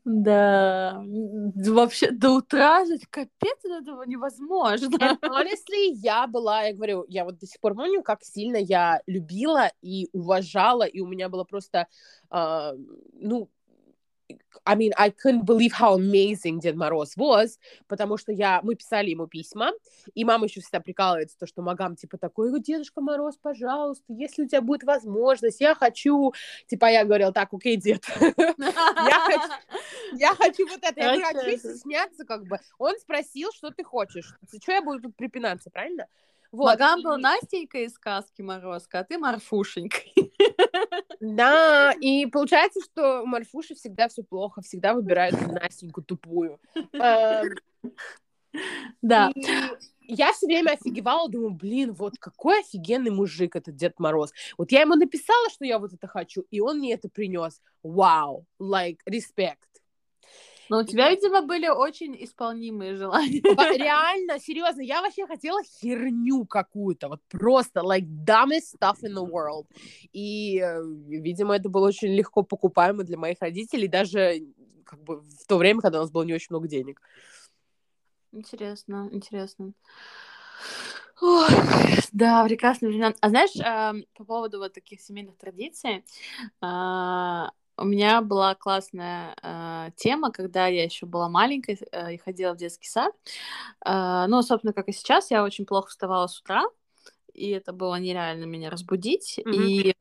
Да. 0.05 1.03
Вообще, 1.03 2.11
до 2.11 2.31
утра 2.31 2.85
же 2.85 2.99
капец 3.09 3.57
этого 3.63 4.03
невозможно. 4.03 5.17
Honestly, 5.21 5.93
я 5.93 6.27
была, 6.27 6.63
я 6.63 6.73
говорю, 6.73 7.05
я 7.07 7.25
вот 7.25 7.39
до 7.39 7.47
сих 7.47 7.59
пор 7.59 7.75
помню, 7.75 8.03
как 8.03 8.23
сильно 8.23 8.57
я 8.57 9.01
любила 9.07 9.71
и 9.81 10.09
уважала, 10.13 10.83
и 10.83 10.99
у 10.99 11.07
меня 11.07 11.29
было 11.29 11.43
просто, 11.43 11.87
uh, 12.31 12.77
ну, 13.13 13.49
I 14.65 14.75
mean, 14.75 14.91
I 14.97 15.09
couldn't 15.09 15.45
believe 15.45 15.73
how 15.73 15.95
amazing 15.95 16.59
Дед 16.59 16.75
Мороз 16.75 17.15
was, 17.17 17.57
потому 17.87 18.17
что 18.17 18.31
я, 18.31 18.61
мы 18.63 18.75
писали 18.75 19.09
ему 19.09 19.27
письма, 19.27 19.71
и 20.13 20.23
мама 20.23 20.45
еще 20.45 20.61
всегда 20.61 20.79
прикалывается, 20.79 21.37
то, 21.37 21.47
что 21.47 21.61
Магам, 21.61 21.95
типа, 21.95 22.17
такой, 22.17 22.59
Дедушка 22.61 23.01
Мороз, 23.01 23.37
пожалуйста, 23.37 24.05
если 24.09 24.43
у 24.43 24.47
тебя 24.47 24.61
будет 24.61 24.83
возможность, 24.83 25.61
я 25.61 25.73
хочу, 25.73 26.33
типа, 26.67 26.85
я 26.91 27.05
говорила, 27.05 27.31
так, 27.31 27.53
окей, 27.53 27.75
дед, 27.75 28.05
я 30.13 30.35
хочу 30.35 30.67
вот 30.67 30.79
это, 30.81 30.99
я 30.99 31.29
а 31.29 31.57
стесняться, 31.57 32.25
как 32.25 32.45
бы, 32.45 32.59
он 32.77 32.97
спросил, 32.99 33.51
что 33.53 33.71
ты 33.71 33.83
хочешь, 33.83 34.35
что 34.61 34.71
я 34.71 34.81
буду 34.81 35.01
тут 35.01 35.15
припинаться, 35.15 35.69
правильно? 35.71 36.07
Вот. 36.51 36.65
Магам 36.65 37.01
был 37.01 37.17
Настенька 37.17 37.79
из 37.79 37.93
сказки 37.93 38.41
Морозка, 38.41 38.99
а 38.99 39.03
ты 39.03 39.17
Марфушенька. 39.17 39.99
Да, 41.21 41.93
и 42.01 42.25
получается, 42.25 42.81
что 42.83 43.25
Марфуши 43.25 43.75
всегда 43.75 44.07
все 44.09 44.23
плохо, 44.23 44.61
всегда 44.61 44.93
выбирают 44.93 45.39
Настеньку 45.39 46.01
тупую. 46.01 46.59
Эм, 46.93 47.53
да. 49.01 49.31
я 50.01 50.33
все 50.33 50.47
время 50.47 50.71
офигевала, 50.71 51.29
думаю, 51.29 51.51
блин, 51.51 51.93
вот 51.93 52.17
какой 52.19 52.61
офигенный 52.61 53.11
мужик 53.11 53.55
этот 53.55 53.75
Дед 53.75 53.99
Мороз. 53.99 54.33
Вот 54.57 54.71
я 54.71 54.81
ему 54.81 54.95
написала, 54.95 55.49
что 55.49 55.63
я 55.63 55.79
вот 55.79 55.93
это 55.93 56.07
хочу, 56.07 56.43
и 56.49 56.59
он 56.59 56.79
мне 56.79 56.93
это 56.93 57.07
принес. 57.07 57.61
Вау, 57.83 58.45
like, 58.59 58.97
респект. 59.05 59.69
Но 60.71 60.79
у 60.79 60.83
тебя, 60.85 61.09
видимо, 61.09 61.41
были 61.41 61.67
очень 61.67 62.15
исполнимые 62.23 62.95
желания. 62.95 63.41
Реально, 63.77 64.39
серьезно, 64.39 64.79
я 64.79 65.01
вообще 65.01 65.27
хотела 65.27 65.61
херню 65.63 66.45
какую-то, 66.45 67.09
вот 67.09 67.19
просто 67.27 67.81
like 67.81 68.05
dumbest 68.25 68.77
stuff 68.79 68.95
in 69.03 69.13
the 69.13 69.29
world. 69.29 69.65
И, 70.13 70.61
э, 70.61 70.81
видимо, 71.09 71.57
это 71.57 71.67
было 71.67 71.89
очень 71.89 72.15
легко 72.15 72.43
покупаемо 72.43 73.03
для 73.03 73.17
моих 73.17 73.41
родителей, 73.41 73.89
даже 73.89 74.45
как 74.85 75.03
бы 75.03 75.19
в 75.19 75.45
то 75.45 75.57
время, 75.57 75.81
когда 75.81 75.97
у 75.99 76.03
нас 76.03 76.11
было 76.11 76.23
не 76.23 76.33
очень 76.33 76.47
много 76.51 76.69
денег. 76.69 77.01
Интересно, 78.31 79.09
интересно. 79.11 79.73
Ой, 81.19 81.49
да, 82.13 82.45
прекрасно. 82.45 83.13
А 83.19 83.29
знаешь, 83.29 83.55
э, 83.57 84.05
по 84.15 84.23
поводу 84.23 84.59
вот 84.59 84.71
таких 84.71 85.01
семейных 85.01 85.37
традиций, 85.37 86.05
э, 86.61 87.45
у 87.81 87.85
меня 87.85 88.21
была 88.21 88.55
классная 88.55 89.35
э, 89.41 89.89
тема, 89.95 90.31
когда 90.31 90.67
я 90.67 90.83
еще 90.83 91.05
была 91.05 91.29
маленькой 91.29 91.79
э, 91.91 92.13
и 92.13 92.17
ходила 92.17 92.53
в 92.53 92.57
детский 92.57 92.87
сад. 92.87 93.13
Э, 93.85 94.25
ну, 94.27 94.41
собственно, 94.43 94.73
как 94.73 94.87
и 94.87 94.91
сейчас, 94.91 95.31
я 95.31 95.43
очень 95.43 95.65
плохо 95.65 95.89
вставала 95.89 96.27
с 96.27 96.39
утра, 96.39 96.63
и 97.33 97.49
это 97.49 97.73
было 97.73 97.95
нереально 97.95 98.45
меня 98.45 98.69
разбудить. 98.69 99.39
Mm-hmm. 99.39 99.53
И 99.55 99.95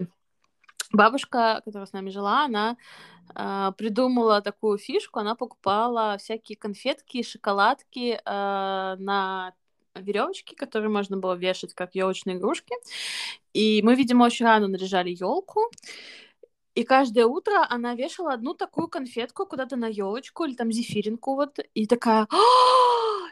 бабушка, 0.92 1.62
которая 1.64 1.86
с 1.86 1.92
нами 1.92 2.10
жила, 2.10 2.44
она 2.44 2.76
э, 3.34 3.72
придумала 3.78 4.42
такую 4.42 4.78
фишку, 4.78 5.18
она 5.18 5.34
покупала 5.34 6.16
всякие 6.18 6.56
конфетки, 6.56 7.22
шоколадки 7.22 8.20
э, 8.22 8.96
на 8.98 9.54
веревочки, 9.94 10.54
которые 10.54 10.90
можно 10.90 11.16
было 11.16 11.34
вешать 11.34 11.74
как 11.74 11.94
елочные 11.94 12.36
игрушки. 12.36 12.74
И 13.52 13.80
мы, 13.82 13.94
видимо, 13.94 14.24
очень 14.24 14.46
рано 14.46 14.68
наряжали 14.68 15.10
елку. 15.10 15.70
И 16.80 16.84
каждое 16.84 17.26
утро 17.26 17.66
она 17.68 17.94
вешала 17.94 18.32
одну 18.32 18.54
такую 18.54 18.88
конфетку 18.88 19.44
куда-то 19.44 19.76
на 19.76 19.84
елочку 19.84 20.44
или 20.44 20.54
там 20.54 20.72
зефиринку 20.72 21.34
вот, 21.34 21.58
и 21.74 21.86
такая, 21.86 22.26
«А, 22.30 22.36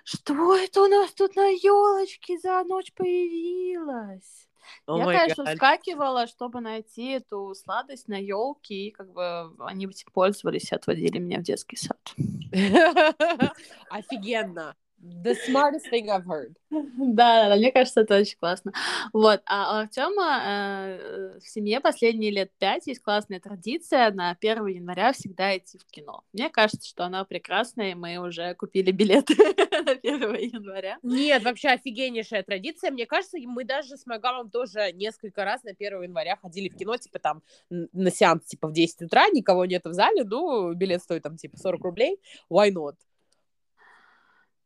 что 0.04 0.54
это 0.54 0.82
у 0.82 0.86
нас 0.86 1.14
тут 1.14 1.34
на 1.34 1.48
елочке 1.48 2.38
за 2.38 2.62
ночь 2.64 2.92
появилась? 2.92 4.46
Oh 4.86 4.98
Я, 4.98 5.06
конечно, 5.06 5.44
God. 5.44 5.54
вскакивала, 5.54 6.26
чтобы 6.26 6.60
найти 6.60 7.12
эту 7.12 7.54
сладость 7.54 8.06
на 8.06 8.20
елке, 8.20 8.74
и 8.74 8.90
как 8.90 9.10
бы 9.14 9.54
они 9.60 9.88
пользовались 10.12 10.70
и 10.70 10.74
отводили 10.74 11.18
меня 11.18 11.38
в 11.38 11.42
детский 11.42 11.76
сад. 11.76 12.14
Офигенно. 13.88 14.76
The 15.00 15.36
smartest 15.46 15.88
thing 15.90 16.10
I've 16.10 16.24
heard. 16.24 16.56
Да, 16.70 17.48
да, 17.48 17.56
мне 17.56 17.70
кажется, 17.70 18.00
это 18.00 18.18
очень 18.18 18.36
классно. 18.36 18.72
Вот, 19.12 19.40
а 19.46 19.76
у 19.76 19.82
Артема 19.82 20.42
э, 20.44 21.38
в 21.38 21.48
семье 21.48 21.80
последние 21.80 22.32
лет 22.32 22.50
пять 22.58 22.88
есть 22.88 23.00
классная 23.00 23.38
традиция 23.38 24.10
на 24.10 24.36
1 24.40 24.66
января 24.66 25.12
всегда 25.12 25.56
идти 25.56 25.78
в 25.78 25.86
кино. 25.86 26.24
Мне 26.32 26.50
кажется, 26.50 26.88
что 26.88 27.04
она 27.04 27.24
прекрасная, 27.24 27.92
и 27.92 27.94
мы 27.94 28.18
уже 28.18 28.54
купили 28.54 28.90
билеты 28.90 29.34
на 29.84 29.92
1 29.92 30.34
января. 30.34 30.98
Нет, 31.02 31.44
вообще 31.44 31.68
офигеннейшая 31.68 32.42
традиция. 32.42 32.90
Мне 32.90 33.06
кажется, 33.06 33.38
мы 33.40 33.64
даже 33.64 33.96
с 33.96 34.04
Магалом 34.04 34.50
тоже 34.50 34.92
несколько 34.92 35.44
раз 35.44 35.62
на 35.62 35.70
1 35.70 36.02
января 36.02 36.36
ходили 36.36 36.68
в 36.68 36.76
кино, 36.76 36.96
типа 36.96 37.20
там 37.20 37.42
на 37.70 38.10
сеанс 38.10 38.46
типа 38.46 38.66
в 38.66 38.72
10 38.72 39.02
утра, 39.02 39.28
никого 39.28 39.64
нет 39.64 39.84
в 39.84 39.92
зале, 39.92 40.24
ну, 40.24 40.72
билет 40.74 41.02
стоит 41.02 41.22
там 41.22 41.36
типа 41.36 41.56
40 41.56 41.80
рублей, 41.82 42.18
why 42.50 42.72
not? 42.72 42.94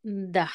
Да. 0.03 0.48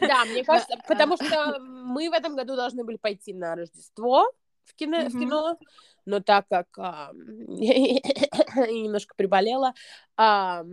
Да, 0.00 0.24
мне 0.24 0.44
кажется, 0.44 0.78
потому 0.88 1.16
что 1.16 1.58
мы 1.60 2.08
в 2.08 2.12
этом 2.12 2.36
году 2.36 2.56
должны 2.56 2.84
были 2.84 2.96
пойти 2.96 3.34
на 3.34 3.54
Рождество 3.54 4.32
в 4.64 4.74
кино, 4.74 5.08
в 5.08 5.12
кино 5.12 5.58
но 6.06 6.20
так 6.20 6.46
как 6.48 6.66
а, 6.78 7.12
я 7.48 7.96
немножко 8.70 9.14
приболела, 9.16 9.74
а, 10.16 10.64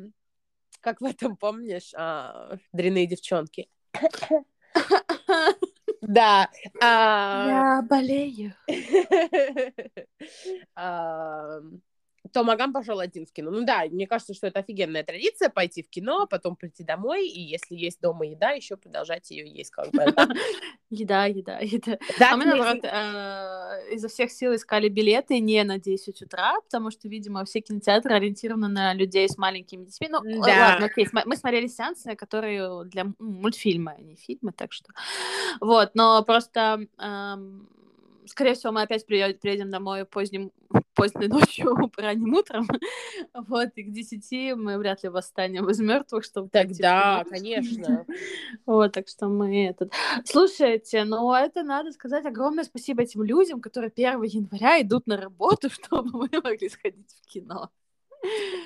как 0.80 1.02
в 1.02 1.06
этом, 1.06 1.36
помнишь, 1.36 1.92
а, 1.96 2.58
дрянные 2.72 3.08
девчонки. 3.08 3.68
Да. 6.02 6.50
Я 6.82 7.86
болею 7.88 8.56
то 12.34 12.44
Магам 12.44 12.74
пошел 12.74 13.00
один 13.00 13.26
в 13.26 13.32
кино. 13.32 13.52
Ну 13.52 13.64
да, 13.64 13.84
мне 13.90 14.08
кажется, 14.08 14.34
что 14.34 14.48
это 14.48 14.60
офигенная 14.60 15.04
традиция 15.04 15.50
пойти 15.50 15.84
в 15.84 15.90
кино, 15.90 16.28
потом 16.28 16.56
прийти 16.56 16.84
домой, 16.84 17.28
и 17.28 17.40
если 17.40 17.76
есть 17.76 18.02
дома 18.02 18.26
еда, 18.26 18.52
еще 18.52 18.76
продолжать 18.76 19.30
ее 19.32 19.48
есть 19.48 19.72
как 19.72 19.92
бы. 19.92 20.04
Еда, 20.90 21.26
еда, 21.26 21.58
еда. 21.60 21.98
А 22.20 22.38
мы, 22.38 22.46
наоборот, 22.46 22.84
э, 22.84 23.96
изо 23.96 24.08
всех 24.10 24.32
сил 24.32 24.54
искали 24.54 24.90
билеты 24.90 25.40
не 25.40 25.64
на 25.64 25.80
10 25.80 26.22
утра, 26.22 26.62
потому 26.62 26.92
что, 26.92 27.08
видимо, 27.08 27.46
все 27.46 27.62
кинотеатры 27.62 28.14
ориентированы 28.14 28.68
на 28.68 28.94
людей 28.94 29.28
с 29.28 29.38
маленькими 29.38 29.86
детьми. 29.86 30.08
Ну, 30.10 30.20
ладно, 30.40 30.86
окей, 30.86 31.08
мы 31.12 31.36
смотрели 31.36 31.66
сеансы, 31.66 32.16
которые 32.16 32.86
для 32.86 33.06
мультфильма, 33.18 33.96
а 33.98 34.02
не 34.02 34.16
фильмы, 34.16 34.52
так 34.52 34.72
что... 34.72 34.94
Вот, 35.60 35.92
но 35.96 36.24
просто 36.24 36.88
скорее 38.28 38.54
всего, 38.54 38.72
мы 38.72 38.84
опять 38.84 39.06
приедем 39.06 39.70
домой 39.70 40.06
поздним, 40.06 40.52
поздней 41.04 41.28
ночью, 41.40 41.92
ранним 41.98 42.34
утром. 42.34 42.68
вот, 43.34 43.70
и 43.76 43.84
к 43.84 43.92
десяти 43.92 44.54
мы 44.54 44.78
вряд 44.78 45.04
ли 45.04 45.10
восстанем 45.10 45.70
из 45.70 45.80
мертвых, 45.80 46.24
чтобы... 46.24 46.50
Тогда, 46.50 47.26
конечно. 47.30 48.06
вот, 48.66 48.94
так 48.94 49.10
что 49.10 49.28
мы 49.28 49.68
этот... 49.68 49.92
Слушайте, 50.24 51.04
ну 51.04 51.34
это 51.34 51.64
надо 51.64 51.92
сказать 51.92 52.26
огромное 52.26 52.64
спасибо 52.64 53.04
этим 53.04 53.24
людям, 53.24 53.60
которые 53.60 53.92
1 53.94 54.24
января 54.24 54.82
идут 54.82 55.08
на 55.08 55.18
работу, 55.18 55.70
чтобы 55.72 56.10
мы 56.18 56.30
могли 56.42 56.70
сходить 56.70 57.12
в 57.22 57.28
кино. 57.28 57.70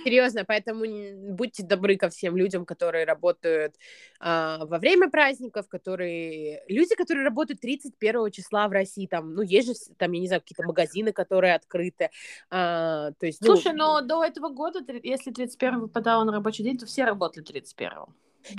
Серьезно, 0.04 0.46
поэтому 0.46 0.86
будьте 1.34 1.64
добры 1.64 1.98
ко 1.98 2.10
всем 2.10 2.38
людям, 2.38 2.66
которые 2.66 3.06
работают 3.06 3.76
а, 4.20 4.66
во 4.66 4.78
время 4.78 5.10
праздников, 5.10 5.68
которые 5.68 6.64
люди, 6.68 6.96
которые 6.96 7.26
работают 7.26 7.62
31 7.62 8.32
числа 8.32 8.68
в 8.68 8.72
России, 8.72 9.08
там, 9.08 9.34
ну 9.34 9.42
есть 9.42 9.68
же 9.68 9.74
там, 9.98 10.12
я 10.12 10.20
не 10.22 10.28
знаю, 10.28 10.42
какие-то 10.42 10.64
магазины, 10.64 11.12
которые 11.12 11.56
открыты, 11.56 12.10
а, 12.50 13.12
то 13.20 13.26
есть. 13.26 13.42
Ну 13.42 13.56
Слушай, 13.56 13.74
ну... 13.74 14.00
но 14.00 14.02
до 14.02 14.24
этого 14.24 14.50
года, 14.50 14.80
если 15.04 15.32
31 15.32 15.82
выпадало 15.82 16.24
на 16.24 16.32
рабочий 16.32 16.64
день, 16.64 16.78
то 16.78 16.86
все 16.86 17.04
работали 17.04 17.44
31. 17.44 17.92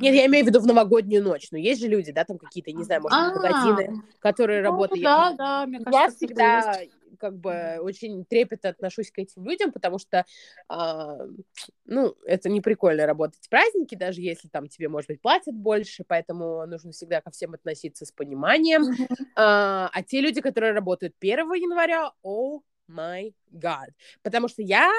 Нет, 0.01 0.14
я 0.14 0.26
имею 0.26 0.44
в 0.44 0.49
виду 0.49 0.61
в 0.61 0.66
новогоднюю 0.66 1.22
ночь. 1.22 1.49
Но 1.51 1.59
есть 1.59 1.80
же 1.80 1.88
люди, 1.88 2.12
да, 2.12 2.24
там 2.24 2.38
какие-то, 2.38 2.72
не 2.72 2.84
знаю, 2.84 3.03
может, 3.03 3.34
магазины, 3.34 4.03
которые 4.20 4.61
работают. 4.61 5.03
Да, 5.03 5.32
да, 5.32 5.66
мне 5.66 5.80
кажется, 5.80 6.03
я 6.03 6.11
всегда 6.11 6.74
как 7.18 7.36
бы 7.38 7.78
очень 7.80 8.24
трепетно 8.24 8.70
отношусь 8.70 9.10
к 9.10 9.18
этим 9.18 9.44
людям, 9.44 9.72
потому 9.72 9.98
что, 9.98 10.24
э, 10.70 11.28
ну, 11.84 12.14
это 12.24 12.48
не 12.48 12.60
прикольно 12.60 13.06
работать 13.06 13.40
в 13.44 13.48
праздники, 13.48 13.94
даже 13.94 14.20
если 14.20 14.48
там 14.48 14.68
тебе, 14.68 14.88
может 14.88 15.08
быть, 15.08 15.20
платят 15.20 15.54
больше, 15.54 16.04
поэтому 16.06 16.66
нужно 16.66 16.92
всегда 16.92 17.20
ко 17.20 17.30
всем 17.30 17.54
относиться 17.54 18.06
с 18.06 18.12
пониманием. 18.12 18.82
Mm-hmm. 18.82 19.24
А, 19.36 19.90
а 19.92 20.02
те 20.02 20.20
люди, 20.20 20.40
которые 20.40 20.72
работают 20.72 21.14
1 21.20 21.52
января, 21.54 22.12
о 22.22 22.60
май 22.86 23.34
гад, 23.50 23.90
потому 24.22 24.48
что 24.48 24.62
я 24.62 24.90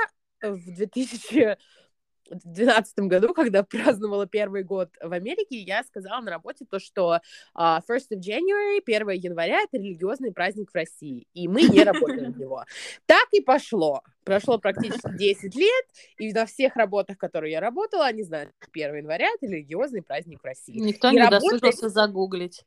в 0.41 0.74
2000 0.74 1.57
в 1.89 1.89
2012 2.30 2.99
году, 2.99 3.34
когда 3.34 3.63
праздновала 3.63 4.27
первый 4.27 4.63
год 4.63 4.89
в 5.01 5.11
Америке, 5.11 5.57
я 5.57 5.84
сказала 5.84 6.21
на 6.21 6.32
работе 6.32 6.65
то, 6.69 6.80
что 6.80 7.19
uh, 7.57 7.82
1 7.88 7.97
of 7.97 8.19
January, 8.19 8.82
1 8.86 9.09
января, 9.09 9.61
это 9.61 9.77
религиозный 9.77 10.32
праздник 10.32 10.71
в 10.71 10.75
России, 10.75 11.27
и 11.34 11.47
мы 11.47 11.63
не 11.63 11.84
работаем 11.84 12.34
в 12.34 12.38
него. 12.39 12.63
Так 13.05 13.27
и 13.32 13.41
пошло. 13.41 14.01
Прошло 14.23 14.59
практически 14.59 15.17
10 15.17 15.55
лет, 15.55 15.86
и 16.17 16.32
на 16.34 16.45
всех 16.45 16.75
работах, 16.75 17.17
которые 17.17 17.53
я 17.53 17.59
работала, 17.59 18.05
они 18.05 18.23
знают, 18.23 18.51
1 18.71 18.95
января— 18.95 19.30
это 19.36 19.47
религиозный 19.47 20.01
праздник 20.01 20.41
в 20.41 20.45
России. 20.45 20.80
Никто 20.80 21.09
и 21.09 21.15
не 21.15 21.30
досужился 21.30 21.89
загуглить. 21.89 22.63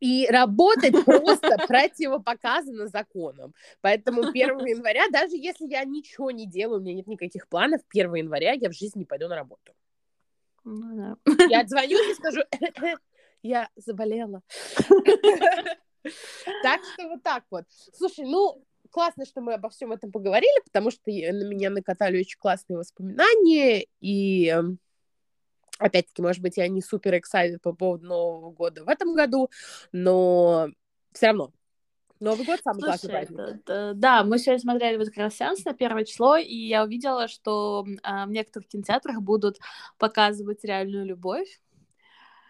И 0.00 0.26
работать 0.28 1.04
просто 1.04 1.56
противопоказано 1.66 2.86
законом. 2.88 3.54
Поэтому 3.80 4.28
1 4.28 4.66
января, 4.66 5.08
даже 5.10 5.36
если 5.36 5.66
я 5.66 5.84
ничего 5.84 6.30
не 6.30 6.46
делаю, 6.46 6.80
у 6.80 6.82
меня 6.82 6.94
нет 6.94 7.06
никаких 7.06 7.48
планов, 7.48 7.80
1 7.90 8.14
января 8.14 8.52
я 8.52 8.68
в 8.68 8.74
жизни 8.74 9.00
не 9.00 9.04
пойду 9.04 9.28
на 9.28 9.36
работу. 9.36 9.72
Ну, 10.64 11.16
да. 11.24 11.46
Я 11.48 11.60
отзвоню 11.60 11.98
и 12.10 12.14
скажу, 12.14 12.40
я 13.42 13.68
заболела. 13.76 14.42
Так 16.62 16.80
что 16.84 17.08
вот 17.08 17.22
так 17.24 17.42
вот. 17.50 17.64
Слушай, 17.92 18.26
ну, 18.26 18.62
классно, 18.90 19.24
что 19.26 19.40
мы 19.40 19.54
обо 19.54 19.68
всем 19.70 19.92
этом 19.92 20.12
поговорили, 20.12 20.62
потому 20.64 20.90
что 20.90 21.02
на 21.06 21.44
меня 21.48 21.68
накатали 21.70 22.20
очень 22.20 22.38
классные 22.38 22.78
воспоминания, 22.78 23.86
и 24.00 24.46
эм, 24.46 24.78
Опять-таки, 25.78 26.22
может 26.22 26.42
быть, 26.42 26.56
я 26.56 26.68
не 26.68 26.80
супер 26.80 27.14
excited 27.14 27.58
по 27.62 27.72
поводу 27.72 28.06
Нового 28.06 28.50
года 28.50 28.84
в 28.84 28.88
этом 28.88 29.14
году, 29.14 29.50
но 29.92 30.68
все 31.12 31.26
равно 31.28 31.52
Новый 32.18 32.46
год 32.46 32.60
самый 32.64 32.80
Слушай, 32.80 32.88
классный 32.88 33.10
праздник. 33.10 33.64
Да, 33.66 33.92
да, 33.94 34.24
мы 34.24 34.38
сегодня 34.38 34.60
смотрели 34.60 34.96
вот 34.96 35.08
как 35.08 35.18
раз 35.18 35.34
сеанс 35.34 35.64
на 35.64 35.74
первое 35.74 36.04
число, 36.04 36.36
и 36.36 36.54
я 36.54 36.82
увидела, 36.82 37.28
что 37.28 37.84
а, 38.02 38.24
в 38.26 38.30
некоторых 38.30 38.68
кинотеатрах 38.68 39.20
будут 39.20 39.58
показывать 39.98 40.64
реальную 40.64 41.04
любовь. 41.04 41.60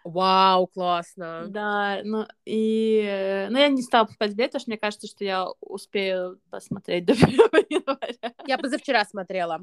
Вау, 0.05 0.67
классно. 0.67 1.47
Да, 1.49 1.99
ну 2.05 2.25
и... 2.45 3.47
Ну, 3.49 3.57
я 3.57 3.67
не 3.67 3.81
стала 3.81 4.05
покупать 4.05 4.35
билет, 4.35 4.51
потому 4.51 4.61
что 4.61 4.71
мне 4.71 4.77
кажется, 4.77 5.05
что 5.05 5.25
я 5.25 5.47
успею 5.59 6.39
посмотреть 6.49 7.03
до 7.03 7.11
1 7.11 7.27
января. 7.69 8.33
Я 8.45 8.57
позавчера 8.57 9.03
смотрела. 9.03 9.59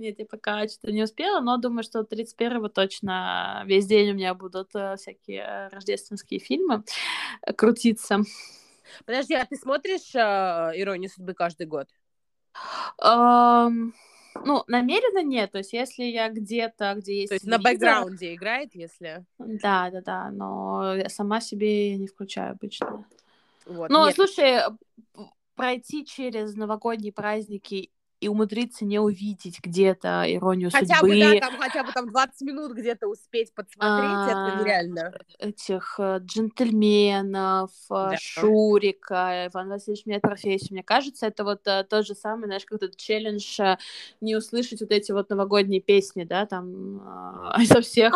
Нет, 0.00 0.18
я 0.18 0.24
пока 0.24 0.66
что-то 0.66 0.92
не 0.92 1.02
успела, 1.02 1.40
но 1.40 1.58
думаю, 1.58 1.82
что 1.82 2.00
31-го 2.00 2.68
точно 2.68 3.62
весь 3.66 3.86
день 3.86 4.12
у 4.12 4.14
меня 4.14 4.32
будут 4.32 4.70
э, 4.74 4.96
всякие 4.96 5.42
э, 5.42 5.68
рождественские 5.68 6.40
фильмы 6.40 6.84
э, 7.42 7.52
крутиться. 7.52 8.20
Подожди, 9.04 9.34
а 9.34 9.44
ты 9.44 9.56
смотришь 9.56 10.14
э, 10.14 10.18
«Иронию 10.18 11.10
судьбы» 11.10 11.34
каждый 11.34 11.66
год? 11.66 11.88
Um, 12.98 13.92
ну, 14.42 14.64
намеренно 14.68 15.22
нет. 15.22 15.52
То 15.52 15.58
есть, 15.58 15.74
если 15.74 16.04
я 16.04 16.30
где-то, 16.30 16.94
где 16.96 17.20
есть... 17.20 17.28
То 17.28 17.34
есть, 17.34 17.44
телевизор... 17.44 17.62
на 17.62 17.70
бэкграунде 17.70 18.34
играет, 18.34 18.74
если... 18.74 19.26
Да, 19.38 19.90
да, 19.90 20.00
да. 20.00 20.30
Но 20.30 20.94
я 20.96 21.10
сама 21.10 21.42
себе 21.42 21.94
не 21.98 22.06
включаю 22.06 22.52
обычно. 22.52 23.04
Вот, 23.66 23.90
но, 23.90 24.06
нет. 24.06 24.14
слушай, 24.14 24.60
пройти 25.56 26.06
через 26.06 26.54
новогодние 26.54 27.12
праздники 27.12 27.90
и 28.20 28.28
умудриться 28.28 28.84
не 28.84 28.98
увидеть 28.98 29.60
где-то 29.62 30.24
иронию 30.26 30.70
хотя 30.70 30.96
судьбы. 30.96 31.14
Бы, 31.14 31.20
да, 31.20 31.48
там, 31.48 31.56
хотя 31.58 31.84
бы 31.84 31.92
там 31.92 32.08
20 32.10 32.40
минут 32.42 32.72
где-то 32.72 33.08
успеть 33.08 33.54
подсмотреть, 33.54 34.10
а, 34.10 34.26
это 34.28 34.62
нереально. 34.62 35.14
Этих 35.38 35.94
э, 35.98 36.18
джентльменов, 36.18 37.70
э, 37.90 38.10
да. 38.10 38.16
Шурика, 38.18 39.48
Иван 39.50 39.70
Васильевич 39.70 40.04
меняет 40.04 40.22
профессию. 40.22 40.68
Мне 40.72 40.82
кажется, 40.82 41.26
это 41.26 41.44
вот 41.44 41.66
а, 41.66 41.82
то 41.84 42.02
же 42.02 42.14
самое, 42.14 42.46
знаешь, 42.46 42.66
как 42.66 42.82
этот 42.82 42.96
челлендж 42.96 43.58
а, 43.58 43.78
не 44.20 44.36
услышать 44.36 44.80
вот 44.82 44.90
эти 44.90 45.12
вот 45.12 45.30
новогодние 45.30 45.80
песни, 45.80 46.24
да, 46.24 46.44
там 46.44 47.00
а, 47.06 47.56
изо 47.62 47.80
всех, 47.80 48.14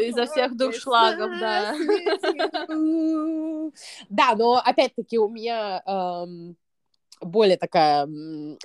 изо 0.00 0.26
всех 0.26 0.54
дуршлагов, 0.54 1.30
да. 1.40 1.74
Да, 4.10 4.34
но 4.36 4.60
опять-таки 4.62 5.18
у 5.18 5.28
меня 5.28 5.82
более 7.22 7.56
такая 7.56 8.08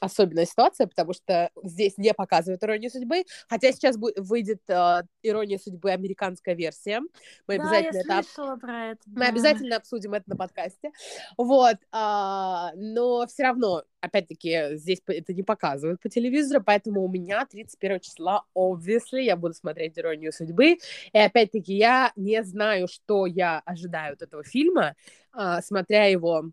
особенная 0.02 0.46
ситуация, 0.46 0.88
потому 0.88 1.14
что 1.14 1.50
здесь 1.64 1.98
не 1.98 2.14
показывают 2.14 2.64
иронию 2.64 2.92
судьбы, 2.92 3.24
хотя 3.48 3.72
сейчас 3.72 3.98
будет, 3.98 4.20
выйдет 4.20 4.62
э, 4.70 5.04
ирония 5.24 5.58
судьбы 5.58 5.92
американская 5.92 6.56
версия. 6.56 7.02
Мы 7.48 7.58
да, 7.58 7.64
обязательно 7.64 8.14
я 8.14 8.20
это, 8.20 8.58
про 8.58 8.86
это. 8.88 9.02
Мы 9.08 9.20
да. 9.20 9.28
обязательно 9.28 9.76
обсудим 9.78 10.14
это 10.14 10.30
на 10.30 10.36
подкасте. 10.36 10.92
Вот, 11.38 11.76
э, 11.76 12.68
но 12.76 13.26
все 13.28 13.44
равно, 13.44 13.84
опять-таки, 14.02 14.76
здесь 14.78 15.02
это 15.08 15.34
не 15.34 15.44
показывают 15.44 16.02
по 16.02 16.10
телевизору, 16.10 16.64
поэтому 16.64 17.04
у 17.04 17.10
меня 17.10 17.46
31 17.46 18.00
числа, 18.00 18.44
obviously, 18.56 19.22
я 19.22 19.36
буду 19.36 19.54
смотреть 19.54 19.98
иронию 19.98 20.32
судьбы. 20.32 20.78
И 21.14 21.18
опять-таки, 21.18 21.74
я 21.74 22.12
не 22.16 22.44
знаю, 22.44 22.88
что 22.88 23.26
я 23.26 23.62
ожидаю 23.66 24.14
от 24.14 24.22
этого 24.22 24.44
фильма, 24.44 24.96
э, 25.38 25.60
смотря 25.62 26.06
его 26.06 26.52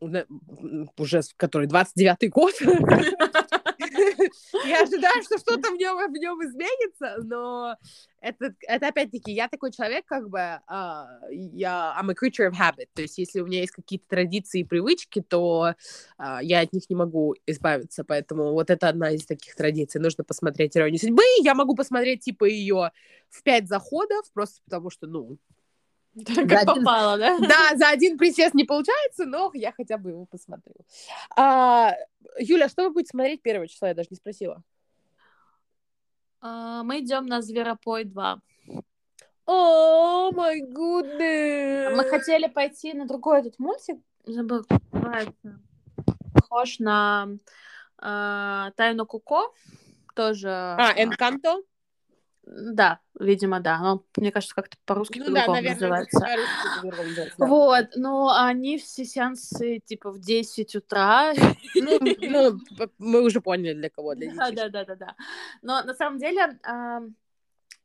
уже 0.00 1.22
который 1.36 1.66
29-й 1.66 2.28
год. 2.28 2.54
Я 4.64 4.82
ожидаю, 4.82 5.22
что 5.22 5.38
что-то 5.38 5.70
в 5.70 5.76
нем, 5.76 5.96
в 5.96 6.16
нем 6.16 6.42
изменится, 6.44 7.16
но 7.24 7.76
это, 8.20 8.54
это 8.62 8.88
опять-таки, 8.88 9.32
я 9.32 9.48
такой 9.48 9.70
человек, 9.70 10.04
как 10.06 10.28
бы, 10.28 10.38
uh, 10.38 11.04
я 11.30 11.96
I'm 12.00 12.10
a 12.10 12.14
creature 12.14 12.50
of 12.50 12.54
habit, 12.54 12.88
то 12.94 13.02
есть 13.02 13.18
если 13.18 13.40
у 13.40 13.46
меня 13.46 13.60
есть 13.60 13.72
какие-то 13.72 14.06
традиции 14.08 14.60
и 14.60 14.64
привычки, 14.64 15.20
то 15.20 15.74
uh, 16.18 16.38
я 16.42 16.60
от 16.60 16.72
них 16.72 16.88
не 16.88 16.96
могу 16.96 17.34
избавиться, 17.46 18.04
поэтому 18.04 18.52
вот 18.52 18.70
это 18.70 18.88
одна 18.88 19.10
из 19.10 19.24
таких 19.24 19.54
традиций, 19.54 20.00
нужно 20.00 20.24
посмотреть 20.24 20.76
«Иронию 20.76 20.98
судьбы», 20.98 21.22
я 21.42 21.54
могу 21.54 21.74
посмотреть, 21.74 22.24
типа, 22.24 22.44
ее 22.44 22.90
в 23.28 23.42
пять 23.42 23.68
заходов, 23.68 24.24
просто 24.32 24.60
потому 24.64 24.90
что, 24.90 25.06
ну, 25.06 25.38
как 26.26 26.50
за 26.50 26.66
попало, 26.66 27.14
один... 27.14 27.40
да? 27.42 27.48
Да, 27.70 27.76
за 27.76 27.88
один 27.88 28.18
присест 28.18 28.54
не 28.54 28.64
получается, 28.64 29.24
но 29.24 29.50
я 29.54 29.72
хотя 29.72 29.98
бы 29.98 30.10
его 30.10 30.26
посмотрю. 30.26 30.74
А, 31.36 31.94
Юля, 32.38 32.68
что 32.68 32.84
вы 32.84 32.90
будете 32.90 33.10
смотреть 33.10 33.42
первого 33.42 33.68
числа? 33.68 33.88
Я 33.88 33.94
даже 33.94 34.08
не 34.10 34.16
спросила. 34.16 34.62
А, 36.40 36.82
мы 36.82 37.00
идем 37.00 37.26
на 37.26 37.42
Зверопой 37.42 38.04
2. 38.04 38.40
О, 39.46 40.30
май 40.32 40.60
гуднес! 40.60 41.96
Мы 41.96 42.04
хотели 42.04 42.48
пойти 42.48 42.92
на 42.92 43.06
другой 43.06 43.40
этот 43.40 43.58
мультик, 43.58 43.96
забыл, 44.26 44.64
как 44.64 44.80
называется. 44.92 45.60
Похож 46.34 46.78
на 46.78 47.28
э, 48.00 48.70
Тайну 48.76 49.06
Куко, 49.06 49.50
тоже... 50.14 50.50
А, 50.50 50.92
Энканто? 50.96 51.62
Да, 52.50 53.00
видимо, 53.18 53.60
да. 53.60 53.78
Но 53.78 54.04
мне 54.16 54.32
кажется, 54.32 54.54
как-то 54.54 54.76
по-русски 54.86 55.18
ну, 55.18 55.26
по-другому 55.26 55.62
да, 55.62 55.70
называется. 55.70 56.26
Вот, 57.36 57.86
но 57.96 58.34
они 58.34 58.78
все 58.78 59.04
сеансы 59.04 59.80
типа 59.84 60.10
в 60.10 60.18
10 60.18 60.76
утра. 60.76 61.34
Ну, 61.74 61.98
ну, 62.20 62.88
мы 62.98 63.22
уже 63.22 63.40
поняли, 63.40 63.74
для 63.74 63.90
кого, 63.90 64.14
для 64.14 64.30
детей. 64.30 64.56
Да, 64.56 64.68
да, 64.68 64.84
да, 64.84 64.94
да. 64.94 65.16
Но 65.62 65.82
на 65.82 65.94
самом 65.94 66.18
деле, 66.18 66.58
я 66.64 67.02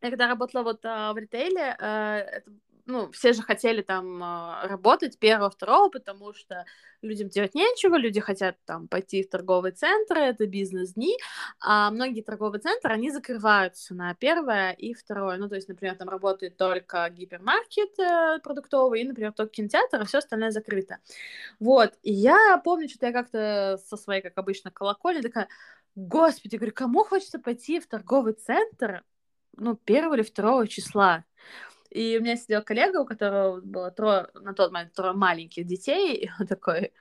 когда 0.02 0.28
работала 0.28 0.64
вот 0.64 0.80
а, 0.84 1.14
в 1.14 1.18
ритейле, 1.18 1.76
а, 1.80 2.18
это 2.18 2.52
ну, 2.86 3.12
все 3.12 3.34
же 3.34 3.42
хотели 3.42 3.82
там 3.82 4.22
а, 4.22 4.68
работать 4.68 5.18
первого, 5.18 5.50
второго, 5.50 5.90
потому 5.90 6.34
что 6.34 6.66
людям 7.02 7.30
делать 7.30 7.56
нечего, 7.56 7.96
люди 7.96 8.20
хотят 8.20 8.58
там 8.66 8.88
пойти 8.88 9.24
в 9.24 9.30
торговые 9.30 9.72
центры, 9.74 10.20
это 10.20 10.46
бизнес-дни, 10.48 11.18
а 11.60 11.92
многие 11.92 12.22
торговые 12.22 12.62
центры, 12.62 12.92
они 12.94 13.12
закрываются 13.12 13.94
на 13.94 14.14
первое 14.16 14.72
и 14.72 14.94
второе, 14.94 15.38
ну, 15.38 15.48
то 15.48 15.56
есть, 15.56 15.70
например, 15.70 15.96
там 15.96 16.10
работает 16.10 16.58
только 16.58 17.10
гипермаркет 17.10 17.98
э, 18.00 18.40
продуктовый 18.44 19.02
и, 19.02 19.06
например, 19.06 19.34
только 19.34 19.54
кинотеатр, 19.54 20.02
а 20.02 20.06
все 20.06 20.18
остальное 20.18 20.52
закрыто. 20.52 20.98
Вот, 21.60 21.94
и 22.04 22.12
я 22.14 22.58
помню, 22.64 22.90
что 22.90 23.06
я 23.06 23.14
как-то 23.14 23.80
со 23.86 23.98
своей, 23.98 24.22
как 24.22 24.38
обычно, 24.38 24.72
колокольни 24.72 25.22
такая, 25.22 25.48
господи, 25.96 26.58
говорю, 26.58 26.74
кому 26.74 27.04
хочется 27.04 27.40
пойти 27.40 27.80
в 27.80 27.88
торговый 27.88 28.34
центр, 28.34 29.04
ну, 29.56 29.76
первого 29.76 30.16
или 30.16 30.24
второго 30.24 30.68
числа? 30.68 31.24
И 31.94 32.18
у 32.18 32.22
меня 32.24 32.36
сидел 32.36 32.64
коллега, 32.64 33.02
у 33.02 33.06
которого 33.06 33.62
было 33.62 33.92
трое, 33.92 34.28
на 34.34 34.54
тот 34.56 34.72
момент 34.72 34.94
трое 34.94 35.14
маленьких 35.14 35.66
детей, 35.68 36.16
и 36.16 36.30
он 36.40 36.48
такой, 36.48 36.92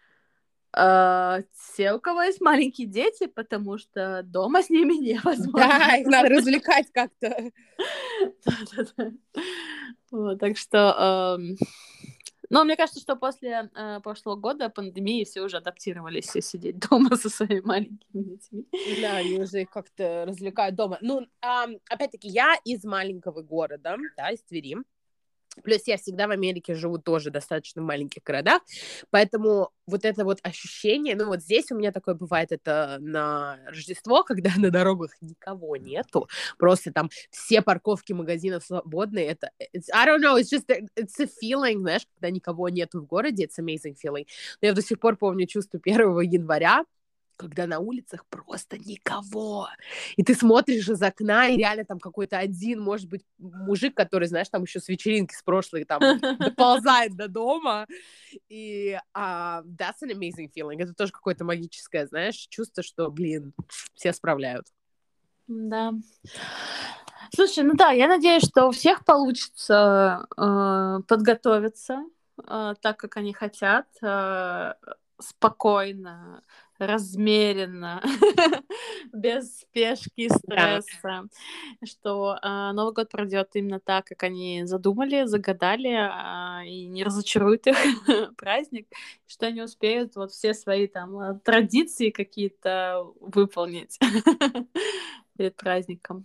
«А, 0.74 1.40
все, 1.54 1.94
у 1.94 2.00
кого 2.00 2.22
есть 2.22 2.42
маленькие 2.42 2.86
дети, 2.86 3.26
потому 3.26 3.78
что 3.78 4.22
дома 4.22 4.62
с 4.62 4.68
ними 4.68 4.92
невозможно. 5.14 5.68
Да, 5.68 5.96
их 5.96 6.06
надо 6.06 6.28
развлекать 6.28 6.88
как-то. 6.92 7.50
Вот, 10.10 10.38
так 10.38 10.58
что, 10.58 11.38
Но 12.52 12.64
мне 12.64 12.76
кажется, 12.76 13.00
что 13.00 13.16
после 13.16 13.70
э, 13.74 14.00
прошлого 14.00 14.36
года 14.36 14.68
пандемии 14.68 15.24
все 15.24 15.40
уже 15.40 15.56
адаптировались 15.56 16.26
сидеть 16.26 16.78
дома 16.78 17.16
со 17.16 17.30
своими 17.30 17.60
маленькими 17.60 18.22
детьми. 18.22 18.66
Да, 19.00 19.16
они 19.16 19.38
уже 19.38 19.62
их 19.62 19.70
как-то 19.70 20.26
развлекают 20.26 20.74
дома. 20.74 20.98
Ну, 21.00 21.26
а, 21.40 21.64
опять-таки, 21.88 22.28
я 22.28 22.54
из 22.66 22.84
маленького 22.84 23.40
города, 23.40 23.96
да, 24.18 24.30
из 24.32 24.42
Твери. 24.42 24.76
Плюс 25.62 25.82
я 25.86 25.96
всегда 25.96 26.26
в 26.26 26.30
Америке 26.30 26.74
живу 26.74 26.98
тоже 26.98 27.30
достаточно 27.30 27.82
в 27.82 27.84
маленьких 27.84 28.22
городах, 28.22 28.62
поэтому 29.10 29.70
вот 29.86 30.04
это 30.04 30.24
вот 30.24 30.38
ощущение, 30.42 31.14
ну 31.16 31.26
вот 31.26 31.40
здесь 31.40 31.70
у 31.70 31.76
меня 31.76 31.92
такое 31.92 32.14
бывает, 32.14 32.52
это 32.52 32.98
на 33.00 33.58
Рождество, 33.66 34.22
когда 34.24 34.50
на 34.56 34.70
дорогах 34.70 35.10
никого 35.20 35.76
нету, 35.76 36.28
просто 36.58 36.92
там 36.92 37.10
все 37.30 37.62
парковки 37.62 38.12
магазинов 38.12 38.64
свободные, 38.64 39.26
это, 39.26 39.50
I 39.92 40.06
don't 40.06 40.22
know, 40.22 40.40
it's 40.40 40.50
just, 40.50 40.68
it's 40.68 41.20
a 41.20 41.26
feeling, 41.26 41.80
знаешь, 41.80 42.06
когда 42.14 42.30
никого 42.30 42.68
нету 42.68 43.00
в 43.00 43.06
городе, 43.06 43.44
it's 43.44 43.58
amazing 43.58 43.96
feeling. 44.02 44.26
Но 44.60 44.68
я 44.68 44.72
до 44.72 44.82
сих 44.82 44.98
пор 45.00 45.16
помню 45.16 45.46
чувство 45.46 45.78
1 45.84 46.20
января, 46.20 46.84
когда 47.42 47.66
на 47.66 47.78
улицах 47.80 48.24
просто 48.26 48.78
никого. 48.78 49.68
И 50.16 50.22
ты 50.22 50.34
смотришь 50.34 50.88
из 50.88 51.02
окна, 51.02 51.48
и 51.48 51.56
реально 51.56 51.84
там 51.84 51.98
какой-то 51.98 52.38
один, 52.38 52.80
может 52.80 53.08
быть, 53.08 53.24
мужик, 53.38 53.96
который, 53.96 54.28
знаешь, 54.28 54.48
там 54.48 54.62
еще 54.62 54.80
с 54.80 54.88
вечеринки 54.88 55.34
с 55.34 55.42
прошлой 55.42 55.84
там 55.84 56.00
доползает 56.38 57.16
до 57.16 57.28
дома. 57.28 57.86
И 58.48 58.98
uh, 59.14 59.62
that's 59.64 60.02
an 60.02 60.10
amazing 60.10 60.50
feeling. 60.56 60.82
Это 60.82 60.94
тоже 60.94 61.12
какое-то 61.12 61.44
магическое, 61.44 62.06
знаешь, 62.06 62.46
чувство, 62.48 62.82
что, 62.82 63.10
блин, 63.10 63.52
все 63.94 64.12
справляют. 64.12 64.66
Да. 65.48 65.92
Слушай, 67.34 67.64
ну 67.64 67.74
да, 67.74 67.90
я 67.90 68.08
надеюсь, 68.08 68.44
что 68.44 68.68
у 68.68 68.70
всех 68.72 69.04
получится 69.04 70.26
э, 70.36 71.00
подготовиться 71.08 72.04
э, 72.46 72.74
так, 72.80 72.98
как 72.98 73.16
они 73.16 73.32
хотят, 73.32 73.86
э, 74.02 74.74
спокойно, 75.18 76.42
размеренно, 76.86 78.02
без 79.12 79.60
спешки 79.60 80.12
и 80.16 80.28
стресса, 80.28 81.24
что 81.84 82.38
э, 82.42 82.72
Новый 82.72 82.92
год 82.92 83.10
пройдет 83.10 83.50
именно 83.54 83.80
так, 83.80 84.06
как 84.06 84.22
они 84.22 84.62
задумали, 84.64 85.24
загадали, 85.24 85.90
э, 85.90 86.68
и 86.68 86.86
не 86.86 87.04
разочарует 87.04 87.66
их 87.66 87.76
праздник, 88.36 88.88
что 89.26 89.46
они 89.46 89.62
успеют 89.62 90.16
вот 90.16 90.32
все 90.32 90.54
свои 90.54 90.86
там 90.86 91.18
а, 91.18 91.34
традиции 91.34 92.10
какие-то 92.10 93.06
выполнить 93.20 93.98
перед 95.36 95.56
праздником. 95.56 96.24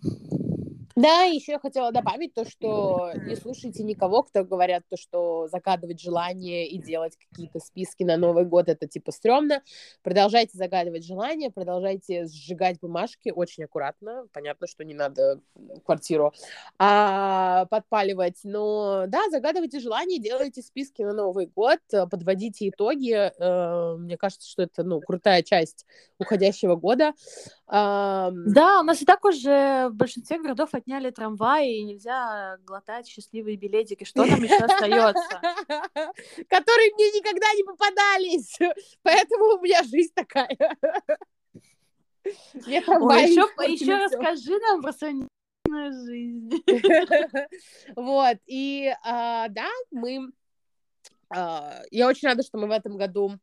Да, 0.98 1.22
еще 1.22 1.52
я 1.52 1.60
хотела 1.60 1.92
добавить 1.92 2.34
то, 2.34 2.44
что 2.44 3.12
не 3.14 3.36
слушайте 3.36 3.84
никого, 3.84 4.24
кто 4.24 4.44
говорят 4.44 4.82
то, 4.90 4.98
что 4.98 5.48
загадывать 5.48 6.02
желания 6.02 6.68
и 6.68 6.80
делать 6.80 7.16
какие-то 7.18 7.60
списки 7.60 8.02
на 8.02 8.18
Новый 8.18 8.46
год 8.46 8.68
это 8.68 8.88
типа 8.88 9.12
стрёмно. 9.12 9.62
Продолжайте 10.02 10.58
загадывать 10.58 11.06
желания, 11.06 11.52
продолжайте 11.52 12.26
сжигать 12.26 12.80
бумажки 12.80 13.30
очень 13.30 13.66
аккуратно. 13.66 14.26
Понятно, 14.34 14.66
что 14.66 14.84
не 14.84 14.96
надо 14.96 15.40
квартиру 15.86 16.34
а, 16.80 17.66
подпаливать, 17.66 18.40
но 18.44 19.06
да, 19.08 19.30
загадывайте 19.30 19.80
желания, 19.80 20.18
делайте 20.18 20.64
списки 20.64 21.04
на 21.04 21.14
Новый 21.14 21.46
год, 21.46 21.78
подводите 21.92 22.70
итоги. 22.70 23.14
Э, 23.14 23.98
мне 23.98 24.18
кажется, 24.18 24.50
что 24.50 24.64
это 24.64 24.84
ну 24.84 25.00
крутая 25.02 25.44
часть 25.44 25.86
уходящего 26.18 26.76
года. 26.76 27.14
Да, 27.70 28.32
у 28.80 28.84
нас 28.84 29.02
и 29.02 29.06
так 29.06 29.24
уже 29.26 29.90
в 29.90 29.94
большинстве 29.94 30.40
городов 30.40 30.74
отняли 30.88 31.12
трамваи, 31.12 31.80
и 31.80 31.84
нельзя 31.84 32.58
глотать 32.66 33.08
счастливые 33.08 33.58
билетики. 33.58 34.06
Что 34.06 34.26
там 34.26 34.42
еще 34.42 34.56
остается? 34.56 35.28
Которые 36.50 36.94
мне 36.94 37.12
никогда 37.12 37.54
не 37.56 37.64
попадались. 37.64 38.58
Поэтому 39.04 39.58
у 39.58 39.62
меня 39.62 39.84
жизнь 39.84 40.14
такая. 40.16 40.48
еще, 43.26 43.42
еще 43.68 43.98
расскажи 43.98 44.58
нам 44.60 44.82
про 44.82 44.94
свою 44.94 45.28
жизнь. 46.06 46.64
Вот, 47.96 48.38
и 48.46 48.94
а, 49.04 49.50
да, 49.50 49.70
мы... 49.92 50.32
А, 51.30 51.82
я 51.92 52.08
очень 52.08 52.30
рада, 52.30 52.44
что 52.44 52.58
мы 52.58 52.68
в 52.68 52.72
этом 52.72 52.98
году 52.98 53.38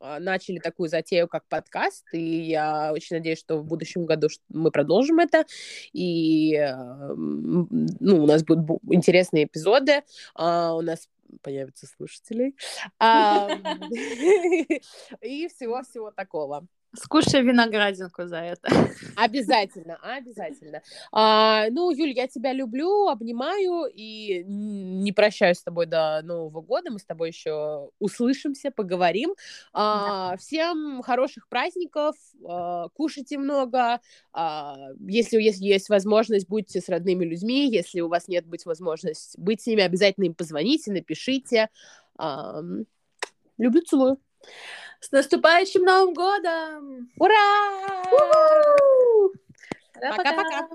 начали 0.00 0.58
такую 0.58 0.88
затею, 0.88 1.28
как 1.28 1.46
подкаст, 1.48 2.04
и 2.12 2.40
я 2.42 2.92
очень 2.92 3.16
надеюсь, 3.16 3.38
что 3.38 3.58
в 3.58 3.64
будущем 3.64 4.06
году 4.06 4.28
мы 4.48 4.70
продолжим 4.70 5.18
это, 5.20 5.44
и 5.92 6.58
ну, 7.16 8.22
у 8.22 8.26
нас 8.26 8.44
будут 8.44 8.80
интересные 8.90 9.44
эпизоды, 9.44 10.02
а, 10.34 10.74
у 10.74 10.82
нас 10.82 11.08
появятся 11.42 11.86
слушатели, 11.86 12.54
и 15.20 15.48
всего-всего 15.48 16.10
такого. 16.10 16.66
Скушай 16.96 17.42
виноградинку 17.42 18.26
за 18.26 18.36
это. 18.36 18.68
Обязательно, 19.16 19.98
обязательно. 20.02 20.82
А, 21.12 21.66
ну, 21.70 21.90
Юль, 21.90 22.12
я 22.12 22.28
тебя 22.28 22.52
люблю, 22.52 23.08
обнимаю 23.08 23.86
и 23.92 24.44
не 24.44 25.12
прощаюсь 25.12 25.58
с 25.58 25.62
тобой 25.62 25.86
до 25.86 26.20
Нового 26.22 26.60
года. 26.60 26.90
Мы 26.90 26.98
с 26.98 27.04
тобой 27.04 27.28
еще 27.28 27.90
услышимся, 27.98 28.70
поговорим. 28.70 29.34
А, 29.72 30.30
да. 30.30 30.36
Всем 30.36 31.02
хороших 31.02 31.48
праздников, 31.48 32.14
а, 32.46 32.88
кушайте 32.90 33.38
много. 33.38 34.00
А, 34.32 34.76
если, 35.00 35.40
если 35.40 35.64
есть 35.64 35.88
возможность, 35.88 36.48
будьте 36.48 36.80
с 36.80 36.88
родными 36.88 37.24
людьми. 37.24 37.68
Если 37.68 38.00
у 38.00 38.08
вас 38.08 38.28
нет 38.28 38.46
быть 38.46 38.66
возможность 38.66 39.38
быть 39.38 39.62
с 39.62 39.66
ними, 39.66 39.82
обязательно 39.82 40.24
им 40.24 40.34
позвоните, 40.34 40.92
напишите. 40.92 41.70
А, 42.16 42.62
люблю, 43.58 43.82
целую. 43.82 44.18
С 45.04 45.12
наступающим 45.12 45.82
Новым 45.82 46.14
годом! 46.14 47.10
Ура! 47.18 47.34
Пока-пока! 50.00 50.66